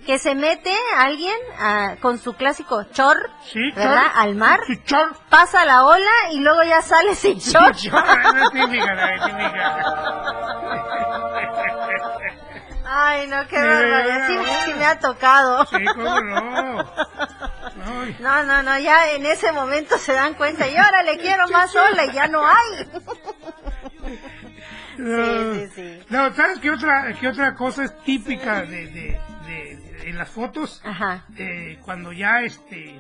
que 0.07 0.17
se 0.17 0.33
mete 0.33 0.73
alguien 0.97 1.35
ah, 1.59 1.93
con 2.01 2.17
su 2.17 2.33
clásico 2.33 2.85
chor, 2.91 3.29
¿verdad? 3.75 4.07
chor. 4.07 4.11
Al 4.15 4.35
mar, 4.35 4.59
chor. 4.83 5.15
pasa 5.29 5.63
la 5.63 5.85
ola 5.85 6.09
y 6.31 6.39
luego 6.39 6.63
ya 6.63 6.81
sale 6.81 7.13
sin 7.13 7.39
chor. 7.39 7.75
Chor, 7.75 8.03
Ay, 12.93 13.27
no, 13.27 13.47
qué 13.47 13.55
Sí, 13.55 13.61
barbaridad. 13.61 14.27
Sí, 14.27 14.35
sí 14.65 14.73
me 14.77 14.85
ha 14.85 14.99
tocado. 14.99 15.65
Sí, 15.67 15.85
cómo 15.95 16.19
no. 16.21 16.79
Ay. 17.85 18.17
No, 18.19 18.43
no, 18.43 18.61
no, 18.63 18.79
ya 18.79 19.11
en 19.11 19.25
ese 19.25 19.51
momento 19.53 19.97
se 19.97 20.11
dan 20.13 20.33
cuenta 20.33 20.67
y 20.67 20.75
ahora 20.75 21.01
le 21.03 21.17
quiero 21.17 21.47
más 21.49 21.73
ola 21.75 22.05
y 22.05 22.11
ya 22.11 22.27
no 22.27 22.45
hay. 22.45 22.87
No, 24.97 25.53
sí, 25.55 25.67
sí. 25.73 25.99
No, 26.09 26.33
¿sabes 26.35 26.59
qué 26.59 26.69
otra, 26.69 27.13
qué 27.19 27.27
otra 27.29 27.55
cosa 27.55 27.85
es 27.85 27.97
típica 28.03 28.61
de, 28.63 28.87
de, 28.87 29.19
de- 29.47 30.13
las 30.13 30.29
fotos? 30.29 30.81
Ajá. 30.83 31.23
Eh, 31.37 31.79
cuando 31.85 32.11
ya 32.11 32.41
este, 32.41 32.99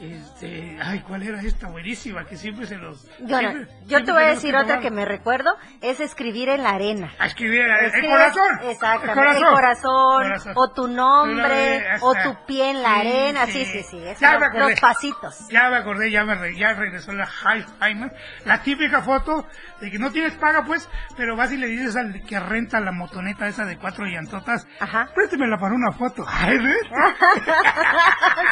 este, 0.00 0.78
ay, 0.82 1.00
¿cuál 1.00 1.22
era 1.22 1.40
esta 1.40 1.68
buenísima? 1.68 2.24
Que 2.26 2.36
siempre 2.36 2.66
se 2.66 2.76
los... 2.76 3.00
Siempre- 3.00 3.28
yo 3.28 3.88
siempre 3.88 4.04
te 4.04 4.12
voy 4.12 4.22
a 4.22 4.26
decir 4.28 4.54
que 4.54 4.60
otra 4.60 4.80
que 4.80 4.90
me 4.90 5.04
recuerdo, 5.04 5.50
es 5.80 6.00
escribir 6.00 6.48
en 6.48 6.62
la 6.62 6.70
arena. 6.70 7.12
A 7.18 7.26
escribir 7.26 7.62
el, 7.62 7.70
el 7.70 7.86
Escribes- 7.92 8.10
corazón. 8.10 8.70
Exactamente, 8.70 9.30
el 9.30 9.36
El 9.36 9.44
corazón, 9.52 10.22
corazón. 10.22 10.52
o 10.56 10.72
tu 10.72 10.88
nombre, 10.88 11.48
vez, 11.48 12.02
o 12.02 12.14
tu 12.14 12.44
pie 12.46 12.70
en 12.70 12.82
la 12.82 12.94
Sí, 12.94 13.00
arena, 13.00 13.46
sí. 13.46 13.64
sí, 13.64 13.82
sí, 13.82 14.00
Ya 14.20 14.32
los, 14.32 14.40
me 14.40 14.46
acordé. 14.46 14.70
los 14.70 14.80
pasitos. 14.80 15.48
Ya 15.50 15.68
me 15.70 15.76
acordé, 15.76 16.10
ya 16.10 16.24
me 16.24 16.36
ya 16.56 16.74
regresó 16.74 17.12
la 17.12 17.26
high 17.26 17.64
five, 17.80 18.10
la 18.44 18.62
típica 18.62 19.02
foto 19.02 19.46
de 19.80 19.90
que 19.90 19.98
no 19.98 20.10
tienes 20.10 20.34
paga 20.34 20.64
pues, 20.64 20.88
pero 21.16 21.36
vas 21.36 21.52
y 21.52 21.56
le 21.56 21.66
dices 21.68 21.96
al 21.96 22.22
que 22.26 22.38
renta 22.40 22.80
la 22.80 22.92
motoneta 22.92 23.46
esa 23.48 23.64
de 23.64 23.76
cuatro 23.78 24.04
llantotas, 24.04 24.66
Ajá. 24.80 25.08
préstemela 25.14 25.56
para 25.58 25.74
una 25.74 25.92
foto. 25.92 26.24
Ay. 26.28 26.56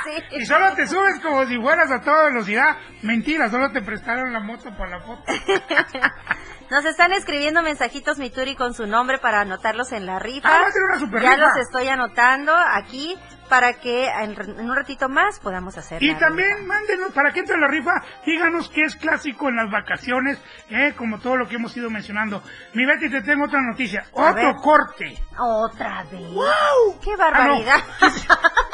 Sí. 0.05 0.37
Y 0.41 0.47
solo 0.47 0.75
te 0.75 0.87
subes 0.87 1.21
como 1.21 1.34
si 1.47 1.61
fueras 1.61 1.91
a 1.91 2.01
toda 2.01 2.25
velocidad. 2.25 2.77
Mentira, 3.03 3.51
solo 3.51 3.71
te 3.73 3.83
prestaron 3.83 4.33
la 4.33 4.41
moto 4.41 4.71
para 4.77 4.99
la 4.99 5.01
foto. 5.01 5.25
Nos 6.71 6.85
están 6.87 7.13
escribiendo 7.13 7.63
mensajitos 7.63 8.19
Mituri 8.19 8.57
con 8.57 8.75
su 8.75 8.87
nombre 8.87 9.19
para 9.19 9.41
anotarlos 9.41 9.93
en 9.93 10.07
la 10.07 10.19
rifa. 10.19 10.49
Ah, 10.49 10.63
va 10.63 10.67
a 10.67 10.73
ser 10.73 10.83
una 10.83 10.99
super 10.99 11.23
ya 11.23 11.37
rifa. 11.37 11.49
los 11.49 11.57
estoy 11.59 11.89
anotando 11.89 12.55
aquí 12.57 13.17
para 13.49 13.75
que 13.75 14.09
en, 14.09 14.61
un 14.61 14.75
ratito 14.75 15.09
más 15.09 15.39
podamos 15.41 15.77
hacer 15.79 16.03
Y 16.03 16.15
también 16.17 16.67
mándenos, 16.67 17.13
para 17.13 17.33
que 17.33 17.41
entre 17.41 17.59
la 17.59 17.69
rifa, 17.69 17.93
díganos 18.25 18.69
qué 18.71 18.83
es 18.83 18.97
clásico 18.97 19.49
en 19.49 19.57
las 19.57 19.71
vacaciones, 19.71 20.39
eh, 20.71 20.95
como 20.97 21.19
todo 21.19 21.37
lo 21.37 21.49
que 21.49 21.57
hemos 21.57 21.77
ido 21.77 21.91
mencionando. 21.91 22.43
Mi 22.73 22.85
Betty, 22.85 23.11
te 23.11 23.23
tengo 23.23 23.45
otra 23.45 23.61
noticia, 23.63 24.05
A 24.17 24.31
otro 24.31 24.35
ver. 24.35 24.55
corte. 24.63 25.23
Otra 25.39 26.05
vez. 26.05 26.33
¡Wow! 26.33 27.01
¡Qué 27.03 27.17
barbaridad! 27.17 27.77
Ah, 27.79 27.97
no. 28.01 28.09
Quise, 28.09 28.29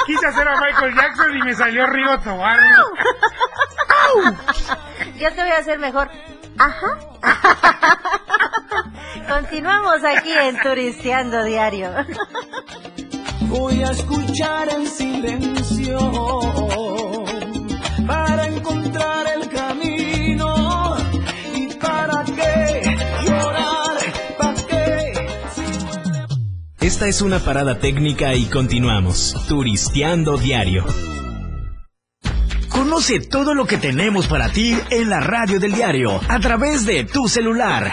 quise 0.06 0.26
hacer 0.26 0.48
a 0.48 0.60
Michael 0.60 0.94
Jackson 0.94 1.36
y 1.36 1.42
me 1.42 1.54
salió 1.54 1.86
Río 1.86 2.18
Tobar. 2.20 2.58
Yo 5.18 5.32
te 5.32 5.42
voy 5.42 5.50
a 5.50 5.58
hacer 5.58 5.78
mejor. 5.78 6.10
Ajá. 6.58 6.98
Continuamos 9.28 10.02
aquí 10.04 10.32
en 10.32 10.58
Turisteando 10.60 11.44
Diario. 11.44 11.90
Voy 13.48 13.82
a 13.82 13.90
escuchar 13.90 14.68
en 14.68 14.86
silencio 14.86 15.98
para 18.06 18.46
encontrar 18.46 19.26
el 19.36 19.48
camino 19.48 20.96
y 21.54 21.74
para 21.74 22.24
qué 22.24 22.96
llorar, 23.26 23.98
para 24.38 24.66
qué. 24.66 25.12
Esta 26.80 27.06
es 27.08 27.22
una 27.22 27.38
parada 27.38 27.78
técnica 27.78 28.34
y 28.34 28.46
continuamos. 28.46 29.36
Turisteando 29.48 30.36
diario. 30.36 30.84
Conoce 32.68 33.20
todo 33.20 33.54
lo 33.54 33.66
que 33.66 33.78
tenemos 33.78 34.26
para 34.26 34.48
ti 34.48 34.76
en 34.90 35.10
la 35.10 35.20
radio 35.20 35.60
del 35.60 35.72
diario 35.72 36.20
a 36.28 36.40
través 36.40 36.86
de 36.86 37.04
tu 37.04 37.28
celular. 37.28 37.92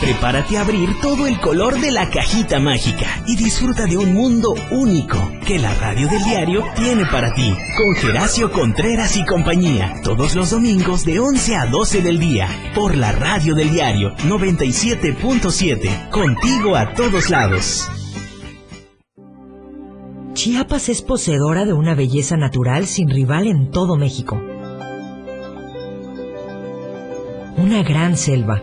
Prepárate 0.00 0.56
a 0.56 0.62
abrir 0.62 0.98
todo 1.02 1.26
el 1.26 1.38
color 1.40 1.78
de 1.78 1.90
la 1.90 2.08
cajita 2.08 2.58
mágica 2.58 3.22
y 3.26 3.36
disfruta 3.36 3.84
de 3.84 3.98
un 3.98 4.14
mundo 4.14 4.54
único 4.70 5.18
que 5.46 5.58
la 5.58 5.74
radio 5.74 6.08
del 6.08 6.24
diario 6.24 6.64
tiene 6.74 7.04
para 7.04 7.34
ti. 7.34 7.54
Con 7.76 7.94
Geracio 7.96 8.50
Contreras 8.50 9.18
y 9.18 9.26
compañía, 9.26 9.92
todos 10.02 10.34
los 10.34 10.50
domingos 10.50 11.04
de 11.04 11.20
11 11.20 11.56
a 11.56 11.66
12 11.66 12.00
del 12.00 12.18
día, 12.18 12.48
por 12.74 12.96
la 12.96 13.12
radio 13.12 13.54
del 13.54 13.70
diario 13.72 14.16
97.7, 14.24 16.08
contigo 16.08 16.76
a 16.76 16.94
todos 16.94 17.28
lados. 17.28 17.86
Chiapas 20.32 20.88
es 20.88 21.02
poseedora 21.02 21.66
de 21.66 21.74
una 21.74 21.94
belleza 21.94 22.38
natural 22.38 22.86
sin 22.86 23.10
rival 23.10 23.46
en 23.46 23.70
todo 23.70 23.96
México. 23.96 24.40
Una 27.58 27.82
gran 27.82 28.16
selva, 28.16 28.62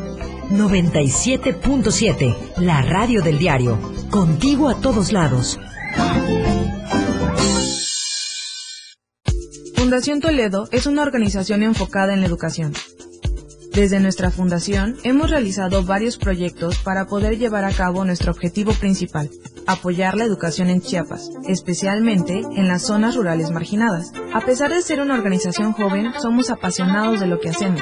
97.7, 0.51 2.57
la 2.57 2.81
radio 2.81 3.21
del 3.21 3.39
diario, 3.39 3.79
contigo 4.09 4.67
a 4.69 4.75
todos 4.75 5.13
lados. 5.13 5.59
Un 9.75 9.75
Fundación 9.75 10.19
Toledo 10.19 10.67
es 10.71 10.85
una 10.85 11.03
organización 11.03 11.63
enfocada 11.63 12.13
en 12.13 12.19
la 12.21 12.27
educación. 12.27 12.73
Desde 13.73 14.01
nuestra 14.01 14.31
fundación 14.31 14.97
hemos 15.03 15.29
realizado 15.29 15.83
varios 15.83 16.17
proyectos 16.17 16.77
para 16.79 17.07
poder 17.07 17.37
llevar 17.37 17.63
a 17.63 17.71
cabo 17.71 18.03
nuestro 18.03 18.31
objetivo 18.31 18.73
principal, 18.73 19.29
apoyar 19.67 20.15
la 20.15 20.25
educación 20.25 20.69
en 20.69 20.81
Chiapas, 20.81 21.29
especialmente 21.47 22.39
en 22.39 22.67
las 22.67 22.81
zonas 22.83 23.15
rurales 23.15 23.51
marginadas. 23.51 24.11
A 24.33 24.41
pesar 24.41 24.71
de 24.71 24.81
ser 24.81 24.99
una 25.01 25.15
organización 25.15 25.71
joven, 25.71 26.11
somos 26.21 26.49
apasionados 26.49 27.21
de 27.21 27.27
lo 27.27 27.39
que 27.39 27.49
hacemos 27.49 27.81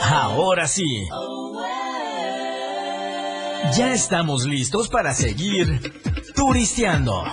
Ahora 0.00 0.66
sí. 0.66 1.08
Ya 3.76 3.92
estamos 3.92 4.44
listos 4.44 4.88
para 4.88 5.12
seguir 5.14 5.92
turisteando. 6.34 7.24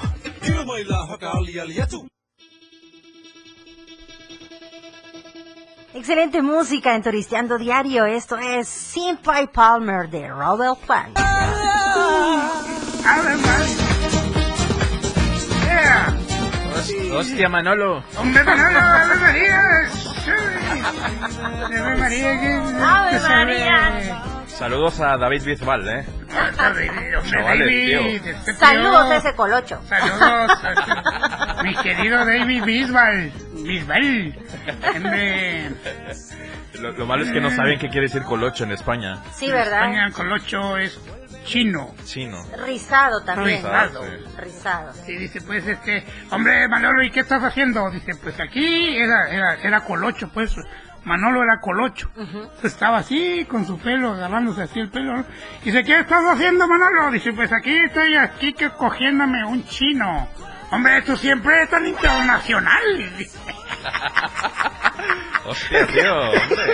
Excelente 5.93 6.41
música 6.41 6.95
en 6.95 7.03
Turisteando 7.03 7.57
Diario. 7.57 8.05
Esto 8.05 8.37
es 8.37 8.67
Simple 8.67 9.47
Palmer 9.53 10.09
de 10.09 10.27
Robert 10.27 10.77
Plant. 10.85 11.17
Hostia, 17.13 17.49
Manolo. 17.49 18.03
Hombre, 18.17 18.43
Manolo, 18.43 18.79
Ave 18.79 19.15
María. 19.15 19.59
Ave 21.65 21.97
María, 21.97 22.39
que... 22.39 22.53
Ave. 22.83 24.13
Saludos 24.47 24.99
a 24.99 25.17
David 25.17 25.43
Bisbal, 25.43 25.87
¿eh? 25.87 26.05
Hombre, 26.59 26.91
Chavales, 27.29 27.59
David, 27.65 27.85
tío. 27.87 27.99
este 28.31 28.53
Saludos 28.53 29.09
a 29.09 29.15
ese 29.17 29.33
colocho. 29.35 29.79
Saludos 29.87 30.51
a 30.63 31.63
mi 31.63 31.75
querido 31.75 32.25
David 32.25 32.63
Bisbal. 32.65 33.31
Bisbal. 33.53 34.35
Hombre, 34.95 35.71
Lo, 36.81 36.91
lo 36.91 37.05
malo 37.05 37.23
es 37.23 37.31
que 37.31 37.39
no 37.39 37.51
saben 37.51 37.79
qué 37.79 37.87
quiere 37.89 38.07
decir 38.07 38.23
colocho 38.23 38.63
en 38.65 38.71
España. 38.71 39.19
Sí, 39.33 39.49
¿verdad? 39.49 39.83
España, 39.85 40.11
colocho 40.11 40.77
es 40.77 40.99
chino. 41.49 41.95
Chino. 42.05 42.37
Rizado 42.63 43.23
también. 43.23 43.57
Rizado. 43.57 44.05
Rizado. 44.37 44.93
Y 45.07 45.15
dice, 45.15 45.41
pues, 45.41 45.65
este, 45.65 46.05
hombre, 46.29 46.67
Manolo, 46.67 47.03
¿y 47.03 47.09
qué 47.09 47.21
estás 47.21 47.43
haciendo? 47.43 47.89
Dice, 47.89 48.13
pues 48.21 48.39
aquí 48.39 48.95
era, 48.95 49.29
era, 49.29 49.55
era 49.55 49.81
colocho, 49.81 50.29
pues, 50.31 50.55
Manolo 51.05 51.41
era 51.41 51.59
colocho. 51.59 52.11
Estaba 52.61 52.99
así, 52.99 53.45
con 53.49 53.65
su 53.65 53.79
pelo, 53.79 54.13
agarrándose 54.13 54.61
así 54.61 54.79
el 54.79 54.89
pelo. 54.89 55.17
¿no? 55.17 55.25
Dice, 55.63 55.83
¿qué 55.83 55.99
estás 55.99 56.23
haciendo, 56.31 56.67
Manolo? 56.67 57.11
Dice, 57.11 57.33
pues 57.33 57.51
aquí 57.51 57.75
estoy 57.75 58.15
aquí 58.15 58.53
que 58.53 58.69
cogiéndome 58.69 59.43
un 59.43 59.65
chino. 59.65 60.27
Hombre, 60.71 61.01
tú 61.01 61.17
siempre 61.17 61.55
eres 61.55 61.69
tan 61.71 61.87
internacional. 61.87 63.09
Hostia, 65.49 65.87
tío, 65.87 66.15
hombre. 66.19 66.73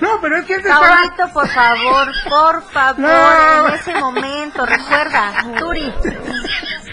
No, 0.00 0.20
pero 0.20 0.38
es 0.38 0.46
que 0.46 0.54
él 0.54 0.62
te 0.62 0.68
estaba... 0.68 0.88
Paulito, 0.88 1.32
por 1.32 1.48
favor, 1.48 2.08
por 2.28 2.62
favor, 2.72 2.98
No. 2.98 3.68
en 3.68 3.74
ese 3.74 3.94
momento, 3.94 4.66
recuerda, 4.66 5.32
Turi, 5.58 5.92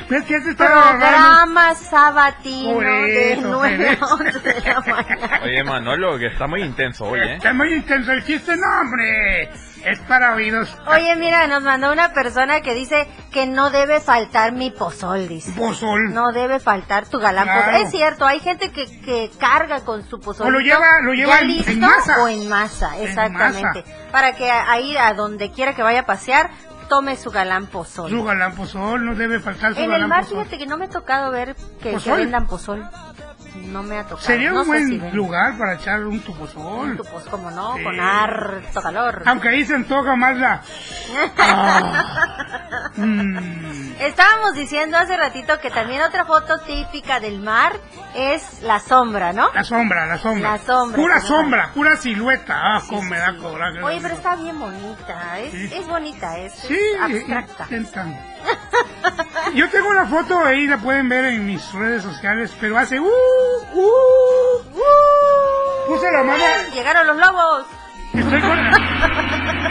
Es 0.10 0.24
que 0.26 0.36
él 0.36 0.44
te 0.44 0.52
estaba 0.52 0.90
agarrando... 0.92 1.00
programa 1.00 1.76
sabatino 1.76 2.80
de 2.80 3.34
eso, 3.34 3.42
9 3.44 3.90
a 3.90 3.96
por 4.00 4.22
11 4.22 4.40
de 4.40 4.62
la 4.62 4.80
mañana. 4.82 5.40
Oye, 5.44 5.64
Manolo, 5.64 6.18
que 6.18 6.28
está 6.28 6.48
muy 6.48 6.62
intenso 6.62 7.06
hoy, 7.06 7.20
¿eh? 7.20 7.36
Está 7.36 7.54
muy 7.54 7.74
intenso 7.74 8.12
el 8.12 8.24
chiste, 8.24 8.56
no, 8.58 8.82
hombre. 8.82 9.52
Es 9.84 10.00
para 10.02 10.34
oídos. 10.36 10.76
Oye, 10.88 11.16
mira, 11.18 11.46
nos 11.48 11.62
mandó 11.64 11.92
una 11.92 12.14
persona 12.14 12.62
que 12.62 12.74
dice 12.74 13.08
que 13.32 13.46
no 13.46 13.70
debe 13.70 14.00
faltar 14.00 14.54
mi 14.54 14.72
pozol, 14.72 15.28
dice. 15.28 15.52
Pozol. 15.52 16.14
No 16.14 16.32
debe 16.32 16.60
faltar 16.60 17.06
tu 17.08 17.20
galán 17.20 17.44
Claro. 17.46 17.66
pozol. 17.72 17.82
Es 17.82 17.92
cierto, 17.92 18.26
hay 18.26 18.40
gente 18.40 18.72
que, 18.72 18.86
que 19.02 19.30
carga 19.40 19.82
con 19.82 20.08
su 20.08 20.20
pozol. 20.20 20.48
O 20.48 20.52
lo 20.52 20.60
lleva- 20.60 21.02
lo 21.02 21.14
lleva 21.14 21.40
en- 21.40 21.48
listo 21.48 21.72
en 21.72 21.80
masa. 21.82 22.24
o 22.24 22.28
en 22.30 22.48
masa, 22.48 22.98
En 22.98 23.08
exactamente. 23.08 23.84
Para 24.12 24.34
que 24.34 24.50
ahí, 24.50 24.96
a 24.96 25.14
donde 25.14 25.52
quiera 25.52 25.74
que 25.76 25.84
vaya 25.84 26.02
a 26.02 26.06
pasear, 26.06 26.50
tome 26.88 27.16
su 27.18 27.32
galán 27.32 27.66
pozol. 27.68 28.10
Su 28.10 28.24
galán 28.24 28.56
pozol, 28.56 29.04
no 29.06 29.16
debe 29.16 29.40
faltar 29.40 29.74
su 29.74 29.80
En 29.80 29.86
el 29.86 29.92
galán 29.92 30.10
mar, 30.10 30.24
pozol. 30.24 30.38
fíjate 30.40 30.58
que 30.60 30.66
no 30.66 30.78
me 30.78 30.86
ha 30.86 30.90
tocado 30.90 31.32
ver 31.32 31.56
que, 31.82 31.96
que 31.98 32.12
vendan 32.14 32.48
pozol. 32.48 32.88
No 33.56 33.84
me 33.84 33.98
ha 34.00 34.04
tocado. 34.04 34.22
Sería 34.26 34.54
un 34.54 34.66
buen 34.68 34.88
si 34.88 34.98
lugar 35.12 35.58
para 35.58 35.76
echar 35.76 36.04
un 36.06 36.20
tupozol. 36.22 36.98
Pues 37.12 37.26
como 37.26 37.52
no, 37.52 37.76
Sí. 37.78 37.84
con 37.84 38.00
harto 38.00 38.82
calor. 38.82 39.24
Aunque 39.26 39.50
ahí 39.50 39.66
se 39.66 39.76
antoja 39.76 40.16
más 40.16 40.38
la... 40.38 40.62
Ah. 41.38 42.90
Mm. 42.96 43.94
Estábamos 44.00 44.54
diciendo 44.56 44.98
hace 44.98 45.16
ratito 45.18 45.60
que 45.60 45.70
también 45.70 46.02
otra 46.02 46.26
foto 46.26 46.60
típica 46.60 47.20
del 47.20 47.40
mar 47.40 47.74
es 48.16 48.62
la 48.62 48.80
sombra, 48.80 49.34
¿no? 49.34 49.52
La 49.54 49.64
sombra, 49.64 50.06
la 50.06 50.18
sombra. 50.18 50.52
La 50.54 50.58
sombra, 50.60 50.96
Pura 50.98 51.22
sí, 51.22 51.28
sombra, 51.28 51.70
pura 51.74 51.96
silueta. 51.98 52.56
Ah, 52.78 52.82
cómo 52.88 53.04
me 53.04 53.18
da 53.18 53.36
coraje. 53.38 53.82
Oye, 53.84 54.00
pero 54.02 54.14
está 54.16 54.36
bien 54.36 54.60
bonita, 54.60 55.40
es, 55.40 55.52
Sí. 55.52 55.70
es 55.76 55.88
bonita, 55.88 56.38
es, 56.40 56.54
Sí, 56.54 56.78
es 56.78 57.02
abstracta. 57.02 57.64
intentan. 57.66 58.33
Yo 59.54 59.70
tengo 59.70 59.90
una 59.90 60.06
foto 60.08 60.40
ahí, 60.44 60.68
la 60.68 60.78
pueden 60.78 61.10
ver 61.10 61.26
en 61.26 61.46
mis 61.46 61.72
redes 61.74 62.04
sociales, 62.04 62.56
pero 62.60 62.78
hace... 62.78 63.00
Uh, 63.00 63.06
uh, 63.74 64.64
puse 65.88 66.12
la 66.12 66.24
mano... 66.24 66.44
Llegaron 66.74 67.08
los 67.08 67.18
lobos. 67.18 67.66
Estoy 68.14 68.42
con... 68.42 68.60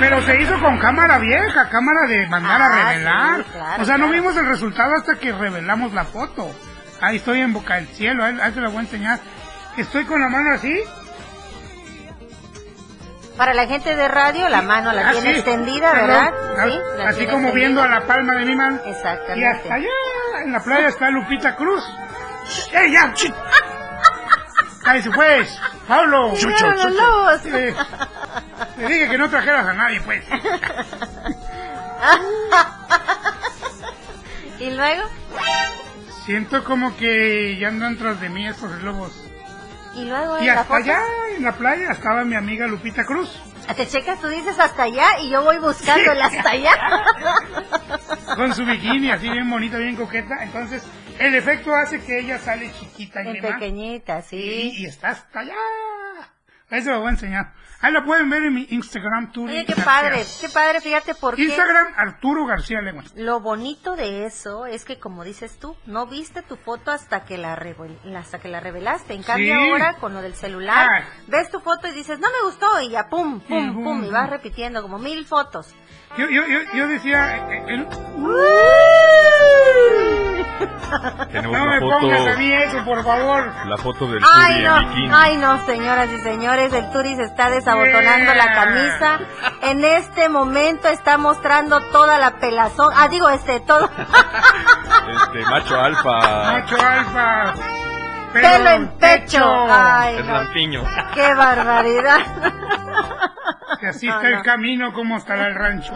Pero 0.01 0.23
se 0.23 0.43
hizo 0.43 0.59
con 0.61 0.79
cámara 0.79 1.19
vieja, 1.19 1.69
cámara 1.69 2.07
de 2.09 2.27
mandar 2.29 2.61
a 2.63 2.67
Ah, 2.67 2.93
revelar. 2.93 3.45
sí, 3.45 3.51
claro, 3.53 3.83
o 3.83 3.87
sea, 3.87 3.99
no 3.99 4.09
vimos 4.09 4.37
el 4.37 4.47
resultado 4.47 4.95
hasta 4.97 5.15
que 5.17 5.33
revelamos 5.33 5.93
la 5.93 6.05
foto. 6.05 6.51
Ahí 7.01 7.17
estoy 7.17 7.41
en 7.41 7.53
Boca 7.53 7.77
del 7.77 7.87
Cielo, 7.89 8.25
ahí, 8.25 8.39
ahí 8.41 8.53
te 8.53 8.61
la 8.61 8.69
voy 8.69 8.79
a 8.79 8.81
enseñar. 8.81 9.21
Estoy 9.77 10.05
con 10.05 10.21
la 10.21 10.29
mano 10.29 10.55
así. 10.55 10.73
Para 13.37 13.55
la 13.55 13.67
gente 13.67 13.97
de 13.97 14.09
radio, 14.09 14.49
la 14.49 14.63
mano 14.63 14.93
la 14.93 15.09
así, 15.09 15.21
tiene 15.21 15.39
extendida, 15.39 15.93
¿verdad? 15.93 16.33
ah, 16.59 16.65
Sí, 16.65 16.79
la 16.99 17.09
así 17.09 17.25
como 17.27 17.49
extendida. 17.49 17.53
viendo 17.55 17.83
a 17.83 17.89
la 17.89 18.07
palma 18.07 18.35
de 18.35 18.45
mi 18.45 18.55
mano. 18.55 18.81
Y 18.85 18.91
Exactamente. 18.91 19.47
hasta 19.47 19.75
allá, 19.75 19.89
en 20.45 20.53
la 20.53 20.61
playa 20.61 20.89
está 20.89 21.11
Lupita 21.11 21.57
Cruz. 21.57 21.83
Chi! 23.15 23.33
¡Cállese 24.85 25.11
pues! 25.11 25.59
¡Pablo! 25.89 26.35
Llegaron 26.35 26.77
los 26.77 26.93
lobos. 26.95 27.47
Eh, 27.47 27.75
Te 28.77 28.87
dije 28.87 29.09
que 29.09 29.19
no 29.19 29.31
trajeras 29.31 29.67
a 29.67 29.73
nadie, 29.73 30.01
pues. 30.03 30.25
y 34.59 34.71
luego, 34.71 35.03
Siento 36.25 36.63
como 36.65 36.97
que 36.97 37.57
ya 37.59 37.69
andan 37.69 37.97
tras 37.97 38.21
de 38.21 38.29
mí 38.29 38.47
estos 38.47 38.71
lobos. 38.83 39.13
Y 39.95 40.05
luego 40.05 40.39
Y 40.43 40.49
en 40.49 40.55
la 40.55 40.61
hasta 40.63 40.77
allá, 40.77 41.01
en 41.37 41.43
la 41.45 41.53
playa, 41.53 41.91
estaba 41.93 42.25
mi 42.25 42.35
amiga 42.35 42.67
Lupita 42.67 43.05
Cruz. 43.05 43.31
Te 43.77 43.87
checas, 43.87 44.21
tú 44.21 44.29
dices 44.29 44.59
hasta 44.59 44.83
allá 44.85 45.21
y 45.21 45.31
yo 45.31 45.43
voy 45.43 45.59
buscando 45.59 46.13
el 46.13 46.21
hasta 46.21 46.51
allá. 46.51 46.73
Con 48.37 48.55
su 48.55 48.65
bikini 48.67 49.11
así 49.11 49.29
bien 49.31 49.49
bonita, 49.49 49.79
bien 49.79 49.95
coqueta. 49.97 50.43
Entonces, 50.43 50.83
el 51.19 51.35
efecto 51.35 51.75
hace 51.75 52.01
que 52.03 52.19
ella 52.21 52.39
sale 52.39 52.73
chiquita 52.73 53.23
y 53.23 53.29
En 53.29 53.33
demás. 53.35 53.53
pequeñita, 53.55 54.19
Y, 54.19 54.23
sí. 54.23 54.73
y 54.79 54.87
está 54.87 55.11
hasta 55.11 55.41
allá. 55.41 55.55
Ahí 56.73 56.83
se 56.83 56.91
lo 56.91 56.99
voy 57.01 57.09
a 57.09 57.11
enseñar. 57.11 57.53
Ahí 57.83 57.93
la 57.93 58.05
pueden 58.05 58.31
ver 58.31 58.45
en 58.45 58.55
mi 58.55 58.67
Instagram, 58.71 59.33
Turi. 59.33 59.53
Oye, 59.53 59.65
qué 59.67 59.75
García. 59.75 59.85
padre, 59.85 60.25
qué 60.41 60.49
padre, 60.49 60.81
fíjate 60.81 61.15
por 61.17 61.35
qué. 61.35 61.43
Instagram, 61.43 61.89
Arturo 61.97 62.47
García 62.47 62.81
Leguas. 62.81 63.13
Lo 63.17 63.41
bonito 63.41 63.97
de 63.97 64.25
eso 64.25 64.67
es 64.67 64.85
que, 64.85 64.99
como 65.01 65.25
dices 65.25 65.59
tú, 65.59 65.77
no 65.87 66.07
viste 66.07 66.43
tu 66.43 66.57
foto 66.57 66.93
hasta 66.93 67.25
que 67.25 67.39
la, 67.39 67.61
hasta 68.17 68.39
que 68.39 68.49
la 68.49 68.61
revelaste. 68.61 69.15
En 69.15 69.23
cambio, 69.25 69.55
Sí. 69.55 69.71
ahora 69.71 69.95
con 69.95 70.15
lo 70.15 70.23
del 70.23 70.35
celular, 70.35 71.05
ves 71.27 71.51
tu 71.51 71.59
foto 71.61 71.89
y 71.89 71.93
dices, 71.93 72.21
no 72.21 72.29
me 72.31 72.47
gustó, 72.49 72.81
y 72.81 72.91
ya 72.91 73.09
pum, 73.09 73.41
pum, 73.41 73.59
Y 73.69 73.71
pum, 73.73 73.85
pum, 73.85 74.05
y 74.05 74.11
vas 74.11 74.31
repitiendo 74.31 74.81
como 74.81 74.99
mil 74.99 75.27
fotos. 75.27 75.75
Yo, 76.17 76.29
yo, 76.31 76.47
yo, 76.47 76.61
yo 76.75 76.87
decía... 76.89 77.49
eh, 77.51 77.65
eh, 77.69 77.87
Tenemos 81.33 81.57
no 81.59 81.65
la 81.67 81.73
me 81.73 81.81
foto, 81.81 81.99
pongas 82.01 82.27
a 82.35 82.39
mí 82.39 82.53
eso, 82.53 82.85
por 82.85 83.03
favor. 83.05 83.51
la 83.67 83.77
foto 83.79 84.07
del 84.09 84.23
Ay 84.33 84.53
Turi 84.55 84.65
no, 84.65 84.77
en 84.79 84.89
bikini. 84.91 85.11
ay 85.15 85.37
no, 85.39 85.67
señoras 85.67 86.09
y 86.11 86.19
señores, 86.21 86.73
el 86.73 86.91
Turi 86.91 87.17
se 87.17 87.23
está 87.25 87.51
desabotonando 87.51 88.35
la 88.35 88.53
camisa. 88.53 89.19
En 89.63 89.85
este 89.85 90.29
momento 90.29 90.89
está 90.89 91.17
mostrando 91.19 91.81
toda 91.93 92.19
la 92.19 92.33
pelazón. 92.33 92.93
Ah, 92.97 93.09
digo, 93.09 93.29
este, 93.31 93.61
todo. 93.61 93.89
Este, 93.89 95.45
macho 95.51 95.81
alfa. 95.81 96.53
Macho 96.53 96.77
alfa. 96.77 97.55
Pelo 98.33 98.71
en 98.71 98.89
pecho. 98.99 99.67
Ay, 99.71 100.17
es 100.17 100.25
no. 100.27 100.33
lampiño. 100.33 100.83
Qué 101.15 101.35
barbaridad. 101.35 102.19
Que 103.81 103.89
así 103.89 104.07
No, 104.07 104.15
está 104.17 104.31
no. 104.31 104.37
el 104.39 104.43
camino 104.43 104.93
como 104.93 105.17
estará 105.17 105.47
el 105.49 105.55
rancho. 105.55 105.93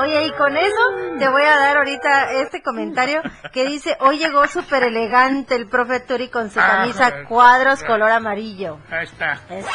Oye, 0.00 0.24
y 0.26 0.32
con 0.32 0.56
eso 0.56 0.82
te 1.18 1.28
voy 1.28 1.42
a 1.42 1.56
dar 1.58 1.76
ahorita 1.76 2.32
este 2.32 2.62
comentario 2.62 3.20
que 3.52 3.64
dice, 3.66 3.96
hoy 4.00 4.18
llegó 4.18 4.46
súper 4.48 4.84
elegante 4.84 5.54
el 5.54 5.68
profe 5.68 6.00
Turi 6.00 6.28
con 6.28 6.50
su 6.50 6.58
Ah, 6.58 6.66
camisa 6.78 7.24
cuadros 7.28 7.84
color 7.84 8.10
amarillo. 8.10 8.78
Ahí 8.90 9.04
está. 9.04 9.34
Eso. 9.50 9.68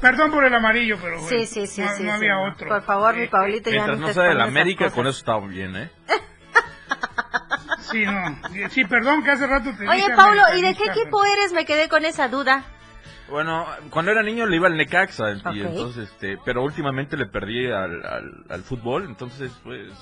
Perdón 0.00 0.32
por 0.32 0.44
el 0.44 0.54
amarillo, 0.54 0.96
pero 1.00 1.18
Sí, 1.20 1.24
bueno, 1.34 1.46
sí, 1.46 1.66
sí, 1.66 1.82
no, 1.82 1.88
sí. 1.88 2.02
no 2.02 2.10
sí, 2.12 2.16
había 2.16 2.38
otro. 2.40 2.66
Por 2.68 2.82
favor, 2.82 3.14
mi 3.14 3.28
Paulito, 3.28 3.70
ya 3.70 3.74
Mientras 3.84 3.98
no 4.00 4.12
sea 4.12 4.22
de 4.24 4.34
la 4.34 4.44
América, 4.44 4.84
cosas. 4.86 4.96
con 4.96 5.06
eso 5.06 5.18
está 5.18 5.38
bien, 5.46 5.76
¿eh? 5.76 5.90
Sí, 7.90 8.04
no. 8.04 8.40
Sí, 8.70 8.84
perdón 8.84 9.22
que 9.22 9.30
hace 9.30 9.46
rato 9.46 9.70
te 9.78 9.86
Oye, 9.88 9.96
dije 9.96 10.14
Paulo, 10.16 10.42
¿y 10.56 10.62
de 10.62 10.74
qué 10.74 10.84
equipo 10.90 11.24
eres? 11.24 11.52
Me 11.52 11.64
quedé 11.64 11.88
con 11.88 12.04
esa 12.04 12.28
duda. 12.28 12.64
Bueno, 13.30 13.66
cuando 13.90 14.10
era 14.12 14.22
niño 14.22 14.46
le 14.46 14.56
iba 14.56 14.66
al 14.68 14.76
Necaxa, 14.76 15.32
y 15.52 15.60
entonces, 15.60 16.10
este, 16.10 16.38
pero 16.44 16.62
últimamente 16.62 17.16
le 17.16 17.26
perdí 17.26 17.66
al, 17.66 18.04
al, 18.04 18.44
al 18.48 18.62
fútbol, 18.62 19.04
entonces, 19.04 19.52
pues, 19.62 19.92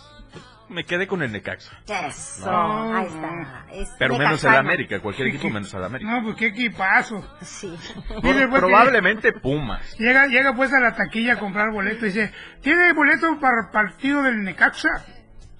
me 0.68 0.84
quedé 0.84 1.06
con 1.06 1.22
el 1.22 1.30
Necaxa. 1.32 1.78
Eso, 1.86 2.44
No. 2.50 2.96
ahí 2.96 3.06
está. 3.06 3.66
Es 3.72 3.88
Pero 3.98 4.18
menos 4.18 4.42
el. 4.44 4.54
América, 4.54 5.00
cualquier 5.00 5.28
equipo 5.28 5.48
menos 5.48 5.72
el 5.74 5.84
América. 5.84 6.10
No, 6.10 6.22
pues 6.24 6.36
qué 6.36 6.46
equipazo. 6.46 7.24
Sí. 7.42 7.76
Pues, 8.20 8.46
Probablemente 8.48 9.32
Pumas. 9.32 9.96
Llega, 9.98 10.26
llega 10.26 10.54
pues 10.54 10.72
a 10.72 10.80
la 10.80 10.94
taquilla 10.94 11.34
a 11.34 11.38
comprar 11.38 11.70
boleto 11.70 12.04
y 12.06 12.08
dice, 12.08 12.32
¿tiene 12.62 12.92
boleto 12.92 13.38
para 13.40 13.66
el 13.66 13.70
partido 13.72 14.22
del 14.22 14.42
Necaxa? 14.42 14.88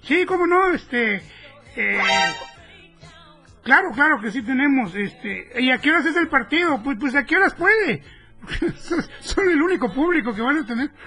Sí, 0.03 0.25
cómo 0.25 0.45
no, 0.47 0.73
este, 0.73 1.21
eh, 1.75 2.01
claro, 3.67 3.91
claro 3.91 4.21
que 4.21 4.31
sí 4.31 4.41
tenemos, 4.41 4.95
este, 4.95 5.51
¿y 5.61 5.69
a 5.71 5.77
qué 5.77 5.91
horas 5.91 6.05
es 6.05 6.15
el 6.15 6.29
partido? 6.29 6.81
Pues, 6.81 6.97
pues 6.97 7.13
a 7.15 7.25
qué 7.25 7.35
horas 7.35 7.53
puede. 7.53 8.01
son, 9.19 9.49
el 9.49 9.61
único 9.61 9.91
público 9.91 10.33
que 10.33 10.41
van 10.41 10.59
a 10.59 10.65
tener. 10.65 10.89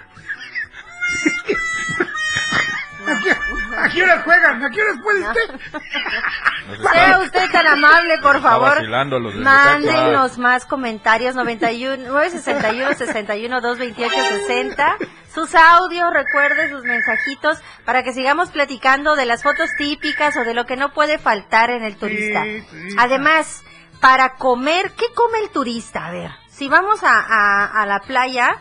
¿A 3.07 3.19
qué, 3.23 3.31
a 3.31 3.89
qué 3.89 4.03
horas 4.03 4.25
juegan? 4.25 4.63
¿A 4.63 4.71
qué 4.71 4.83
horas 4.83 4.97
puede 5.03 5.21
usted? 5.21 5.61
Sea 6.93 7.19
usted 7.21 7.51
tan 7.51 7.67
amable, 7.67 8.19
por 8.23 8.43
favor. 8.43 8.87
Mándenos 9.39 10.37
más 10.37 10.67
comentarios 10.67 11.35
91 11.35 12.09
961 12.09 12.95
61 12.95 13.61
228 13.61 14.15
60. 14.47 14.97
Sus 15.33 15.55
audios, 15.55 16.12
recuerde 16.12 16.70
sus 16.70 16.83
mensajitos 16.83 17.59
para 17.85 18.03
que 18.03 18.12
sigamos 18.12 18.51
platicando 18.51 19.14
de 19.14 19.26
las 19.26 19.45
fotos 19.45 19.70
típicas 19.78 20.37
o 20.37 20.45
de 20.45 20.55
lo 20.55 20.66
que 20.66 20.76
no 20.76 20.93
puede 20.93 21.18
faltar 21.18 21.70
en 21.70 21.85
el 21.85 21.97
turista. 21.97 22.43
Sí, 22.43 22.62
sí. 22.68 22.89
Además, 22.99 23.62
para 24.01 24.35
comer, 24.35 24.91
¿qué 24.93 25.07
come 25.14 25.39
el 25.45 25.51
turista? 25.51 26.07
A 26.07 26.11
ver, 26.11 26.31
si 26.49 26.68
vamos 26.68 27.05
a, 27.05 27.20
a, 27.20 27.83
a 27.83 27.87
la 27.87 28.01
playa, 28.01 28.57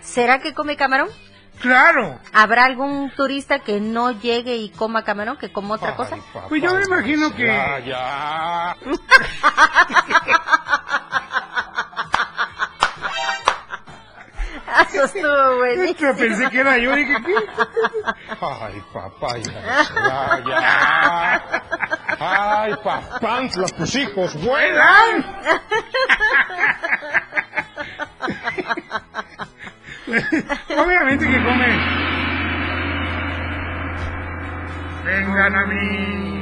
¿será 0.00 0.38
que 0.38 0.54
come 0.54 0.76
camarón? 0.76 1.08
Claro. 1.60 2.20
¿Habrá 2.32 2.66
algún 2.66 3.10
turista 3.16 3.60
que 3.60 3.80
no 3.80 4.12
llegue 4.12 4.56
y 4.56 4.70
coma 4.70 5.02
camarón, 5.02 5.38
que 5.38 5.50
coma 5.50 5.74
otra 5.74 5.96
cosa? 5.96 6.18
Pues 6.48 6.62
yo 6.62 6.72
me 6.74 6.84
imagino 6.84 7.34
que... 7.34 7.46
Ya, 7.46 7.78
ya. 7.80 8.76
Eso 14.82 15.04
estuvo 15.04 15.56
buenísimo. 15.58 16.12
Yo 16.12 16.16
pensé 16.16 16.50
que 16.50 16.60
era 16.60 16.78
yo, 16.78 16.94
dije, 16.94 17.16
¿qué? 17.24 17.34
Ay, 18.40 18.82
papá, 18.92 19.38
ya, 19.38 20.42
ya. 20.46 21.42
Ay, 22.18 22.74
papantlas, 22.82 23.72
tus 23.74 23.94
hijos 23.94 24.34
vuelan. 24.42 25.24
Obviamente 30.76 31.26
que 31.26 31.44
come. 31.44 32.06
Vengan 35.04 35.54
a 35.54 35.66
mí. 35.66 36.36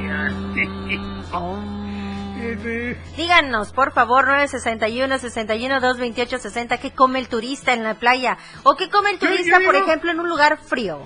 Díganos, 3.17 3.71
por 3.73 3.91
favor, 3.93 4.25
961 4.25 5.19
61 5.19 5.79
228 5.79 6.37
60, 6.39 6.77
¿qué 6.77 6.91
come 6.91 7.19
el 7.19 7.27
turista 7.27 7.73
en 7.73 7.83
la 7.83 7.95
playa? 7.95 8.37
¿O 8.63 8.75
qué 8.75 8.89
come 8.89 9.11
el 9.11 9.19
turista, 9.19 9.59
por 9.65 9.75
ejemplo, 9.75 10.11
en 10.11 10.19
un 10.19 10.29
lugar 10.29 10.57
frío? 10.57 11.01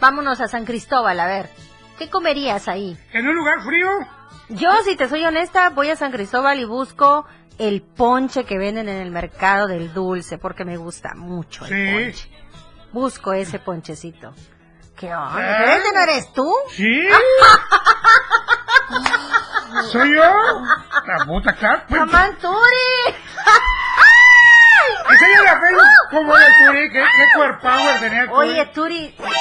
Vámonos 0.00 0.40
a 0.40 0.48
San 0.48 0.64
Cristóbal, 0.64 1.20
a 1.20 1.26
ver. 1.26 1.48
¿Qué 1.98 2.10
comerías 2.10 2.68
ahí? 2.68 2.96
¿En 3.12 3.28
un 3.28 3.36
lugar 3.36 3.62
frío? 3.62 3.88
Yo, 4.48 4.70
si 4.84 4.96
te 4.96 5.08
soy 5.08 5.24
honesta, 5.24 5.70
voy 5.70 5.90
a 5.90 5.96
San 5.96 6.12
Cristóbal 6.12 6.58
y 6.58 6.64
busco 6.64 7.26
el 7.58 7.82
ponche 7.82 8.44
que 8.44 8.58
venden 8.58 8.88
en 8.88 9.00
el 9.00 9.10
mercado 9.10 9.68
del 9.68 9.92
dulce, 9.94 10.38
porque 10.38 10.64
me 10.64 10.76
gusta 10.76 11.14
mucho 11.14 11.64
el 11.66 11.92
ponche. 11.92 12.28
Busco 12.92 13.32
ese 13.32 13.58
ponchecito. 13.58 14.34
¿Qué 15.02 15.12
onda? 15.12 15.40
¿Eh? 15.40 15.54
¿Pero 15.58 15.72
ese 15.72 15.92
no 15.92 16.00
eres 16.00 16.32
tú? 16.32 16.54
¿Sí? 16.70 17.08
¿Soy 19.90 20.14
yo? 20.14 20.22
La 21.06 21.24
puta. 21.26 21.56
Pues, 21.88 22.00
¡Amanturi! 22.02 23.16
enseña 25.10 25.42
la 25.42 25.60
pelo 25.60 25.80
como 26.12 26.36
de 26.36 26.44
Turi, 26.64 26.90
¿qué, 26.92 27.00
qué 27.00 27.24
cuerpower 27.36 27.98
tenía 28.00 28.26
Turi. 28.26 28.48
Oye, 28.50 28.66
Turi, 28.66 29.14
Claro 29.16 29.32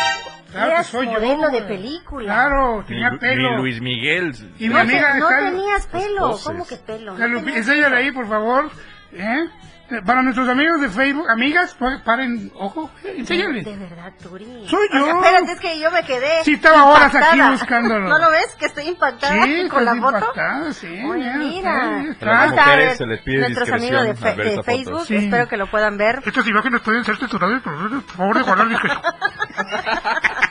que 0.51 0.57
eras 0.72 0.88
soy 0.88 1.05
yo. 1.05 1.12
modelo 1.14 1.49
de 1.49 1.62
película. 1.62 2.34
Claro, 2.34 2.78
Mi, 2.80 2.84
tenía 2.86 3.12
mi 3.12 3.18
pelo. 3.20 3.57
Luis 3.57 3.80
Miguel. 3.82 4.36
Y 4.57 4.68
mi 4.68 4.74
No, 4.74 4.80
amiga 4.82 5.14
no 5.14 5.28
tenías 5.30 5.86
pelo. 5.88 6.39
¿Cómo 6.43 6.66
que 6.68 6.78
pelo? 6.78 7.14
No 7.18 7.39
Enséñale 7.49 7.97
ahí, 7.97 8.12
por 8.12 8.28
favor. 8.28 8.70
¿Eh? 9.14 9.45
Para 10.06 10.22
nuestros 10.22 10.48
amigos 10.48 10.80
de 10.82 10.89
Facebook, 10.89 11.30
amigas, 11.30 11.74
pa- 11.76 12.02
paren, 12.04 12.52
ojo, 12.56 12.89
eh, 13.04 13.16
enséñale. 13.18 13.62
De 13.64 13.76
verdad, 13.78 14.14
Turi. 14.22 14.46
Soy 14.70 14.88
yo. 14.94 15.08
espérate, 15.08 15.52
es 15.52 15.60
que 15.60 15.80
yo 15.80 15.92
me 15.92 16.04
quedé. 16.04 16.44
Sí, 16.44 16.54
estaba 16.54 16.86
horas 16.86 17.14
aquí 17.14 17.18
impactada. 17.38 17.52
buscándolo. 17.52 18.10
¿No 18.10 18.18
lo 18.20 18.32
ves? 18.32 18.56
Que 18.58 18.66
estoy 18.68 18.88
impactada 18.88 19.44
Sí, 19.44 19.68
con 19.70 19.86
la 19.86 19.96
foto. 19.96 20.18
impactada, 20.18 20.74
sí. 20.74 21.04
Oye, 21.06 21.24
ya, 21.24 21.34
mira. 21.38 21.82
A 21.98 22.02
está. 22.12 22.26
las 22.26 22.52
mujeres 22.52 22.98
se 22.98 23.06
les 23.06 23.22
pide 23.22 23.39
Nuestros 23.39 23.72
amigos 23.72 24.04
de, 24.04 24.16
fe- 24.16 24.36
de. 24.36 24.64
Facebook, 24.64 25.06
Sí. 25.06 25.16
espero 25.16 25.48
que 25.48 25.58
lo 25.58 25.68
puedan 25.70 25.98
ver. 25.98 26.22
Estas 26.26 26.48
imágenes 26.48 26.82
pueden 26.82 27.04
ser 27.04 27.18
censuradas, 27.18 27.62
por 27.62 27.72
por 27.89 28.04
favor 28.04 28.38
de 28.38 28.44
guardar 28.44 28.70
discreción. 28.70 29.02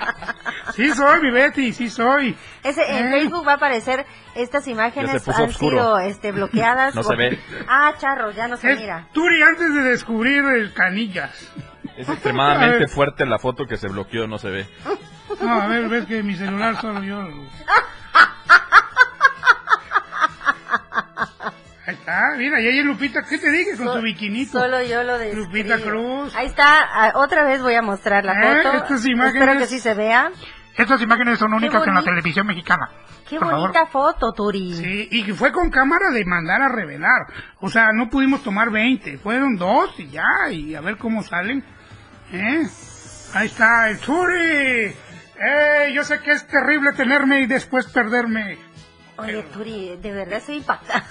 Sí 0.89 0.95
soy, 0.95 1.21
mi 1.23 1.31
Betty, 1.31 1.73
sí 1.73 1.91
soy. 1.91 2.37
Ese, 2.63 2.83
en 2.99 3.09
Eh. 3.09 3.11
Facebook 3.21 3.47
va 3.47 3.53
a 3.53 3.57
aparecer 3.57 4.07
estas 4.35 4.67
imágenes 4.69 5.27
han 5.29 5.45
oscuro. 5.49 5.77
sido 5.77 5.99
este, 5.99 6.33
bloqueadas. 6.33 6.95
No 7.01 7.03
se 7.03 7.17
ve. 7.17 7.39
Ah, 7.69 7.93
charro, 7.99 8.31
ya 8.33 8.49
no 8.49 8.57
se 8.57 8.73
Es 8.73 8.81
mira. 8.81 9.07
Turi 9.13 9.43
antes 9.43 9.75
de 9.75 9.83
descubrir 9.83 10.45
el 10.45 10.73
canillas. 10.73 11.51
Es 11.97 12.09
A 12.09 12.13
extremadamente 12.13 12.79
ver. 12.79 12.89
fuerte 12.89 13.27
la 13.27 13.39
foto 13.39 13.67
que 13.67 13.77
se 13.77 13.89
bloqueó, 13.89 14.27
no 14.27 14.39
se 14.39 14.51
ve. 14.51 14.67
No, 15.41 15.61
a 15.63 15.67
ver, 15.69 15.89
ves 15.89 16.07
que 16.07 16.23
mi 16.23 16.35
celular 16.37 16.81
solo 16.81 17.03
yo. 17.03 17.19
Ahí 21.87 21.95
está, 21.95 22.35
mira, 22.37 22.61
y 22.61 22.69
ahí 22.69 22.79
es 22.79 22.85
Lupita, 22.85 23.23
¿qué 23.29 23.39
te 23.39 23.51
dije 23.51 23.77
con 23.77 23.87
So- 23.87 23.95
su 23.95 24.03
biquinito? 24.03 24.61
Solo 24.61 24.83
yo 24.83 25.03
lo 25.03 25.19
describo. 25.19 25.47
Lupita 25.47 25.79
Cruz. 25.79 26.35
Ahí 26.37 26.47
está, 26.47 26.79
ah, 26.93 27.13
otra 27.17 27.43
vez 27.45 27.63
voy 27.63 27.75
a 27.75 27.83
mostrar 27.83 28.25
la 28.25 28.33
Eh, 28.35 28.63
foto. 28.63 28.77
estas 28.77 29.07
imágenes- 29.07 29.43
Espero 29.43 29.59
que 29.59 29.67
sí 29.67 29.81
se 29.81 29.95
vea. 29.95 30.31
Estas 30.77 31.03
imágenes 31.03 31.39
son 31.39 31.53
únicas 31.53 31.87
en 31.87 31.95
la 31.95 32.03
televisión 32.03 32.47
mexicana. 32.47 32.89
Qué 33.29 33.39
Por 33.39 33.49
favor. 33.51 33.69
bonita 33.69 33.87
foto, 33.87 34.33
Turi. 34.33 34.75
Sí, 34.75 35.09
y 35.11 35.23
fue 35.33 35.53
con 35.53 35.71
cámara 35.71 36.11
de 36.11 36.25
mandar 36.25 36.63
a 36.63 36.69
revelar. 36.69 37.27
O 37.61 37.69
sea, 37.69 37.91
no 37.93 38.09
pudimos 38.09 38.43
tomar 38.43 38.71
20, 38.71 39.19
fueron 39.19 39.57
dos 39.57 39.99
y 39.99 40.09
ya, 40.09 40.51
y 40.51 40.75
a 40.75 40.81
ver 40.81 40.97
cómo 40.97 41.23
salen. 41.23 41.65
¿Eh? 42.33 42.67
Ahí 43.35 43.47
está, 43.47 43.89
el 43.89 43.99
Turi. 44.01 44.95
Eh, 45.43 45.93
yo 45.95 46.03
sé 46.05 46.21
que 46.21 46.33
es 46.33 46.47
terrible 46.47 46.93
tenerme 46.93 47.41
y 47.41 47.47
después 47.47 47.87
perderme. 47.87 48.59
Oye, 49.17 49.43
Turi, 49.53 49.97
de 50.01 50.13
verdad 50.13 50.39
estoy 50.39 50.57
impactada. 50.57 51.05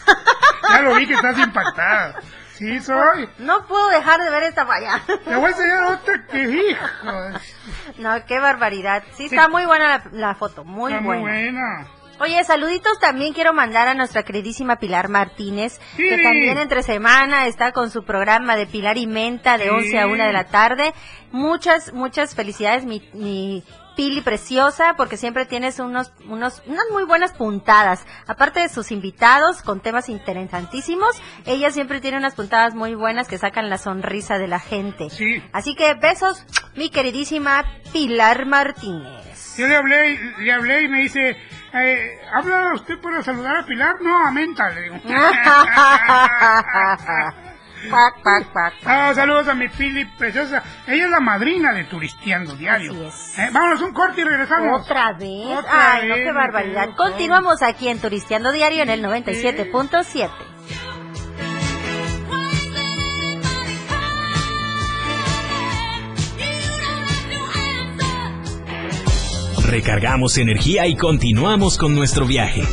Ya 0.70 0.82
lo 0.82 0.96
vi 0.96 1.08
que 1.08 1.14
estás 1.14 1.38
impactada. 1.40 2.20
Sí, 2.60 2.80
soy. 2.82 3.28
No 3.40 3.66
puedo 3.66 3.90
dejar 3.90 4.20
de 4.22 4.30
ver 4.30 4.44
esta 4.44 4.66
falla. 4.68 5.02
Te 5.26 5.36
voy 5.36 5.46
a 5.46 5.50
enseñar 5.50 5.84
otra 5.86 6.26
que, 6.30 6.44
hijo. 6.44 6.86
No, 7.98 8.24
qué 8.26 8.40
barbaridad. 8.40 9.04
Sí, 9.16 9.26
está 9.26 9.48
muy 9.48 9.66
buena 9.66 9.88
la, 9.88 10.04
la 10.12 10.36
foto, 10.36 10.64
muy 10.64 10.92
Está 10.94 11.04
buena. 11.04 11.22
muy 11.22 11.32
buena. 11.32 11.88
Oye, 12.22 12.44
saluditos 12.44 13.00
también 13.00 13.34
quiero 13.34 13.54
mandar 13.54 13.88
a 13.88 13.94
nuestra 13.94 14.24
queridísima 14.24 14.76
Pilar 14.76 15.08
Martínez, 15.08 15.80
que 15.96 16.18
también 16.22 16.58
entre 16.58 16.84
semana 16.84 17.46
está 17.48 17.72
con 17.72 17.90
su 17.92 18.04
programa 18.04 18.58
de 18.58 18.68
Pilar 18.68 18.98
y 18.98 19.08
Menta 19.08 19.58
de 19.58 19.64
Sí. 19.66 19.70
11 19.70 20.00
a 20.00 20.08
1 20.08 20.26
de 20.26 20.34
la 20.34 20.44
tarde. 20.44 20.94
Muchas, 21.32 21.94
muchas 21.94 22.36
felicidades, 22.36 22.84
mi, 22.84 23.08
mi 23.14 23.64
Pili 24.00 24.22
preciosa, 24.22 24.94
porque 24.96 25.18
siempre 25.18 25.46
tienes 25.46 25.78
unos, 25.78 26.14
unos, 26.26 26.64
unas 26.68 26.86
muy 26.94 27.04
buenas 27.04 27.34
puntadas. 27.34 28.06
Aparte 28.28 28.62
de 28.62 28.70
sus 28.70 28.94
invitados 28.94 29.62
con 29.62 29.82
temas 29.82 30.08
interesantísimos, 30.08 31.22
ella 31.46 31.70
siempre 31.70 32.00
tiene 32.00 32.16
unas 32.16 32.34
puntadas 32.34 32.76
muy 32.76 32.96
buenas 32.96 33.28
que 33.28 33.38
sacan 33.38 33.70
la 33.70 33.78
sonrisa 33.78 34.38
de 34.38 34.48
la 34.48 34.62
gente. 34.62 35.10
Así 35.52 35.76
que 35.76 35.96
besos, 35.96 36.46
mi 36.78 36.90
queridísima 36.90 37.66
Pilar 37.92 38.46
Martínez. 38.46 39.58
Yo 39.58 39.68
le 39.68 39.76
hablé, 39.76 40.18
le 40.38 40.54
hablé 40.54 40.84
y 40.84 40.88
me 40.88 41.00
dice, 41.00 41.36
eh, 41.74 42.20
¿habla 42.34 42.72
usted 42.76 43.02
para 43.02 43.22
saludar 43.22 43.58
a 43.58 43.66
Pilar? 43.66 43.96
No, 44.02 44.26
a 44.26 44.32
Menta, 44.32 44.70
le 44.70 44.82
digo. 44.82 44.96
Ah, 48.86 49.12
saludos 49.16 49.48
a 49.48 49.54
mi 49.54 49.70
Pili 49.70 50.06
preciosa. 50.18 50.64
Ella 50.88 51.06
es 51.06 51.10
la 51.10 51.20
madrina 51.20 51.74
de 51.74 51.86
Turisteando 51.86 52.56
Diario. 52.56 52.94
Eh, 52.94 53.50
vámonos 53.52 53.82
un 53.82 53.94
corte 53.94 54.22
y 54.22 54.24
regresamos. 54.24 54.82
¿Otra 54.82 55.14
vez? 55.14 55.58
Otra 55.58 55.94
Ay, 55.94 56.10
no, 56.10 56.16
qué 56.16 56.32
barbaridad. 56.32 56.90
Continuamos 56.96 57.62
aquí 57.62 57.88
en 57.88 58.00
Turisteando 58.00 58.52
Diario 58.52 58.84
en 58.84 58.90
el 58.90 59.04
97.7. 59.04 60.30
Recargamos 69.70 70.40
energía 70.40 70.88
y 70.88 70.96
continuamos 70.96 71.78
con 71.78 71.96
nuestro 71.96 72.26
viaje. 72.26 72.64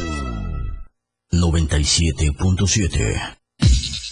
97.7 1.30 3.35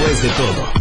Después 0.00 0.22
de 0.22 0.30
todo, 0.30 0.72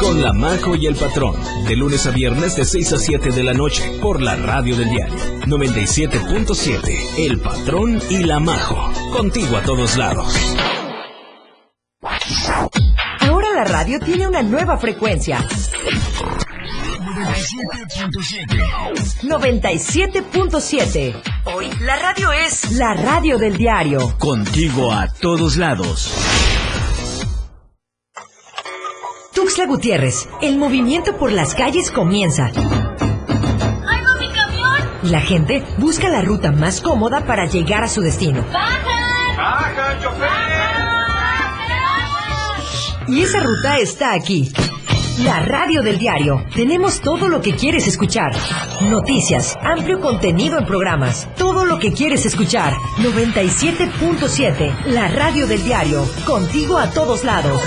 con 0.00 0.20
La 0.20 0.32
Majo 0.32 0.74
y 0.74 0.86
el 0.86 0.96
Patrón, 0.96 1.36
de 1.68 1.76
lunes 1.76 2.08
a 2.08 2.10
viernes 2.10 2.56
de 2.56 2.64
6 2.64 2.92
a 2.92 2.98
7 2.98 3.30
de 3.30 3.44
la 3.44 3.54
noche, 3.54 4.00
por 4.02 4.20
la 4.20 4.34
radio 4.34 4.76
del 4.76 4.90
diario 4.90 5.14
97.7, 5.46 7.18
El 7.18 7.38
Patrón 7.38 8.02
y 8.10 8.24
La 8.24 8.40
Majo, 8.40 8.90
contigo 9.12 9.56
a 9.56 9.62
todos 9.62 9.96
lados. 9.96 10.34
Ahora 13.20 13.54
la 13.54 13.62
radio 13.62 14.00
tiene 14.00 14.26
una 14.26 14.42
nueva 14.42 14.76
frecuencia. 14.76 15.38
97.7. 19.22 21.22
Hoy 21.44 21.70
la 21.82 21.94
radio 21.94 22.32
es 22.32 22.72
la 22.72 22.94
radio 22.94 23.38
del 23.38 23.56
diario. 23.56 24.18
Contigo 24.18 24.92
a 24.92 25.06
todos 25.06 25.56
lados. 25.56 26.12
Tuxtla 29.58 29.74
Gutiérrez, 29.74 30.28
el 30.40 30.56
movimiento 30.56 31.16
por 31.16 31.32
las 31.32 31.52
calles 31.52 31.90
comienza. 31.90 32.52
¡Ay, 32.54 34.04
va 34.04 34.14
mi 34.20 34.28
camión! 34.28 34.88
Y 35.02 35.08
la 35.08 35.20
gente 35.20 35.64
busca 35.78 36.08
la 36.08 36.22
ruta 36.22 36.52
más 36.52 36.80
cómoda 36.80 37.26
para 37.26 37.46
llegar 37.46 37.82
a 37.82 37.88
su 37.88 38.00
destino. 38.00 38.44
¡Baja, 38.52 39.98
chofer! 40.00 40.28
Y 43.08 43.22
esa 43.22 43.40
ruta 43.40 43.78
está 43.78 44.12
aquí. 44.12 44.52
La 45.24 45.40
radio 45.40 45.82
del 45.82 45.98
diario. 45.98 46.44
Tenemos 46.54 47.00
todo 47.00 47.26
lo 47.26 47.40
que 47.40 47.56
quieres 47.56 47.88
escuchar. 47.88 48.30
Noticias, 48.82 49.58
amplio 49.60 49.98
contenido 49.98 50.56
en 50.56 50.66
programas. 50.66 51.26
Todo 51.36 51.64
lo 51.64 51.80
que 51.80 51.92
quieres 51.92 52.24
escuchar. 52.24 52.74
97.7. 52.98 54.84
La 54.86 55.08
radio 55.08 55.48
del 55.48 55.64
diario. 55.64 56.04
Contigo 56.24 56.78
a 56.78 56.90
todos 56.90 57.24
lados. 57.24 57.60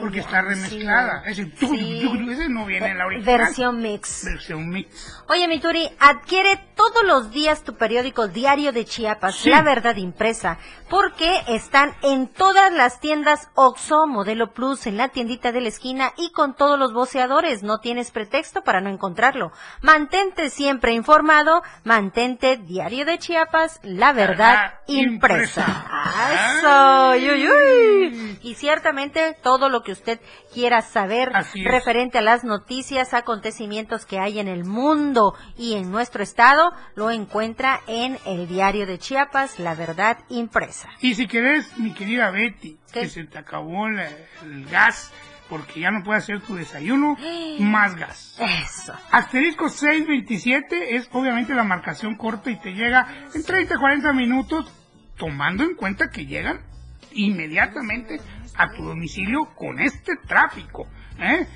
Porque 0.00 0.18
está 0.18 0.42
remezclada. 0.42 1.22
Ese, 1.26 1.42
ese 1.42 2.48
no 2.48 2.66
viene 2.66 2.88
en 2.88 2.98
la 2.98 3.06
original. 3.06 3.38
Versión 3.38 3.80
mix. 3.80 4.24
Versión 4.24 4.68
mix. 4.68 5.22
Oye, 5.28 5.46
mi 5.46 5.60
Turi, 5.60 5.88
adquiere 6.00 6.58
todos 6.74 7.04
los 7.06 7.30
días 7.30 7.62
tu 7.62 7.76
periódico 7.76 8.26
Diario 8.26 8.72
de 8.72 8.84
Chiapas, 8.84 9.36
Sí. 9.36 9.50
La 9.50 9.62
Verdad 9.62 9.94
Impresa, 9.96 10.58
porque 10.92 11.40
están 11.48 11.94
en 12.02 12.28
todas 12.28 12.70
las 12.70 13.00
tiendas 13.00 13.48
OXO, 13.54 14.06
Modelo 14.06 14.52
Plus, 14.52 14.86
en 14.86 14.98
la 14.98 15.08
tiendita 15.08 15.50
de 15.50 15.62
la 15.62 15.68
esquina 15.68 16.12
y 16.18 16.32
con 16.32 16.54
todos 16.54 16.78
los 16.78 16.92
voceadores. 16.92 17.62
No 17.62 17.78
tienes 17.78 18.10
pretexto 18.10 18.60
para 18.60 18.82
no 18.82 18.90
encontrarlo. 18.90 19.52
Mantente 19.80 20.50
siempre 20.50 20.92
informado, 20.92 21.62
mantente 21.84 22.58
Diario 22.58 23.06
de 23.06 23.18
Chiapas, 23.18 23.80
La 23.82 24.12
Verdad 24.12 24.80
Impresa. 24.86 25.64
¡Eso! 26.58 27.14
¡Yuy, 27.16 27.42
yuy! 27.42 28.38
Y 28.42 28.54
ciertamente 28.56 29.34
todo 29.42 29.70
lo 29.70 29.84
que 29.84 29.92
usted 29.92 30.20
quiera 30.52 30.82
saber 30.82 31.32
referente 31.64 32.18
a 32.18 32.22
las 32.22 32.44
noticias, 32.44 33.14
acontecimientos 33.14 34.04
que 34.04 34.18
hay 34.18 34.40
en 34.40 34.48
el 34.48 34.66
mundo 34.66 35.34
y 35.56 35.72
en 35.72 35.90
nuestro 35.90 36.22
estado, 36.22 36.70
lo 36.96 37.10
encuentra 37.10 37.80
en 37.86 38.18
el 38.26 38.46
diario 38.46 38.86
de 38.86 38.98
Chiapas, 38.98 39.58
La 39.58 39.74
Verdad 39.74 40.18
Impresa. 40.28 40.81
Y 41.00 41.14
si 41.14 41.26
querés, 41.26 41.76
mi 41.78 41.92
querida 41.92 42.30
Betty, 42.30 42.78
que 42.92 43.08
se 43.08 43.24
te 43.24 43.38
acabó 43.38 43.88
la- 43.88 44.08
el 44.42 44.66
gas 44.70 45.12
porque 45.48 45.80
ya 45.80 45.90
no 45.90 46.02
puedes 46.02 46.22
hacer 46.24 46.40
tu 46.40 46.54
desayuno, 46.54 47.16
más 47.60 47.94
gas. 47.96 48.38
Eso. 48.40 48.94
Asterisco 49.10 49.68
627 49.68 50.96
es 50.96 51.08
obviamente 51.12 51.54
la 51.54 51.64
marcación 51.64 52.16
corta 52.16 52.50
y 52.50 52.56
te 52.58 52.72
llega 52.74 53.06
en 53.34 53.42
30 53.44 53.76
40 53.78 54.12
minutos, 54.12 54.72
tomando 55.16 55.62
en 55.64 55.74
cuenta 55.74 56.10
que 56.10 56.26
llegan 56.26 56.60
inmediatamente 57.12 58.20
a 58.56 58.70
tu 58.70 58.84
domicilio 58.84 59.46
con 59.54 59.78
este 59.80 60.16
tráfico. 60.26 60.86
¿eh? 61.18 61.46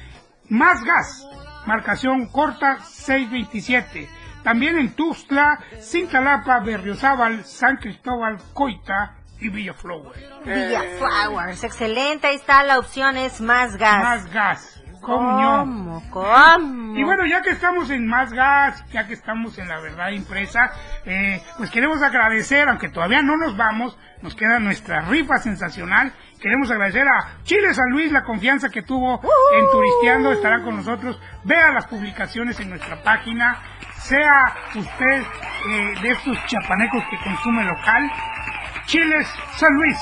Más 0.48 0.82
gas, 0.84 1.26
marcación 1.66 2.26
corta 2.28 2.78
627. 2.80 4.08
También 4.46 4.78
en 4.78 4.94
Tuxtla, 4.94 5.58
Cintalapa, 5.80 6.60
Berriozábal, 6.60 7.44
San 7.44 7.78
Cristóbal, 7.78 8.36
Coita 8.54 9.16
y 9.40 9.48
Villaflower. 9.48 10.14
Villa 10.44 10.82
Flowers, 11.00 11.64
excelente, 11.64 12.28
ahí 12.28 12.36
está 12.36 12.62
la 12.62 12.78
opción, 12.78 13.16
es 13.16 13.40
más 13.40 13.76
gas. 13.76 14.04
Más 14.04 14.32
gas. 14.32 14.82
¿Cómo? 15.00 15.36
¿Cómo? 15.36 16.02
¿Cómo? 16.10 16.96
Y 16.96 17.02
bueno, 17.02 17.26
ya 17.26 17.42
que 17.42 17.50
estamos 17.50 17.90
en 17.90 18.06
Más 18.06 18.32
Gas, 18.32 18.84
ya 18.92 19.06
que 19.06 19.14
estamos 19.14 19.58
en 19.58 19.68
La 19.68 19.80
Verdad 19.80 20.10
Impresa, 20.10 20.70
eh, 21.04 21.42
pues 21.58 21.70
queremos 21.70 22.00
agradecer, 22.02 22.68
aunque 22.68 22.88
todavía 22.88 23.22
no 23.22 23.36
nos 23.36 23.56
vamos, 23.56 23.98
nos 24.22 24.36
queda 24.36 24.60
nuestra 24.60 25.00
rifa 25.02 25.38
sensacional. 25.38 26.12
Queremos 26.40 26.70
agradecer 26.70 27.06
a 27.06 27.42
Chile 27.42 27.74
San 27.74 27.90
Luis 27.90 28.12
la 28.12 28.22
confianza 28.22 28.68
que 28.68 28.82
tuvo 28.82 29.20
en 29.54 29.70
Turisteando, 29.72 30.32
estará 30.32 30.62
con 30.62 30.76
nosotros. 30.76 31.20
Vea 31.44 31.72
las 31.72 31.86
publicaciones 31.86 32.58
en 32.60 32.70
nuestra 32.70 33.02
página, 33.02 33.60
sea 34.08 34.54
usted 34.74 35.22
eh, 35.68 35.94
de 36.00 36.10
estos 36.10 36.38
chapanecos 36.46 37.02
que 37.10 37.18
consume 37.18 37.64
local. 37.64 38.10
Chiles 38.86 39.28
San 39.56 39.72
Luis. 39.74 39.98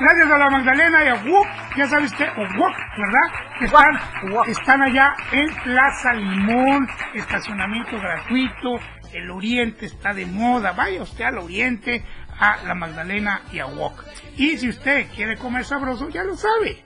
Gracias 0.00 0.28
a 0.28 0.38
la 0.38 0.50
Magdalena 0.50 1.04
y 1.04 1.08
a 1.08 1.14
WUP, 1.14 1.46
ya 1.76 1.86
sabes 1.86 2.12
que, 2.14 2.24
o 2.24 2.40
WUP, 2.40 2.74
¿verdad? 2.98 3.58
Que 3.60 3.64
están, 3.66 4.00
están 4.48 4.82
allá 4.82 5.14
en 5.30 5.54
Plaza 5.62 6.12
Limón, 6.14 6.88
estacionamiento 7.14 7.96
gratuito, 8.00 8.80
el 9.12 9.30
Oriente 9.30 9.86
está 9.86 10.12
de 10.12 10.26
moda, 10.26 10.72
vaya 10.72 11.00
usted 11.00 11.24
al 11.24 11.38
Oriente, 11.38 12.04
a 12.40 12.56
la 12.66 12.74
Magdalena 12.74 13.42
y 13.52 13.60
a 13.60 13.66
WOC. 13.66 14.04
Y 14.36 14.58
si 14.58 14.68
usted 14.68 15.06
quiere 15.14 15.36
comer 15.36 15.64
sabroso, 15.64 16.08
ya 16.08 16.24
lo 16.24 16.36
sabe, 16.36 16.84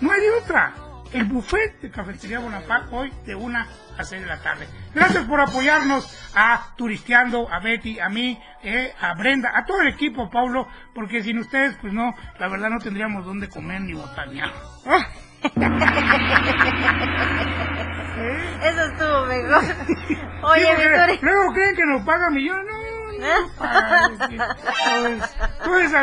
no 0.00 0.12
hay 0.12 0.20
de 0.20 0.30
otra. 0.30 0.83
El 1.14 1.24
buffet 1.26 1.80
de 1.80 1.90
Cafetería 1.92 2.40
Bonaparte 2.40 2.88
hoy 2.92 3.12
de 3.24 3.36
una 3.36 3.68
a 3.96 4.02
6 4.02 4.22
de 4.22 4.26
la 4.26 4.42
tarde. 4.42 4.66
Gracias 4.92 5.24
por 5.26 5.40
apoyarnos 5.40 6.04
a 6.34 6.74
Turisteando, 6.76 7.48
a 7.52 7.60
Betty, 7.60 8.00
a 8.00 8.08
mí, 8.08 8.42
eh, 8.64 8.92
a 9.00 9.14
Brenda, 9.14 9.52
a 9.54 9.64
todo 9.64 9.80
el 9.82 9.86
equipo, 9.88 10.28
Paulo, 10.28 10.66
porque 10.92 11.22
sin 11.22 11.38
ustedes, 11.38 11.76
pues 11.80 11.92
no, 11.92 12.12
la 12.40 12.48
verdad 12.48 12.68
no 12.68 12.80
tendríamos 12.80 13.24
dónde 13.24 13.48
comer 13.48 13.82
ni 13.82 13.92
botanear. 13.92 14.50
Eso 18.64 18.84
estuvo 18.84 19.26
mejor. 19.26 19.62
Oye, 20.42 20.62
Sí, 20.62 20.66
porque 20.66 20.88
Victoria. 20.88 21.18
Luego 21.22 21.52
creen 21.52 21.76
que 21.76 21.86
nos 21.86 22.02
pagan 22.02 22.34
millones. 22.34 22.74
No, 23.20 23.28
todo 25.64 25.78
es, 25.78 25.94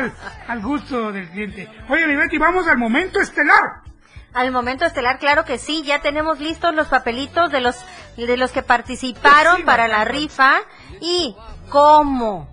al 0.47 0.61
gusto 0.61 1.11
del 1.11 1.29
cliente. 1.29 1.67
Oye, 1.89 2.07
mi 2.07 2.15
Betty, 2.15 2.37
vamos 2.37 2.65
al 2.65 2.77
momento 2.77 3.19
estelar. 3.19 3.90
Al 4.33 4.51
momento 4.51 4.85
estelar, 4.85 5.19
claro 5.19 5.43
que 5.43 5.57
sí, 5.57 5.83
ya 5.83 5.99
tenemos 6.01 6.39
listos 6.39 6.73
los 6.73 6.87
papelitos 6.87 7.51
de 7.51 7.59
los 7.61 7.75
de 8.17 8.37
los 8.37 8.51
que 8.51 8.61
participaron 8.63 9.63
para 9.63 9.87
la 9.87 10.05
rifa 10.05 10.59
y 11.01 11.35
cómo 11.69 12.47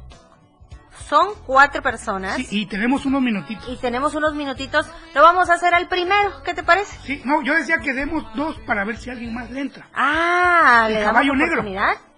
son 1.09 1.29
cuatro 1.47 1.81
personas 1.83 2.37
Sí, 2.37 2.47
y 2.51 2.67
tenemos 2.67 3.07
unos 3.07 3.23
minutitos. 3.23 3.67
y 3.69 3.77
tenemos 3.77 4.15
unos 4.15 4.35
minutitos, 4.35 4.87
lo 5.15 5.23
vamos 5.23 5.49
a 5.51 5.55
hacer 5.55 5.73
al 5.75 5.89
primero, 5.89 6.43
¿qué 6.45 6.53
te 6.55 6.63
parece? 6.63 6.99
Sí, 7.05 7.23
no, 7.25 7.43
yo 7.43 7.55
decía 7.55 7.79
que 7.79 7.93
demos 7.95 8.25
dos 8.35 8.57
para 8.67 8.85
ver 8.85 8.97
si 8.99 9.11
alguien 9.11 9.33
más 9.33 9.51
le 9.51 9.61
entra. 9.61 9.89
Ah, 9.95 10.85
El 10.89 10.95
le 10.95 11.01
damos 11.01 11.13
caballo 11.15 11.35
negro. 11.35 11.63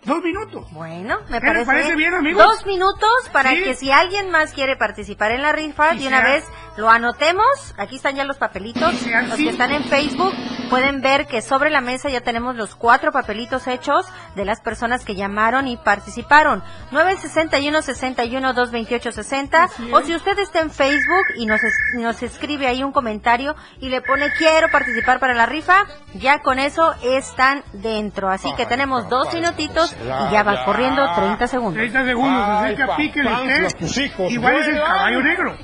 Dos 0.04 0.22
minutos. 0.22 0.64
Bueno, 0.72 1.18
me 1.28 1.40
¿Qué 1.40 1.46
les 1.46 1.66
parece, 1.66 1.66
parece 1.66 1.96
bien, 1.96 2.14
amigos? 2.14 2.42
Dos 2.42 2.64
minutos 2.66 3.10
para 3.32 3.50
Sí. 3.50 3.62
que 3.62 3.74
si 3.74 3.90
alguien 3.92 4.30
más 4.30 4.52
quiere 4.54 4.76
participar 4.76 5.30
en 5.32 5.42
la 5.42 5.52
rifa, 5.52 5.94
Y 5.94 5.98
de 5.98 6.08
una 6.08 6.20
sea- 6.22 6.30
vez 6.30 6.44
lo 6.78 6.88
anotemos. 6.88 7.44
Aquí 7.76 7.96
están 7.96 8.16
ya 8.16 8.24
los 8.24 8.38
papelitos. 8.38 8.94
sea 8.96 9.20
Los 9.22 9.36
que 9.36 9.50
están 9.50 9.72
en 9.72 9.84
Facebook 9.84 10.32
pueden 10.70 11.02
ver 11.02 11.26
que 11.26 11.42
sobre 11.42 11.68
la 11.68 11.82
mesa 11.82 12.08
ya 12.08 12.22
tenemos 12.22 12.56
los 12.56 12.76
cuatro 12.76 13.12
papelitos 13.12 13.66
hechos 13.66 14.06
de 14.36 14.44
las 14.46 14.60
personas 14.62 15.04
que 15.04 15.14
llamaron 15.16 15.68
y 15.68 15.76
participaron. 15.76 16.62
961 16.92 17.82
61 17.82 18.54
228 18.54 19.12
60 19.12 19.68
o 19.92 20.00
si 20.00 20.14
usted 20.14 20.38
está 20.38 20.60
en 20.60 20.70
Facebook 20.70 21.24
y 21.36 21.44
nos, 21.44 21.62
es- 21.62 21.74
nos 21.98 22.22
escribe 22.22 22.66
ahí 22.68 22.82
un 22.82 22.92
comentario 22.92 23.54
y 23.80 23.90
le 23.90 24.00
pone 24.00 24.30
quiero 24.38 24.70
participar 24.70 25.20
para 25.20 25.34
la 25.34 25.44
rifa, 25.44 25.84
ya 26.14 26.40
con 26.40 26.58
eso 26.58 26.94
están 27.02 27.64
dentro. 27.74 28.30
Así 28.30 28.50
que 28.56 28.64
tenemos 28.64 29.08
dos 29.10 29.34
minutitos 29.34 29.89
y 29.98 30.32
ya 30.32 30.42
va 30.42 30.64
corriendo 30.64 31.14
30 31.14 31.46
segundos. 31.46 31.74
30 31.74 32.04
segundos, 32.04 32.48
así 32.48 32.76
que 32.76 32.86
píquele 32.96 33.32
usted. 33.32 33.78
tus 33.78 33.98
hijos 33.98 34.32
Igual 34.32 34.56
es 34.56 34.68
el 34.68 34.78
caballo 34.78 35.22
negro. 35.22 35.56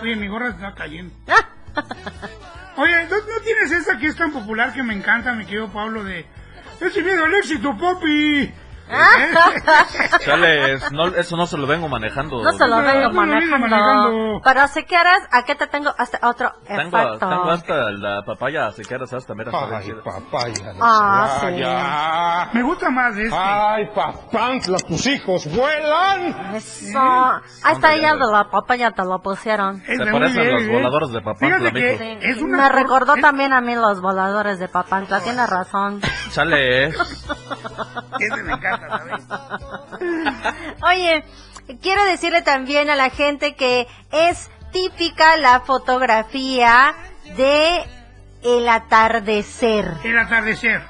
Oye, 0.00 0.16
mi 0.16 0.28
gorra 0.28 0.50
está 0.50 0.74
cayendo. 0.74 1.14
Oye, 2.76 3.04
¿no, 3.04 3.16
no 3.16 3.44
tienes 3.44 3.72
esa 3.72 3.98
que 3.98 4.06
es 4.06 4.16
tan 4.16 4.32
popular 4.32 4.72
que 4.72 4.82
me 4.82 4.94
encanta, 4.94 5.32
mi 5.32 5.44
querido 5.44 5.68
Pablo, 5.68 6.04
de... 6.04 6.26
¡Ese 6.80 7.02
miedo 7.02 7.24
al 7.24 7.34
éxito, 7.34 7.76
Poppy! 7.76 8.52
Chale, 10.24 10.74
es- 10.74 10.92
no, 10.92 11.06
eso 11.08 11.36
no 11.36 11.46
se 11.46 11.56
lo 11.56 11.66
vengo 11.66 11.88
manejando. 11.88 12.42
No 12.42 12.52
se 12.52 12.66
lo 12.66 12.76
No, 12.80 12.82
vengo 12.82 13.08
no 13.08 13.12
manejando. 13.12 13.68
manejando. 13.68 14.40
Pero 14.44 14.66
si 14.68 14.82
quieres, 14.84 15.18
aquí 15.30 15.54
te 15.54 15.66
tengo 15.66 15.94
hasta 15.96 16.18
otro 16.28 16.52
Tengo, 16.66 16.80
efecto. 16.98 17.18
tengo 17.28 17.50
hasta 17.50 17.90
la 17.92 18.22
papaya, 18.22 18.70
si 18.72 18.82
quieres 18.84 19.12
hasta, 19.12 19.34
mira. 19.34 19.50
Ay, 19.54 19.92
papaya. 20.04 20.72
Ah, 20.80 22.48
sí. 22.50 22.56
Me 22.58 22.62
gusta 22.62 22.90
más 22.90 23.16
este. 23.16 23.34
Ay, 23.36 23.86
papantla, 23.94 24.78
tus 24.78 25.06
hijos 25.06 25.46
vuelan. 25.54 26.54
Eso. 26.54 26.98
Ahí 27.00 27.72
está 27.74 27.94
ella 27.94 28.12
de 28.14 28.26
la 28.30 28.48
papaya, 28.50 28.90
te 28.90 29.02
lo 29.04 29.20
pusieron. 29.20 29.82
Es 29.86 29.98
Se 29.98 30.06
parecen 30.10 30.42
bien, 30.42 30.52
los 30.54 30.62
bien. 30.62 30.72
voladores 30.74 31.10
de 31.12 31.20
Papantla, 31.22 31.70
que 31.70 32.18
es 32.22 32.42
una 32.42 32.58
Me 32.58 32.64
for- 32.68 32.74
recordó 32.76 33.14
es- 33.16 33.22
también 33.22 33.52
a 33.52 33.60
mí 33.60 33.74
los 33.74 34.00
voladores 34.00 34.58
de 34.58 34.68
Papantla, 34.68 35.20
tienes 35.20 35.48
razón. 35.48 36.00
Chale, 36.30 36.86
eh. 36.86 36.92
Ese 38.18 38.42
me 38.42 38.52
encanta, 38.52 38.71
¿sabes? 38.78 39.22
Oye, 40.82 41.24
quiero 41.80 42.04
decirle 42.04 42.42
también 42.42 42.90
a 42.90 42.96
la 42.96 43.10
gente 43.10 43.54
que 43.54 43.86
es 44.10 44.50
típica 44.72 45.36
la 45.36 45.60
fotografía 45.60 46.94
de 47.36 47.84
el 48.42 48.68
atardecer 48.68 49.94
El 50.02 50.18
atardecer. 50.18 50.82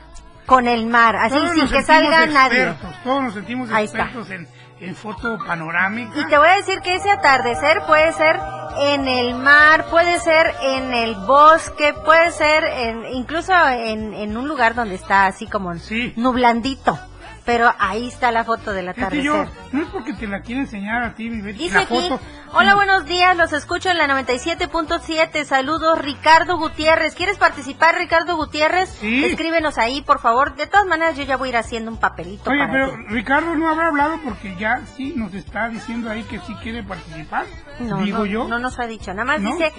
con 0.46 0.66
el 0.68 0.86
mar, 0.86 1.16
así 1.16 1.34
Todos 1.34 1.50
sin 1.52 1.68
que 1.68 1.82
salga 1.82 2.26
nadie. 2.26 2.74
Todos 3.04 3.22
nos 3.24 3.34
sentimos 3.34 3.70
Ahí 3.70 3.84
está. 3.84 4.04
expertos 4.04 4.30
en, 4.30 4.48
en 4.80 4.96
foto 4.96 5.36
panorámica. 5.46 6.18
Y 6.18 6.26
te 6.26 6.38
voy 6.38 6.48
a 6.48 6.56
decir 6.56 6.80
que 6.80 6.94
ese 6.94 7.10
atardecer 7.10 7.82
puede 7.86 8.12
ser 8.12 8.38
en 8.80 9.06
el 9.06 9.34
mar, 9.34 9.84
puede 9.90 10.18
ser 10.20 10.54
en 10.62 10.94
el 10.94 11.14
bosque, 11.14 11.92
puede 12.04 12.30
ser 12.32 12.64
en, 12.64 13.04
incluso 13.12 13.52
en, 13.68 14.14
en 14.14 14.36
un 14.36 14.48
lugar 14.48 14.74
donde 14.74 14.94
está 14.94 15.26
así 15.26 15.46
como 15.46 15.72
nublandito. 16.16 16.98
Pero 17.44 17.72
ahí 17.80 18.06
está 18.06 18.30
la 18.30 18.44
foto 18.44 18.72
del 18.72 18.84
yo, 18.84 18.90
atardecer. 18.92 19.48
no 19.72 19.82
es 19.82 19.88
porque 19.88 20.12
te 20.12 20.28
la 20.28 20.42
quiero 20.42 20.60
enseñar 20.60 21.02
a 21.02 21.14
ti, 21.14 21.28
mi 21.28 21.42
Dice 21.52 21.74
la 21.74 21.80
aquí, 21.80 22.08
hola, 22.52 22.76
buenos 22.76 23.04
días, 23.04 23.36
los 23.36 23.52
escucho 23.52 23.90
en 23.90 23.98
la 23.98 24.06
97.7, 24.06 25.44
saludos, 25.44 25.98
Ricardo 25.98 26.56
Gutiérrez. 26.56 27.14
¿Quieres 27.16 27.38
participar, 27.38 27.96
Ricardo 27.96 28.36
Gutiérrez? 28.36 28.90
Sí. 29.00 29.24
Escríbenos 29.24 29.78
ahí, 29.78 30.02
por 30.02 30.20
favor. 30.20 30.54
De 30.54 30.68
todas 30.68 30.86
maneras, 30.86 31.16
yo 31.16 31.24
ya 31.24 31.36
voy 31.36 31.48
a 31.48 31.50
ir 31.50 31.56
haciendo 31.56 31.90
un 31.90 31.96
papelito 31.98 32.48
Oye, 32.50 32.60
para 32.60 32.72
pero 32.72 32.90
ti. 32.90 32.96
Ricardo 33.08 33.54
no 33.56 33.68
habrá 33.68 33.88
hablado 33.88 34.20
porque 34.24 34.54
ya 34.56 34.80
sí 34.96 35.12
nos 35.16 35.34
está 35.34 35.68
diciendo 35.68 36.10
ahí 36.10 36.22
que 36.24 36.38
sí 36.40 36.54
quiere 36.62 36.84
participar. 36.84 37.46
No, 37.80 37.98
digo 38.02 38.18
no, 38.18 38.26
yo. 38.26 38.46
no 38.48 38.60
nos 38.60 38.78
ha 38.78 38.86
dicho, 38.86 39.12
nada 39.12 39.24
más 39.24 39.40
¿No? 39.40 39.50
dice, 39.52 39.72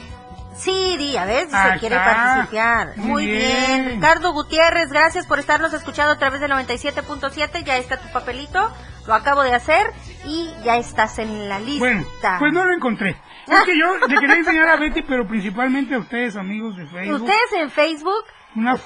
sí, 0.55 0.95
di, 0.97 1.17
a 1.17 1.25
ver 1.25 1.45
si 1.45 1.51
se 1.51 1.79
quiere 1.79 1.95
participar. 1.95 2.97
Muy 2.97 3.25
bien. 3.25 3.85
bien. 3.85 3.95
Ricardo 3.95 4.33
Gutiérrez, 4.33 4.89
gracias 4.89 5.25
por 5.25 5.39
estarnos 5.39 5.73
escuchando 5.73 6.13
a 6.13 6.17
través 6.17 6.41
del 6.41 6.51
97.7, 6.51 7.63
ya 7.63 7.77
está 7.77 7.97
tu 7.97 8.11
papelito, 8.11 8.71
lo 9.07 9.13
acabo 9.13 9.43
de 9.43 9.53
hacer 9.53 9.93
y 10.25 10.49
ya 10.63 10.77
estás 10.77 11.19
en 11.19 11.49
la 11.49 11.59
lista. 11.59 11.79
Bueno, 11.79 12.05
pues 12.39 12.53
no 12.53 12.65
lo 12.65 12.73
encontré. 12.73 13.17
Es 13.47 13.61
que 13.65 13.77
yo 13.77 13.97
le 14.07 14.15
quería 14.17 14.37
enseñar 14.37 14.69
a 14.69 14.77
Betty, 14.77 15.01
pero 15.01 15.27
principalmente 15.27 15.95
a 15.95 15.99
ustedes, 15.99 16.35
amigos 16.35 16.77
de 16.77 16.87
Facebook. 16.87 17.21
Ustedes 17.21 17.53
en 17.61 17.69
Facebook 17.69 18.23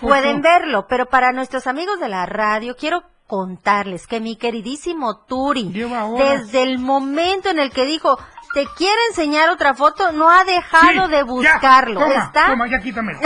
pueden 0.01 0.41
verlo, 0.41 0.87
pero 0.87 1.05
para 1.07 1.31
nuestros 1.31 1.67
amigos 1.67 1.99
de 1.99 2.09
la 2.09 2.25
radio 2.25 2.75
quiero 2.75 3.03
contarles 3.27 4.07
que 4.07 4.21
mi 4.21 4.37
queridísimo 4.37 5.25
Turi, 5.27 5.71
desde 6.17 6.63
el 6.63 6.79
momento 6.79 7.49
en 7.49 7.59
el 7.59 7.71
que 7.71 7.85
dijo, 7.85 8.17
te 8.57 8.65
quiero 8.75 8.99
enseñar 9.09 9.49
otra 9.51 9.75
foto, 9.75 10.11
no 10.13 10.31
ha 10.31 10.43
dejado 10.43 11.05
Sí, 11.05 11.11
de 11.11 11.17
ya, 11.17 11.23
buscarlo. 11.25 11.99
toma, 11.99 12.23
está 12.23 12.47
toma, 12.47 12.67
ya 12.67 12.79
quítamelo. 12.79 13.19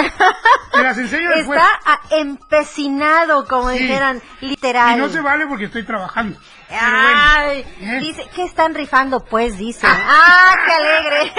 Te 0.73 0.83
las 0.83 0.97
enseño 0.97 1.29
después. 1.35 1.57
está 1.57 2.01
empecinado, 2.17 3.47
como 3.47 3.69
Sí. 3.69 3.77
dijeran, 3.79 4.21
literal. 4.41 4.97
Y 4.97 5.01
no 5.01 5.07
se 5.07 5.21
vale 5.21 5.47
porque 5.47 5.65
estoy 5.65 5.85
trabajando. 5.85 6.37
Pero 6.79 6.97
Ay, 6.97 7.65
bueno, 7.79 7.93
¿eh? 7.93 7.99
Dice, 7.99 8.25
¿qué 8.33 8.43
están 8.43 8.73
rifando? 8.73 9.23
Pues 9.23 9.57
dice. 9.57 9.85
¡Ah, 9.89 10.55
qué 10.65 10.71
alegre! 10.73 11.33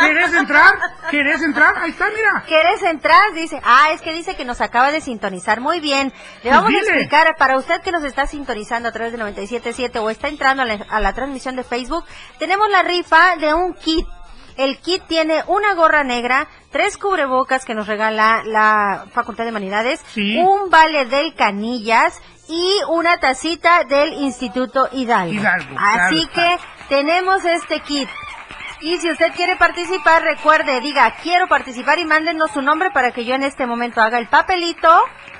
¿Querés 0.00 0.34
entrar? 0.34 0.72
¿Querés 1.10 1.42
entrar? 1.42 1.78
Ahí 1.78 1.90
está, 1.90 2.06
mira. 2.10 2.44
¿Quieres 2.46 2.82
entrar? 2.82 3.32
Dice. 3.34 3.60
Ah, 3.64 3.90
es 3.92 4.00
que 4.00 4.12
dice 4.12 4.36
que 4.36 4.44
nos 4.44 4.60
acaba 4.60 4.90
de 4.92 5.00
sintonizar. 5.00 5.60
Muy 5.60 5.80
bien. 5.80 6.12
Le 6.42 6.50
Pues 6.50 6.54
vamos 6.54 6.72
a 6.74 6.78
explicar, 6.78 7.34
para 7.38 7.56
usted 7.58 7.80
que 7.82 7.92
nos 7.92 8.04
está 8.04 8.26
sintonizando 8.26 8.88
a 8.88 8.92
través 8.92 9.12
de 9.12 9.18
97.7 9.18 10.00
o 10.00 10.10
está 10.10 10.28
entrando 10.28 10.62
a 10.62 10.66
la, 10.66 10.84
a 10.88 11.00
la 11.00 11.12
transmisión 11.12 11.56
de 11.56 11.64
Facebook, 11.64 12.04
tenemos 12.38 12.68
la 12.70 12.82
rifa 12.82 13.36
de 13.36 13.54
un 13.54 13.74
kit. 13.74 14.06
El 14.56 14.78
kit 14.78 15.02
tiene 15.06 15.42
una 15.46 15.72
gorra 15.74 16.04
negra, 16.04 16.46
tres 16.70 16.98
cubrebocas 16.98 17.64
que 17.64 17.74
nos 17.74 17.86
regala 17.86 18.42
la 18.44 19.06
Facultad 19.12 19.44
de 19.44 19.50
Humanidades, 19.50 20.00
Sí. 20.12 20.36
un 20.36 20.68
vale 20.68 21.06
del 21.06 21.34
Canillas 21.34 22.20
y 22.50 22.80
una 22.88 23.18
tacita 23.18 23.84
del 23.84 24.12
Instituto 24.14 24.88
Hidalgo. 24.92 25.32
Hidalgo, 25.32 25.76
Así 25.78 26.26
claro 26.26 26.58
que 26.58 26.94
tenemos 26.94 27.44
este 27.44 27.78
kit. 27.80 28.08
Y 28.82 28.96
si 28.96 29.10
usted 29.10 29.32
quiere 29.36 29.56
participar, 29.56 30.22
recuerde, 30.22 30.80
diga, 30.80 31.14
quiero 31.22 31.46
participar 31.46 31.98
y 31.98 32.04
mándenos 32.06 32.50
su 32.50 32.62
nombre 32.62 32.90
para 32.90 33.12
que 33.12 33.24
yo 33.24 33.34
en 33.34 33.44
este 33.44 33.66
momento 33.66 34.00
haga 34.00 34.18
el 34.18 34.26
papelito 34.26 34.88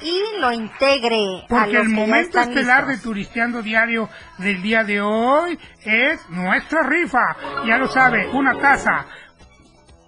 y 0.02 0.20
lo 0.38 0.52
integre 0.52 1.18
a 1.44 1.46
Porque 1.48 1.72
los 1.72 1.82
el 1.84 1.88
momento 1.88 2.38
estelar 2.38 2.86
listos. 2.86 2.88
de 2.88 2.98
Turisteando 2.98 3.62
Diario 3.62 4.08
del 4.38 4.62
día 4.62 4.84
de 4.84 5.00
hoy 5.00 5.58
es 5.84 6.20
nuestra 6.28 6.82
rifa. 6.82 7.36
Ya 7.66 7.78
lo 7.78 7.88
sabe, 7.88 8.28
una 8.28 8.58
taza, 8.58 9.06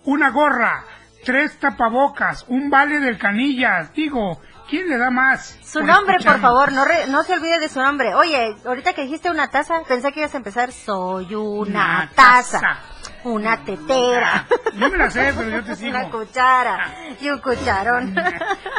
una 0.04 0.30
gorra, 0.30 0.84
tres 1.24 1.58
tapabocas, 1.58 2.44
un 2.48 2.68
vale 2.70 3.00
del 3.00 3.18
Canillas. 3.18 3.92
Digo, 3.94 4.40
¿quién 4.72 4.88
le 4.88 4.96
da 4.96 5.10
más? 5.10 5.58
Su 5.62 5.80
por 5.80 5.84
nombre, 5.88 6.16
por 6.24 6.40
favor, 6.40 6.72
no, 6.72 6.84
re- 6.86 7.06
no 7.08 7.22
se 7.24 7.34
olvide 7.34 7.58
de 7.58 7.68
su 7.68 7.78
nombre. 7.80 8.14
Oye, 8.14 8.56
ahorita 8.64 8.94
que 8.94 9.02
dijiste 9.02 9.30
una 9.30 9.48
taza, 9.50 9.82
pensé 9.86 10.10
que 10.12 10.20
ibas 10.20 10.32
a 10.32 10.38
empezar, 10.38 10.72
soy 10.72 11.34
una, 11.34 11.84
Una 11.84 12.10
taza, 12.14 12.58
taza. 12.60 12.78
una 13.24 13.62
tetera, 13.64 14.46
Yo 14.74 14.88
me 14.88 14.96
la 14.96 15.10
sé, 15.10 15.34
pero 15.36 15.50
yo 15.50 15.62
te 15.62 15.76
sigo. 15.76 15.90
una 15.90 16.10
cuchara 16.10 16.94
y 17.20 17.28
un 17.28 17.38
cucharón. 17.40 18.14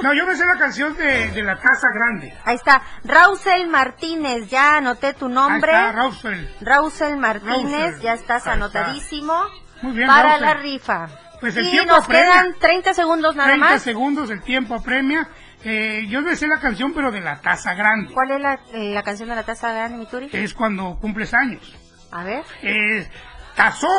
No, 0.01 0.13
yo 0.15 0.25
me 0.25 0.35
sé 0.35 0.45
la 0.47 0.57
canción 0.57 0.95
de, 0.97 1.27
de 1.29 1.43
la 1.43 1.55
taza 1.57 1.87
grande. 1.93 2.35
Ahí 2.43 2.55
está, 2.55 2.81
Rausel 3.03 3.67
Martínez, 3.67 4.49
ya 4.49 4.77
anoté 4.77 5.13
tu 5.13 5.29
nombre. 5.29 5.71
Ahí 5.75 5.81
está, 5.89 5.91
Rausel. 5.91 6.55
Rausel 6.61 7.17
Martínez, 7.17 7.71
Rausel. 7.91 8.01
ya 8.01 8.13
estás 8.13 8.47
Ahí 8.47 8.53
está. 8.53 8.53
anotadísimo 8.53 9.35
Muy 9.83 9.93
bien, 9.93 10.07
para 10.07 10.23
Rausel. 10.37 10.41
la 10.41 10.53
rifa. 10.55 11.07
Pues 11.39 11.57
el 11.57 11.65
y 11.67 11.71
tiempo 11.71 11.91
nos 11.93 12.05
apremia. 12.05 12.31
quedan 12.31 12.53
30 12.57 12.93
segundos 12.93 13.35
nada 13.35 13.49
30 13.49 13.69
más. 13.69 13.81
segundos, 13.81 14.29
el 14.29 14.41
tiempo 14.43 14.75
apremia. 14.75 15.27
Eh, 15.65 16.07
yo 16.09 16.21
me 16.21 16.35
sé 16.35 16.47
la 16.47 16.59
canción, 16.59 16.93
pero 16.93 17.11
de 17.11 17.21
la 17.21 17.39
taza 17.41 17.73
grande. 17.73 18.13
¿Cuál 18.13 18.31
es 18.31 18.41
la, 18.41 18.59
la 18.73 19.03
canción 19.03 19.29
de 19.29 19.35
la 19.35 19.43
taza 19.43 19.71
grande, 19.73 19.97
mi 19.97 20.05
Turi? 20.05 20.29
Es 20.33 20.53
cuando 20.53 20.97
cumples 20.99 21.33
años. 21.33 21.75
A 22.11 22.23
ver. 22.23 22.43
Es 22.61 23.09
tazón. 23.55 23.89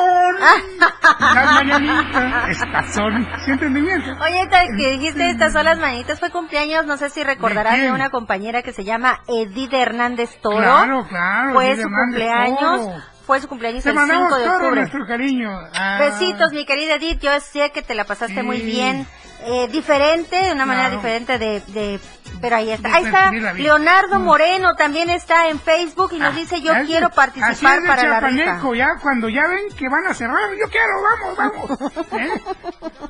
Las 1.35 1.55
mañanitas. 1.55 2.49
Es 2.51 2.59
tazón. 2.61 3.27
¿Sí 3.45 3.51
entendimiento? 3.53 4.11
Oye, 4.23 4.49
que 4.77 4.91
dijiste 4.93 5.31
estas 5.31 5.53
son 5.53 5.65
las 5.65 5.79
manitas, 5.79 6.19
fue 6.21 6.31
cumpleaños, 6.31 6.87
no 6.87 6.97
sé 6.97 7.09
si 7.11 7.23
recordarás 7.25 7.79
¿De 7.81 7.91
una 7.93 8.11
compañera 8.11 8.63
que 8.63 8.73
se 8.73 8.85
llama 8.85 9.21
Edith 9.29 9.73
Hernández 9.73 10.39
Toro. 10.41 10.59
Claro, 10.59 11.07
claro, 11.09 11.55
Fue 11.55 11.69
Edith 11.69 11.77
su 11.83 11.89
Hernández 11.89 12.05
cumpleaños, 12.21 12.81
Toro. 12.87 13.03
fue 13.27 13.41
su 13.41 13.49
cumpleaños 13.49 13.83
Te 13.85 13.89
el 13.91 13.95
mandamos 13.95 14.29
5 14.29 14.39
de 14.39 14.45
todo 14.45 14.55
octubre. 14.57 14.81
nuestro 14.81 15.07
cariño. 15.07 15.51
Ah, 15.75 15.99
Besitos, 16.01 16.53
mi 16.53 16.65
querida 16.67 16.95
Edith, 16.97 17.21
yo 17.21 17.31
sé 17.41 17.71
que 17.73 17.83
te 17.83 17.95
la 17.95 18.05
pasaste 18.05 18.43
muy 18.43 18.61
bien, 18.61 19.07
eh, 19.45 19.69
diferente, 19.69 20.37
de 20.37 20.53
una 20.53 20.67
manera 20.67 20.89
Claro. 20.89 21.03
diferente 21.03 21.39
de, 21.39 21.61
de- 21.69 22.01
pero 22.41 22.57
ahí 22.57 22.71
está. 22.73 22.89
De 22.89 22.95
Ahí 22.95 23.05
está. 23.05 23.31
Leonardo 23.55 24.19
Mm. 24.19 24.25
Moreno, 24.25 24.75
también 24.77 25.09
está 25.09 25.49
en 25.49 25.61
Facebook 25.61 26.11
y 26.13 26.19
nos 26.19 26.35
dice, 26.35 26.61
yo 26.61 26.73
Así- 26.73 26.87
quiero 26.87 27.07
así 27.07 27.17
participar 27.17 27.81
de 27.81 27.87
para 27.89 28.03
la 28.09 28.21
rifa. 28.21 28.59
ya 28.75 28.89
cuando 29.01 29.29
ya 29.29 29.47
ven 29.47 29.69
que 29.79 29.89
van 29.89 30.05
a 30.07 30.15
cerrar, 30.15 30.51
yo 30.59 30.69
quiero, 30.69 31.01
vamos, 31.03 31.37
vamos. 31.37 31.71
¿Eh? 32.21 32.43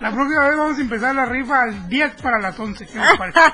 La 0.01 0.11
próxima 0.13 0.49
vez 0.49 0.57
vamos 0.59 0.79
a 0.79 0.81
empezar 0.81 1.15
la 1.15 1.25
rifa 1.27 1.63
al 1.63 1.89
10 1.89 2.21
para 2.23 2.39
las 2.39 2.59
11. 2.59 2.87
¿qué 2.87 2.99
les 2.99 3.17
parece? 3.17 3.41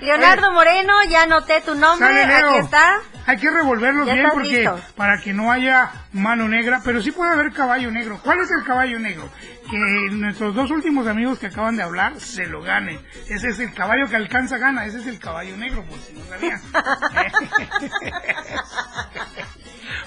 Leonardo 0.00 0.52
Moreno, 0.52 0.92
ya 1.08 1.22
anoté 1.22 1.60
tu 1.62 1.74
nombre, 1.74 2.24
aquí 2.24 2.58
está. 2.58 2.98
Hay 3.26 3.36
que 3.38 3.50
revolverlos 3.50 4.06
Ya 4.06 4.14
bien 4.14 4.28
porque 4.32 4.70
para 4.96 5.18
que 5.20 5.32
no 5.32 5.50
haya 5.50 5.90
mano 6.12 6.46
negra, 6.48 6.80
pero 6.84 7.02
sí 7.02 7.10
puede 7.10 7.32
haber 7.32 7.52
caballo 7.52 7.90
negro. 7.90 8.20
¿Cuál 8.22 8.40
es 8.40 8.50
el 8.52 8.64
caballo 8.64 8.98
negro? 9.00 9.28
Que 9.70 9.76
nuestros 10.12 10.54
dos 10.54 10.70
últimos 10.70 11.06
amigos 11.08 11.38
que 11.40 11.46
acaban 11.48 11.76
de 11.76 11.82
hablar 11.82 12.20
se 12.20 12.46
lo 12.46 12.62
ganen. 12.62 13.00
Ese 13.28 13.48
es 13.48 13.58
el 13.58 13.74
caballo 13.74 14.08
que 14.08 14.16
alcanza 14.16 14.58
gana, 14.58 14.86
ese 14.86 15.00
es 15.00 15.06
el 15.08 15.18
caballo 15.18 15.56
negro, 15.56 15.84
por 15.84 15.98
si 15.98 16.12
no 16.12 16.24
sabían. 16.26 16.60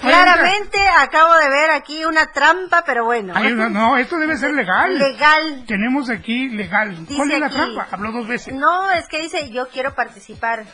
Claramente 0.00 0.78
acabo 0.98 1.34
de 1.36 1.48
ver 1.50 1.70
aquí 1.70 2.04
una 2.04 2.26
trampa, 2.32 2.84
pero 2.86 3.04
bueno. 3.04 3.32
Ay, 3.36 3.52
no, 3.54 3.68
no, 3.68 3.96
esto 3.98 4.16
debe 4.18 4.36
ser 4.36 4.52
legal. 4.54 4.98
Legal. 4.98 5.64
Tenemos 5.66 6.08
aquí 6.10 6.48
legal. 6.48 6.94
¿Cuál 6.94 7.06
Dice 7.28 7.34
es 7.34 7.40
la 7.40 7.46
aquí- 7.46 7.56
trampa? 7.56 7.88
Habló 7.90 8.12
dos 8.12 8.26
veces, 8.26 8.54
No, 8.54 8.90
es 8.92 9.06
que 9.08 9.18
dice, 9.20 9.50
yo 9.50 9.68
quiero 9.68 9.94
participar. 9.94 10.64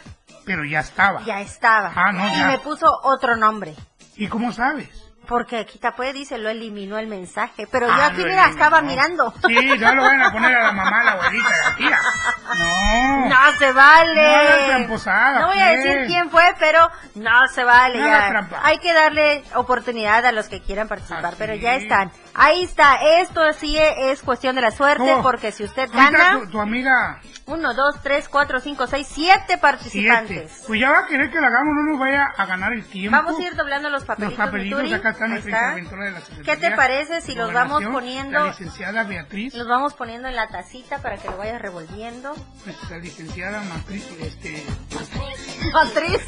Pero 0.46 0.64
ya 0.64 0.80
estaba. 0.80 1.22
Ya 1.24 1.40
estaba. 1.40 1.92
Ah, 1.94 2.12
no, 2.12 2.26
y 2.26 2.38
ya. 2.38 2.46
me 2.46 2.58
puso 2.58 2.86
otro 3.02 3.36
nombre. 3.36 3.74
¿Y 4.16 4.28
cómo 4.28 4.52
sabes? 4.52 4.88
Porque 5.26 5.58
aquí 5.58 5.80
puede 5.96 6.12
dice, 6.12 6.38
lo 6.38 6.48
eliminó 6.48 6.98
el 6.98 7.08
mensaje. 7.08 7.66
Pero 7.70 7.88
yo 7.88 7.92
Ah, 7.92 8.06
aquí, 8.06 8.22
mira, 8.24 8.48
estaba 8.48 8.80
mirando. 8.80 9.34
Sí, 9.46 9.78
ya 9.78 9.92
lo 9.92 10.02
van 10.02 10.22
a 10.22 10.30
poner 10.30 10.56
a 10.56 10.62
la 10.66 10.72
mamá, 10.72 11.00
a 11.00 11.04
la 11.04 11.12
abuelita, 11.12 11.48
a 11.48 11.70
la 11.70 11.76
tía. 11.76 11.98
No. 12.56 13.28
No 13.28 13.58
se 13.58 13.72
vale. 13.72 14.78
No 14.78 15.46
voy 15.48 15.58
a 15.58 15.66
pues. 15.66 15.84
decir 15.84 16.06
quién 16.06 16.30
fue, 16.30 16.44
pero 16.58 16.88
no 17.16 17.46
se 17.48 17.64
vale. 17.64 17.98
No 17.98 18.06
ya. 18.06 18.48
Hay 18.62 18.78
que 18.78 18.92
darle 18.94 19.44
oportunidad 19.56 20.24
a 20.24 20.32
los 20.32 20.48
que 20.48 20.62
quieran 20.62 20.86
participar, 20.88 21.34
pero 21.36 21.54
ya 21.54 21.74
están. 21.74 22.10
Ahí 22.38 22.62
está. 22.64 22.96
Esto 23.20 23.40
sí 23.54 23.76
es 23.78 24.20
cuestión 24.22 24.54
de 24.56 24.60
la 24.60 24.70
suerte, 24.70 25.16
porque 25.22 25.52
si 25.52 25.64
usted 25.64 25.88
gana, 25.90 26.40
Tu, 26.40 26.50
tu 26.50 26.60
amiga, 26.60 27.18
uno, 27.46 27.72
dos, 27.72 27.96
tres, 28.02 28.28
cuatro, 28.28 28.60
cinco, 28.60 28.86
seis, 28.86 29.06
siete 29.10 29.56
participantes. 29.56 30.50
siete. 30.52 30.64
Pues 30.66 30.80
ya 30.80 30.90
va 30.90 30.98
a 30.98 31.06
querer 31.06 31.30
que 31.30 31.40
la 31.40 31.46
hagamos, 31.46 31.74
no 31.74 31.92
nos 31.92 31.98
vaya 32.00 32.26
a 32.36 32.44
ganar 32.44 32.72
el 32.74 32.84
tiempo. 32.84 33.16
Vamos 33.16 33.38
a 33.38 33.42
ir 33.42 33.54
doblando 33.56 33.88
los 33.88 34.02
Los 34.02 34.06
papelitos. 34.06 34.36
papelitos, 34.44 34.82
Mituri. 34.82 34.98
acá 35.00 35.10
está 35.10 35.24
Ahí 35.24 35.30
nuestra 35.30 35.78
está. 35.78 35.96
de 35.96 36.10
la 36.10 36.20
¿Qué 36.44 36.56
te 36.58 36.70
parece 36.72 37.20
si 37.22 37.34
los 37.34 37.52
vamos 37.54 37.82
poniendo, 37.84 38.38
La 38.38 38.46
licenciada 38.48 39.04
Beatriz, 39.04 39.54
los 39.54 39.66
vamos 39.66 39.94
poniendo 39.94 40.28
en 40.28 40.36
la 40.36 40.48
tacita 40.48 40.98
para 40.98 41.16
que 41.16 41.28
lo 41.28 41.38
vayas 41.38 41.62
revolviendo? 41.62 42.34
nuestra 42.66 42.98
licenciada 42.98 43.62
Matriz, 43.62 44.06
este... 44.20 44.66
Matriz. 45.72 46.20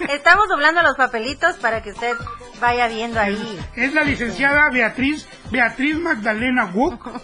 Estamos 0.10 0.48
doblando 0.48 0.82
los 0.82 0.96
papelitos 0.96 1.56
para 1.56 1.82
que 1.82 1.90
usted 1.92 2.14
vaya 2.60 2.88
viendo 2.88 3.18
ahí. 3.20 3.58
Es 3.74 3.92
la 3.94 4.02
licenciada 4.02 4.70
Beatriz, 4.70 5.26
Beatriz 5.50 5.96
Magdalena 5.98 6.66
Wook. 6.74 7.08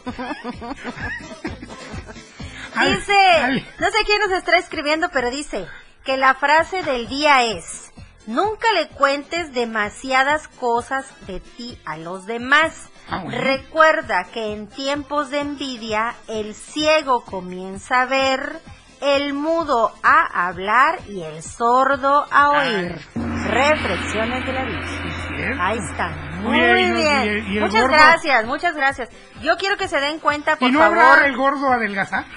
Al- 2.75 2.95
Dice, 2.97 3.13
al- 3.43 3.67
no 3.79 3.87
sé 3.91 3.99
quién 4.07 4.19
nos 4.21 4.33
está 4.33 4.57
escribiendo, 4.57 5.11
pero 5.11 5.31
dice 5.31 5.67
que 6.05 6.17
la 6.17 6.35
frase 6.35 6.83
del 6.83 7.07
día 7.07 7.45
es, 7.45 7.93
nunca 8.27 8.73
le 8.73 8.89
cuentes 8.89 9.53
demasiadas 9.53 10.49
cosas 10.49 11.07
de 11.27 11.41
ti 11.41 11.79
a 11.85 11.97
los 11.99 12.27
demás. 12.27 12.89
Ah, 13.11 13.21
bueno. 13.25 13.39
Recuerda 13.43 14.25
que 14.33 14.53
en 14.53 14.69
tiempos 14.69 15.31
de 15.31 15.41
envidia 15.41 16.15
el 16.29 16.55
ciego 16.55 17.25
comienza 17.25 18.03
a 18.03 18.07
ver, 18.07 18.59
el 19.03 19.35
mudo 19.35 19.93
a 20.03 20.47
hablar 20.47 21.01
y 21.09 21.23
el 21.23 21.43
sordo 21.43 22.27
a 22.31 22.51
oír. 22.51 22.97
Reflexiones 23.49 24.47
de 24.47 24.53
la 24.53 24.65
Ahí 25.60 25.78
está. 25.78 26.09
Muy 26.43 26.59
bien. 26.59 26.97
y 27.48 27.56
el- 27.56 27.60
muchas 27.62 27.82
gordo- 27.82 27.93
gracias, 27.94 28.44
muchas 28.47 28.74
gracias. 28.74 29.09
Yo 29.43 29.56
quiero 29.56 29.77
que 29.77 29.86
se 29.89 30.01
den 30.01 30.19
cuenta, 30.19 30.56
por 30.56 30.69
¿Y 30.69 30.73
no 30.73 30.81
favor. 30.81 30.98
habrá 30.98 31.27
el 31.27 31.36
gordo 31.36 31.70
adelgazar? 31.73 32.24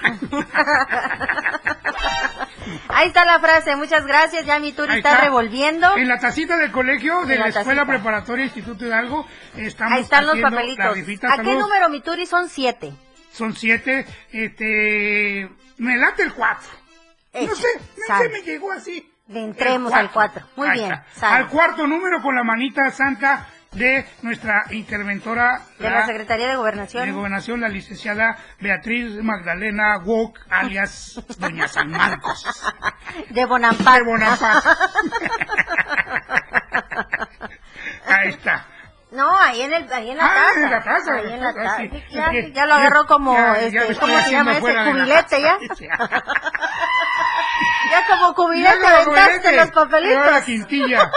Ahí 2.88 3.08
está 3.08 3.24
la 3.24 3.38
frase, 3.40 3.76
muchas 3.76 4.04
gracias. 4.06 4.44
Ya 4.46 4.58
mi 4.58 4.74
Ahí 4.88 4.98
está, 4.98 5.18
revolviendo. 5.18 5.96
En 5.96 6.08
la 6.08 6.18
tacita 6.18 6.56
del 6.56 6.72
colegio 6.72 7.24
de 7.26 7.34
En 7.34 7.40
la, 7.40 7.48
la 7.48 7.60
Escuela. 7.60 7.86
Preparatoria 7.86 8.44
Instituto 8.44 8.86
Hidalgo 8.86 9.26
estamos 9.56 9.92
Ahí 9.94 10.02
están 10.02 10.26
los 10.26 10.38
papelitos. 10.40 10.96
¿A 11.30 11.42
qué 11.42 11.54
número 11.54 11.88
mi 11.88 12.00
Turi? 12.00 12.26
Son 12.26 12.48
siete. 12.48 12.92
Son 13.32 13.54
siete. 13.54 14.06
Este. 14.32 15.48
Me 15.78 15.96
late 15.96 16.22
el 16.22 16.32
cuatro. 16.32 16.68
Hecho. 17.32 17.50
No 17.50 17.54
sé, 17.56 17.68
no 18.08 18.18
sé, 18.18 18.28
me 18.30 18.40
llegó 18.42 18.72
así. 18.72 19.12
Le 19.28 19.42
entremos 19.42 19.92
al 19.92 20.10
cuatro. 20.12 20.46
Muy 20.56 20.68
Ahí 20.68 20.78
bien. 20.78 21.00
Al 21.20 21.48
cuarto 21.48 21.86
número 21.86 22.22
con 22.22 22.34
la 22.36 22.44
manita 22.44 22.90
santa 22.90 23.46
de 23.72 24.06
nuestra 24.22 24.64
interventora 24.70 25.60
De 25.78 25.90
la 25.90 26.06
Secretaría 26.06 26.48
de 26.48 26.56
Gobernación. 26.56 27.04
de 27.04 27.12
Gobernación, 27.12 27.60
la 27.60 27.68
licenciada 27.68 28.38
Beatriz 28.60 29.12
Magdalena 29.22 29.98
Wok, 29.98 30.38
alias 30.48 31.20
Doña 31.38 31.66
San 31.68 31.90
Marcos. 31.90 32.46
De 33.30 33.44
Bonampak. 33.44 33.96
De 33.98 34.02
Bonampak. 34.04 34.64
Ahí 38.06 38.28
está. 38.30 38.64
No, 39.10 39.36
ahí 39.38 39.62
en, 39.62 39.72
el, 39.72 39.92
ahí 39.92 40.10
en 40.10 40.16
la 40.18 40.24
Ah, 40.26 40.34
taza. 40.34 40.60
en 40.64 40.70
la 40.70 40.82
taza, 40.82 41.12
Ahí 41.14 41.32
en 41.32 41.40
la 41.42 41.54
taza. 41.54 41.76
sí. 41.78 42.52
Ya, 42.52 42.66
lo 42.66 42.74
agarró 42.74 43.06
como, 43.06 43.34
ya- 43.36 43.56
este, 43.58 43.96
¿cómo 43.96 44.18
se 44.20 44.30
llama 44.30 44.52
ese 44.58 44.66
de 44.72 44.84
cubilete 44.90 45.42
ya? 45.42 45.58
Ya 47.90 48.06
como 48.06 48.34
cubilete 48.34 48.86
aventaste 48.86 49.56
los 49.56 49.70
papelitos. 49.70 50.16
Ahora 50.18 50.30
la 50.32 50.44
quintilla. 50.44 51.10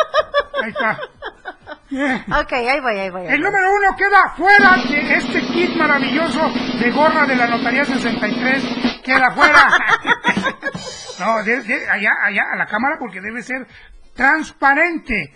Ahí 0.64 0.69
está. 0.69 0.99
Ok, 2.41 2.53
ahí 2.53 2.80
voy, 2.81 2.99
ahí 2.99 3.10
voy. 3.10 3.22
ahí 3.22 3.34
El 3.34 3.41
voy. 3.41 3.51
número 3.51 3.72
uno 3.73 3.95
queda 3.97 4.30
fuera 4.38 4.76
de 4.77 5.15
este 5.15 5.41
kit 5.47 5.76
maravilloso 5.76 6.51
de 6.80 6.91
gorra 6.91 7.26
de 7.26 7.35
la 7.35 7.47
Notaría 7.47 7.84
63. 7.85 8.64
Queda 9.03 9.31
fuera. 9.31 9.68
no, 11.19 11.43
de, 11.43 11.61
de- 11.64 11.89
allá, 11.89 12.11
allá, 12.23 12.43
a 12.53 12.56
la 12.57 12.65
cámara 12.68 12.97
porque 12.99 13.19
debe 13.22 13.41
ser 13.41 13.65
transparente. 14.15 15.34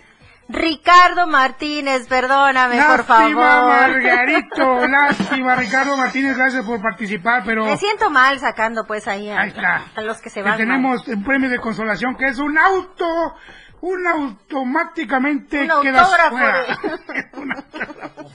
Ricardo 0.54 1.26
Martínez, 1.26 2.06
perdóname, 2.08 2.76
por 2.76 2.98
Lástima, 2.98 3.06
favor. 3.42 3.68
Margarito. 3.70 4.86
Lástima, 4.88 5.54
Ricardo 5.56 5.96
Martínez. 5.96 6.36
Gracias 6.36 6.64
por 6.64 6.80
participar, 6.80 7.42
pero 7.44 7.64
Me 7.64 7.76
siento 7.76 8.08
mal 8.10 8.38
sacando 8.38 8.84
pues 8.86 9.08
ahí 9.08 9.28
a, 9.30 9.40
Ahí 9.40 9.48
está. 9.48 9.82
a 9.96 10.00
los 10.00 10.20
que 10.20 10.30
se 10.30 10.42
que 10.42 10.48
van. 10.48 10.56
tenemos 10.56 11.06
un 11.08 11.24
premio 11.24 11.50
de 11.50 11.58
consolación 11.58 12.16
que 12.16 12.26
es 12.26 12.38
un 12.38 12.56
auto. 12.58 13.34
Un 13.80 14.06
automáticamente 14.06 15.62
Un 15.64 15.70
autógrafo 15.70 16.30
fuera. 16.30 16.64
un 17.34 17.52
autógrafo. 17.52 18.30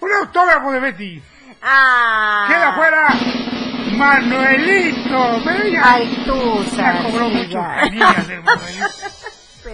Un 0.00 0.12
autógrafo 0.12 0.70
de 0.72 0.80
Betty. 0.80 1.22
Ah. 1.62 2.44
Queda 2.48 2.72
fuera 2.74 3.08
Manuelito. 3.96 5.40
Venga. 5.44 5.82
Ay, 5.84 6.22
tú, 6.24 6.64
Ya 6.76 7.02
cobró 7.02 7.28
mucho 7.30 7.58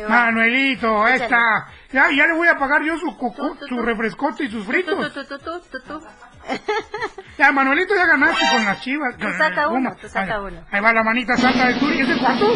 Manuelito. 0.09 1.07
Échale. 1.09 1.25
esta. 1.25 1.67
Ya, 1.93 2.09
ya 2.11 2.27
le 2.27 2.35
voy 2.35 2.49
a 2.49 2.57
pagar 2.59 2.83
yo 2.83 2.97
su 2.99 3.17
coco, 3.17 3.57
su 3.69 3.83
refrescote 3.83 4.45
y 4.45 4.51
sus 4.51 4.65
fritos. 4.67 5.13
Tú, 5.13 5.23
tú, 5.23 5.27
tú, 5.27 5.39
tú, 5.39 5.61
tú, 5.71 5.79
tú. 5.87 6.03
Ya, 7.39 7.51
Manuelito, 7.53 7.95
ya 7.95 8.07
ganaste 8.07 8.45
con 8.53 8.65
las 8.65 8.81
chivas. 8.81 9.17
Tú 9.17 9.27
saca 9.39 9.69
uno, 9.69 9.95
tú 10.01 10.09
saca 10.09 10.35
Ahí- 10.37 10.41
uno. 10.45 10.65
Ahí 10.71 10.81
va 10.81 10.93
la 10.93 11.03
manita 11.03 11.37
santa 11.37 11.69
de 11.69 11.75
Turi. 11.75 12.01
¿Es 12.01 12.09
el 12.09 12.19
cuarto? 12.19 12.47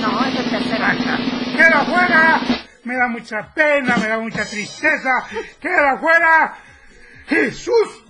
No, 0.00 0.24
es 0.24 0.36
el 0.38 0.50
tercero. 0.50 0.84
Ahí 0.84 0.98
está. 0.98 1.16
Queda 1.56 1.80
fuera. 1.84 2.40
Me 2.84 2.96
da 2.96 3.06
mucha 3.08 3.52
pena, 3.54 3.96
me 3.98 4.08
da 4.08 4.18
mucha 4.18 4.44
tristeza. 4.44 5.10
Queda 5.60 5.98
fuera 5.98 6.54
Jesús 7.26 8.04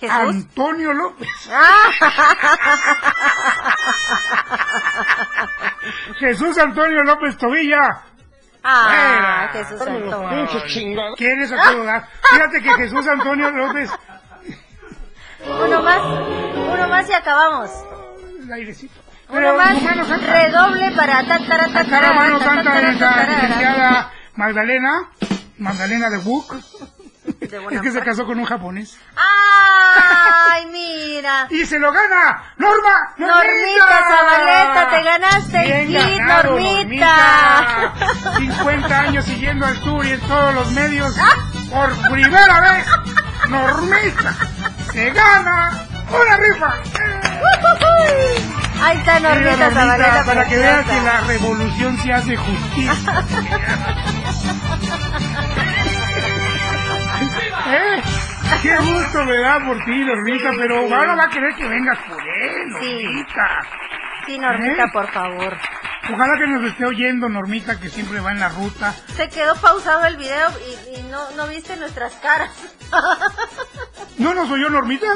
¿Jesús? 0.00 0.16
Antonio 0.16 0.92
López. 0.94 1.28
Jesús 6.18 6.56
Antonio 6.58 7.02
López 7.02 7.36
Tobilla. 7.36 8.02
Ah. 8.64 9.50
Jesús 9.52 9.80
Antonio. 9.82 10.48
¿Quién 11.16 11.42
es 11.42 11.52
a 11.52 11.70
todo 11.70 11.84
dar? 11.84 12.08
Fíjate 12.32 12.62
que 12.62 12.70
Jesús 12.74 13.06
Antonio 13.06 13.50
López. 13.50 13.90
Uno 15.46 15.82
más, 15.82 16.02
uno 16.02 16.88
más 16.88 17.08
y 17.08 17.12
acabamos. 17.12 17.70
El 18.42 18.52
airecito. 18.52 18.94
Uno 19.28 19.54
más, 19.54 19.80
redoble 20.26 20.90
para 20.92 21.24
ta, 21.26 21.38
ta, 21.38 21.46
ta, 21.46 21.66
ta, 21.72 21.80
Acá 21.80 22.00
la 22.00 22.12
mano 22.12 22.38
ta, 22.38 22.44
santa 22.44 22.64
ta, 22.64 22.74
de 22.74 22.80
ta, 22.80 22.86
nuestra 22.86 23.10
ta, 23.10 23.16
ta, 23.16 23.26
ta. 23.26 23.32
licenciada 23.32 24.12
Magdalena. 24.34 25.08
Magdalena 25.58 26.10
de 26.10 26.18
Book. 26.18 26.56
De 27.24 27.66
Es 27.76 27.80
que 27.82 27.90
se 27.92 28.00
casó 28.00 28.26
con 28.26 28.38
un 28.38 28.44
japonés. 28.44 28.96
¡Ay, 29.16 30.66
mira! 30.72 31.46
Y 31.50 31.66
se 31.66 31.78
lo 31.78 31.92
gana 31.92 32.54
Norma 32.56 33.14
Normita 33.16 33.98
Zabaleta, 34.08 34.90
te 34.90 35.02
ganaste 35.02 35.82
el 35.82 35.88
Bien 35.88 36.08
kit, 36.08 36.18
ganado, 36.18 36.50
Normita. 36.50 37.92
50 38.38 38.98
años 39.00 39.24
siguiendo 39.24 39.66
al 39.66 39.80
tour 39.80 40.04
y 40.06 40.12
en 40.12 40.20
todos 40.20 40.54
los 40.54 40.72
medios. 40.72 41.14
Por 41.70 42.10
primera 42.10 42.60
vez, 42.60 42.86
Normita 43.48 44.34
se 44.92 45.10
gana 45.10 45.86
una 46.10 46.36
rifa. 46.36 46.74
Ahí 48.82 48.96
está 48.98 49.20
Normita 49.20 49.50
Normita, 49.50 49.70
Zabaleta. 49.70 50.24
para 50.24 50.44
que 50.48 50.56
veas 50.56 50.86
que 50.86 51.00
la 51.02 51.20
revolución 51.20 51.98
se 51.98 52.12
hace 52.12 52.36
justicia. 52.36 53.24
¿Eh? 57.72 58.02
Qué 58.62 58.76
gusto 58.76 59.24
me 59.24 59.38
da 59.38 59.58
por 59.64 59.82
ti, 59.84 60.04
Normita, 60.04 60.50
pero 60.58 60.78
ahora 60.80 61.14
va 61.14 61.24
a 61.24 61.28
querer 61.30 61.54
que 61.54 61.68
vengas 61.68 61.98
por 62.08 62.20
él, 62.20 62.74
Sí. 62.80 63.02
Normita. 63.04 63.60
Sí, 64.26 64.38
Normita, 64.38 64.84
¿Eh? 64.84 64.90
por 64.92 65.10
favor. 65.10 65.56
Ojalá 66.12 66.36
que 66.38 66.46
nos 66.48 66.64
esté 66.64 66.84
oyendo, 66.86 67.28
Normita, 67.28 67.78
que 67.78 67.88
siempre 67.88 68.20
va 68.20 68.32
en 68.32 68.40
la 68.40 68.48
ruta. 68.48 68.92
Se 69.16 69.28
quedó 69.28 69.54
pausado 69.60 70.04
el 70.06 70.16
video 70.16 70.48
y, 70.94 70.98
y 70.98 71.02
no, 71.04 71.30
no 71.32 71.46
viste 71.46 71.76
nuestras 71.76 72.12
caras. 72.14 72.50
¿No 74.18 74.34
nos 74.34 74.50
oyó 74.50 74.68
Normita? 74.70 75.06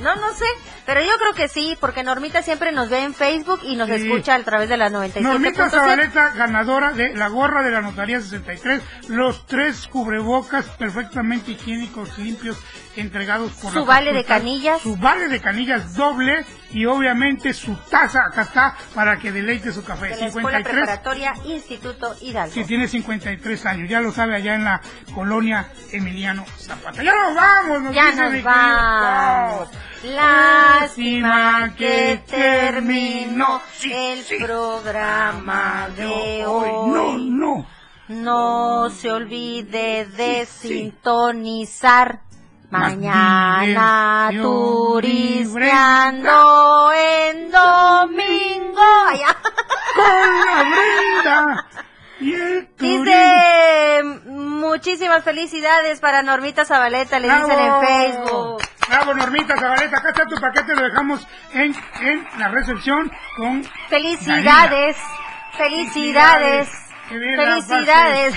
No, 0.00 0.14
no 0.14 0.32
sé, 0.34 0.44
pero 0.84 1.00
yo 1.00 1.12
creo 1.18 1.32
que 1.34 1.48
sí, 1.48 1.76
porque 1.80 2.02
Normita 2.02 2.42
siempre 2.42 2.70
nos 2.70 2.90
ve 2.90 3.02
en 3.02 3.14
Facebook 3.14 3.60
y 3.62 3.76
nos 3.76 3.88
Sí. 3.88 3.94
escucha 3.94 4.34
a 4.34 4.42
través 4.42 4.68
de 4.68 4.76
la 4.76 4.90
97.7. 4.90 5.20
Normita 5.22 5.70
Zabaleta, 5.70 6.30
ganadora 6.30 6.92
de 6.92 7.14
la 7.14 7.28
gorra 7.28 7.62
de 7.62 7.70
la 7.70 7.80
Notaría 7.80 8.20
63, 8.20 8.82
los 9.08 9.46
tres 9.46 9.86
cubrebocas 9.88 10.66
perfectamente 10.66 11.52
higiénicos, 11.52 12.18
limpios, 12.18 12.58
entregados 12.96 13.52
por 13.52 13.72
Su 13.72 13.80
la 13.80 13.84
vale 13.86 14.12
de 14.12 14.24
canillas. 14.24 14.82
Su 14.82 14.96
vale 14.96 15.28
de 15.28 15.40
canillas 15.40 15.94
doble 15.94 16.44
y 16.72 16.84
obviamente 16.86 17.54
su 17.54 17.74
taza, 17.90 18.24
acá 18.26 18.42
está, 18.42 18.76
para 18.94 19.18
que 19.18 19.32
deleite 19.32 19.72
su 19.72 19.82
café. 19.84 20.08
de 20.08 20.16
la 20.16 20.26
Escuela 20.26 20.58
53, 20.58 20.74
Preparatoria 20.74 21.34
Instituto 21.44 22.14
Hidalgo. 22.20 22.52
si 22.54 22.64
tiene 22.64 22.86
53 22.88 23.66
años, 23.66 23.88
ya 23.88 24.00
lo 24.00 24.12
sabe 24.12 24.34
allá 24.36 24.54
en 24.54 24.64
la 24.64 24.80
colonia 25.14 25.68
Emiliano 25.92 26.44
Zapata. 26.58 27.02
Ya 27.02 27.14
nos 27.14 27.34
vamos, 27.34 27.82
nos 27.82 27.94
Ya 27.94 28.12
nos 28.12 28.42
vamos. 28.42 29.68
Lástima 30.04 31.74
que 31.76 32.22
terminó 32.28 33.60
Sí, 33.72 33.92
el 33.92 34.22
sí. 34.22 34.36
programa 34.42 35.88
de 35.96 36.44
Hoy, 36.46 36.70
hoy. 36.70 36.90
no, 36.90 37.18
no. 37.18 37.66
No 38.08 38.88
se 38.90 39.10
olvide 39.10 40.04
de 40.06 40.46
sintonizar 40.46 42.20
mañana 42.70 44.30
turisteando 44.40 46.92
en 46.92 47.50
domingo. 47.50 48.78
Ah. 48.78 49.36
Con 49.96 50.46
la 50.46 50.62
Brenda 50.70 51.66
y 52.20 52.34
el 52.34 52.66
turismo. 52.76 53.04
Dice 53.04 54.02
muchísimas 54.26 55.24
felicidades 55.24 56.00
para 56.00 56.22
Normita 56.22 56.64
Zabaleta, 56.64 57.18
le 57.18 57.28
dicen 57.28 57.58
en 57.58 57.80
Facebook. 57.80 58.62
Bravo, 58.88 59.14
Normita 59.14 59.56
Zabaleta. 59.56 59.98
Acá 59.98 60.08
está 60.10 60.24
tu 60.26 60.40
paquete, 60.40 60.74
lo 60.74 60.82
dejamos 60.82 61.26
en, 61.52 61.74
en 62.00 62.26
la 62.38 62.48
recepción 62.48 63.10
con... 63.36 63.64
Felicidades, 63.88 64.96
felicidades, 65.56 66.68
felicidades. 67.08 68.34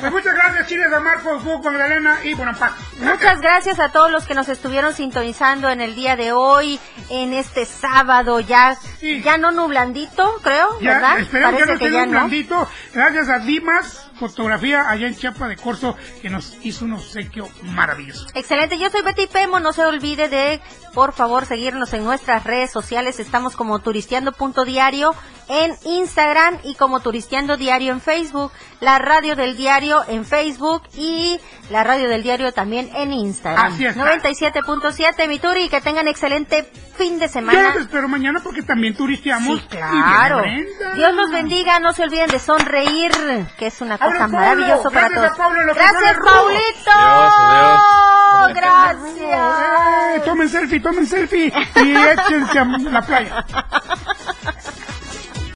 Pues 0.00 0.12
muchas 0.12 0.34
gracias, 0.34 0.66
Chile 0.68 0.88
de 0.88 1.00
Marcos, 1.00 1.42
Buco, 1.44 1.70
Magdalena 1.70 2.18
y 2.24 2.34
Bonaparte. 2.34 2.82
Muchas 2.98 3.40
gracias 3.40 3.78
a 3.78 3.90
todos 3.90 4.10
los 4.10 4.26
que 4.26 4.34
nos 4.34 4.48
estuvieron 4.48 4.92
sintonizando 4.92 5.70
en 5.70 5.80
el 5.80 5.94
día 5.94 6.16
de 6.16 6.32
hoy, 6.32 6.78
en 7.10 7.32
este 7.32 7.64
sábado 7.64 8.40
ya, 8.40 8.76
ya 9.22 9.38
no 9.38 9.50
nublandito, 9.50 10.40
creo, 10.42 10.78
Ya, 10.80 10.94
¿verdad? 10.94 11.18
esperemos 11.20 11.54
que 11.54 11.60
no 11.60 11.66
Parece 11.66 11.84
que 11.84 11.92
ya 11.92 12.02
un 12.04 12.10
no. 12.50 12.68
Gracias 12.92 13.28
a 13.28 13.38
Dimas 13.38 14.03
Fotografía 14.18 14.88
allá 14.88 15.06
en 15.06 15.16
Chiapa 15.16 15.48
de 15.48 15.56
Corzo, 15.56 15.96
que 16.22 16.30
nos 16.30 16.56
hizo 16.64 16.84
un 16.84 16.94
obsequio 16.94 17.48
maravilloso. 17.62 18.26
Excelente, 18.34 18.78
yo 18.78 18.90
soy 18.90 19.02
Betty 19.02 19.26
Pemo, 19.26 19.60
no 19.60 19.72
se 19.72 19.84
olvide 19.84 20.28
de, 20.28 20.60
por 20.92 21.12
favor, 21.12 21.46
seguirnos 21.46 21.92
en 21.92 22.04
nuestras 22.04 22.44
redes 22.44 22.70
sociales, 22.70 23.18
estamos 23.20 23.56
como 23.56 23.78
turisteando.diario 23.80 25.14
en 25.48 25.74
Instagram 25.84 26.58
y 26.64 26.74
como 26.74 27.00
turisteando 27.00 27.56
diario 27.56 27.92
en 27.92 28.00
Facebook, 28.00 28.52
la 28.80 28.98
radio 28.98 29.36
del 29.36 29.56
diario 29.56 30.02
en 30.08 30.24
Facebook 30.24 30.82
y 30.96 31.38
la 31.70 31.84
radio 31.84 32.08
del 32.08 32.22
diario 32.22 32.52
también 32.52 32.90
en 32.94 33.12
Instagram. 33.12 33.72
Así 33.72 33.84
está. 33.84 34.16
97.7 34.16 35.28
mi 35.28 35.38
Turi, 35.38 35.68
que 35.68 35.80
tengan 35.80 36.08
excelente 36.08 36.64
fin 36.96 37.18
de 37.18 37.26
Yo 37.26 37.32
semana. 37.32 37.74
los 37.74 37.82
espero 37.82 38.08
mañana 38.08 38.40
porque 38.42 38.62
también 38.62 38.94
turisteamos. 38.94 39.60
Sí, 39.60 39.66
claro. 39.68 40.42
Dios 40.94 41.14
los 41.14 41.30
bendiga, 41.30 41.78
no 41.80 41.92
se 41.92 42.04
olviden 42.04 42.30
de 42.30 42.38
sonreír, 42.38 43.12
que 43.58 43.66
es 43.66 43.80
una 43.80 43.98
cosa 44.04 44.18
Vámonos, 44.18 44.32
Pablo. 44.32 44.38
maravillosa 44.38 44.90
para 44.90 45.08
Gracias 45.08 45.24
a 45.24 45.34
todos. 45.34 45.38
Pablo 45.38 45.74
Gracias. 45.74 46.16
Paulito. 46.24 46.90
Gracias. 48.54 50.16
Eh, 50.16 50.20
tomen 50.24 50.48
selfie, 50.48 50.80
tomen 50.80 51.06
selfie 51.06 51.52
y 51.76 51.96
échense 51.96 52.58
a 52.58 52.64
la 52.64 53.02
playa. 53.02 53.44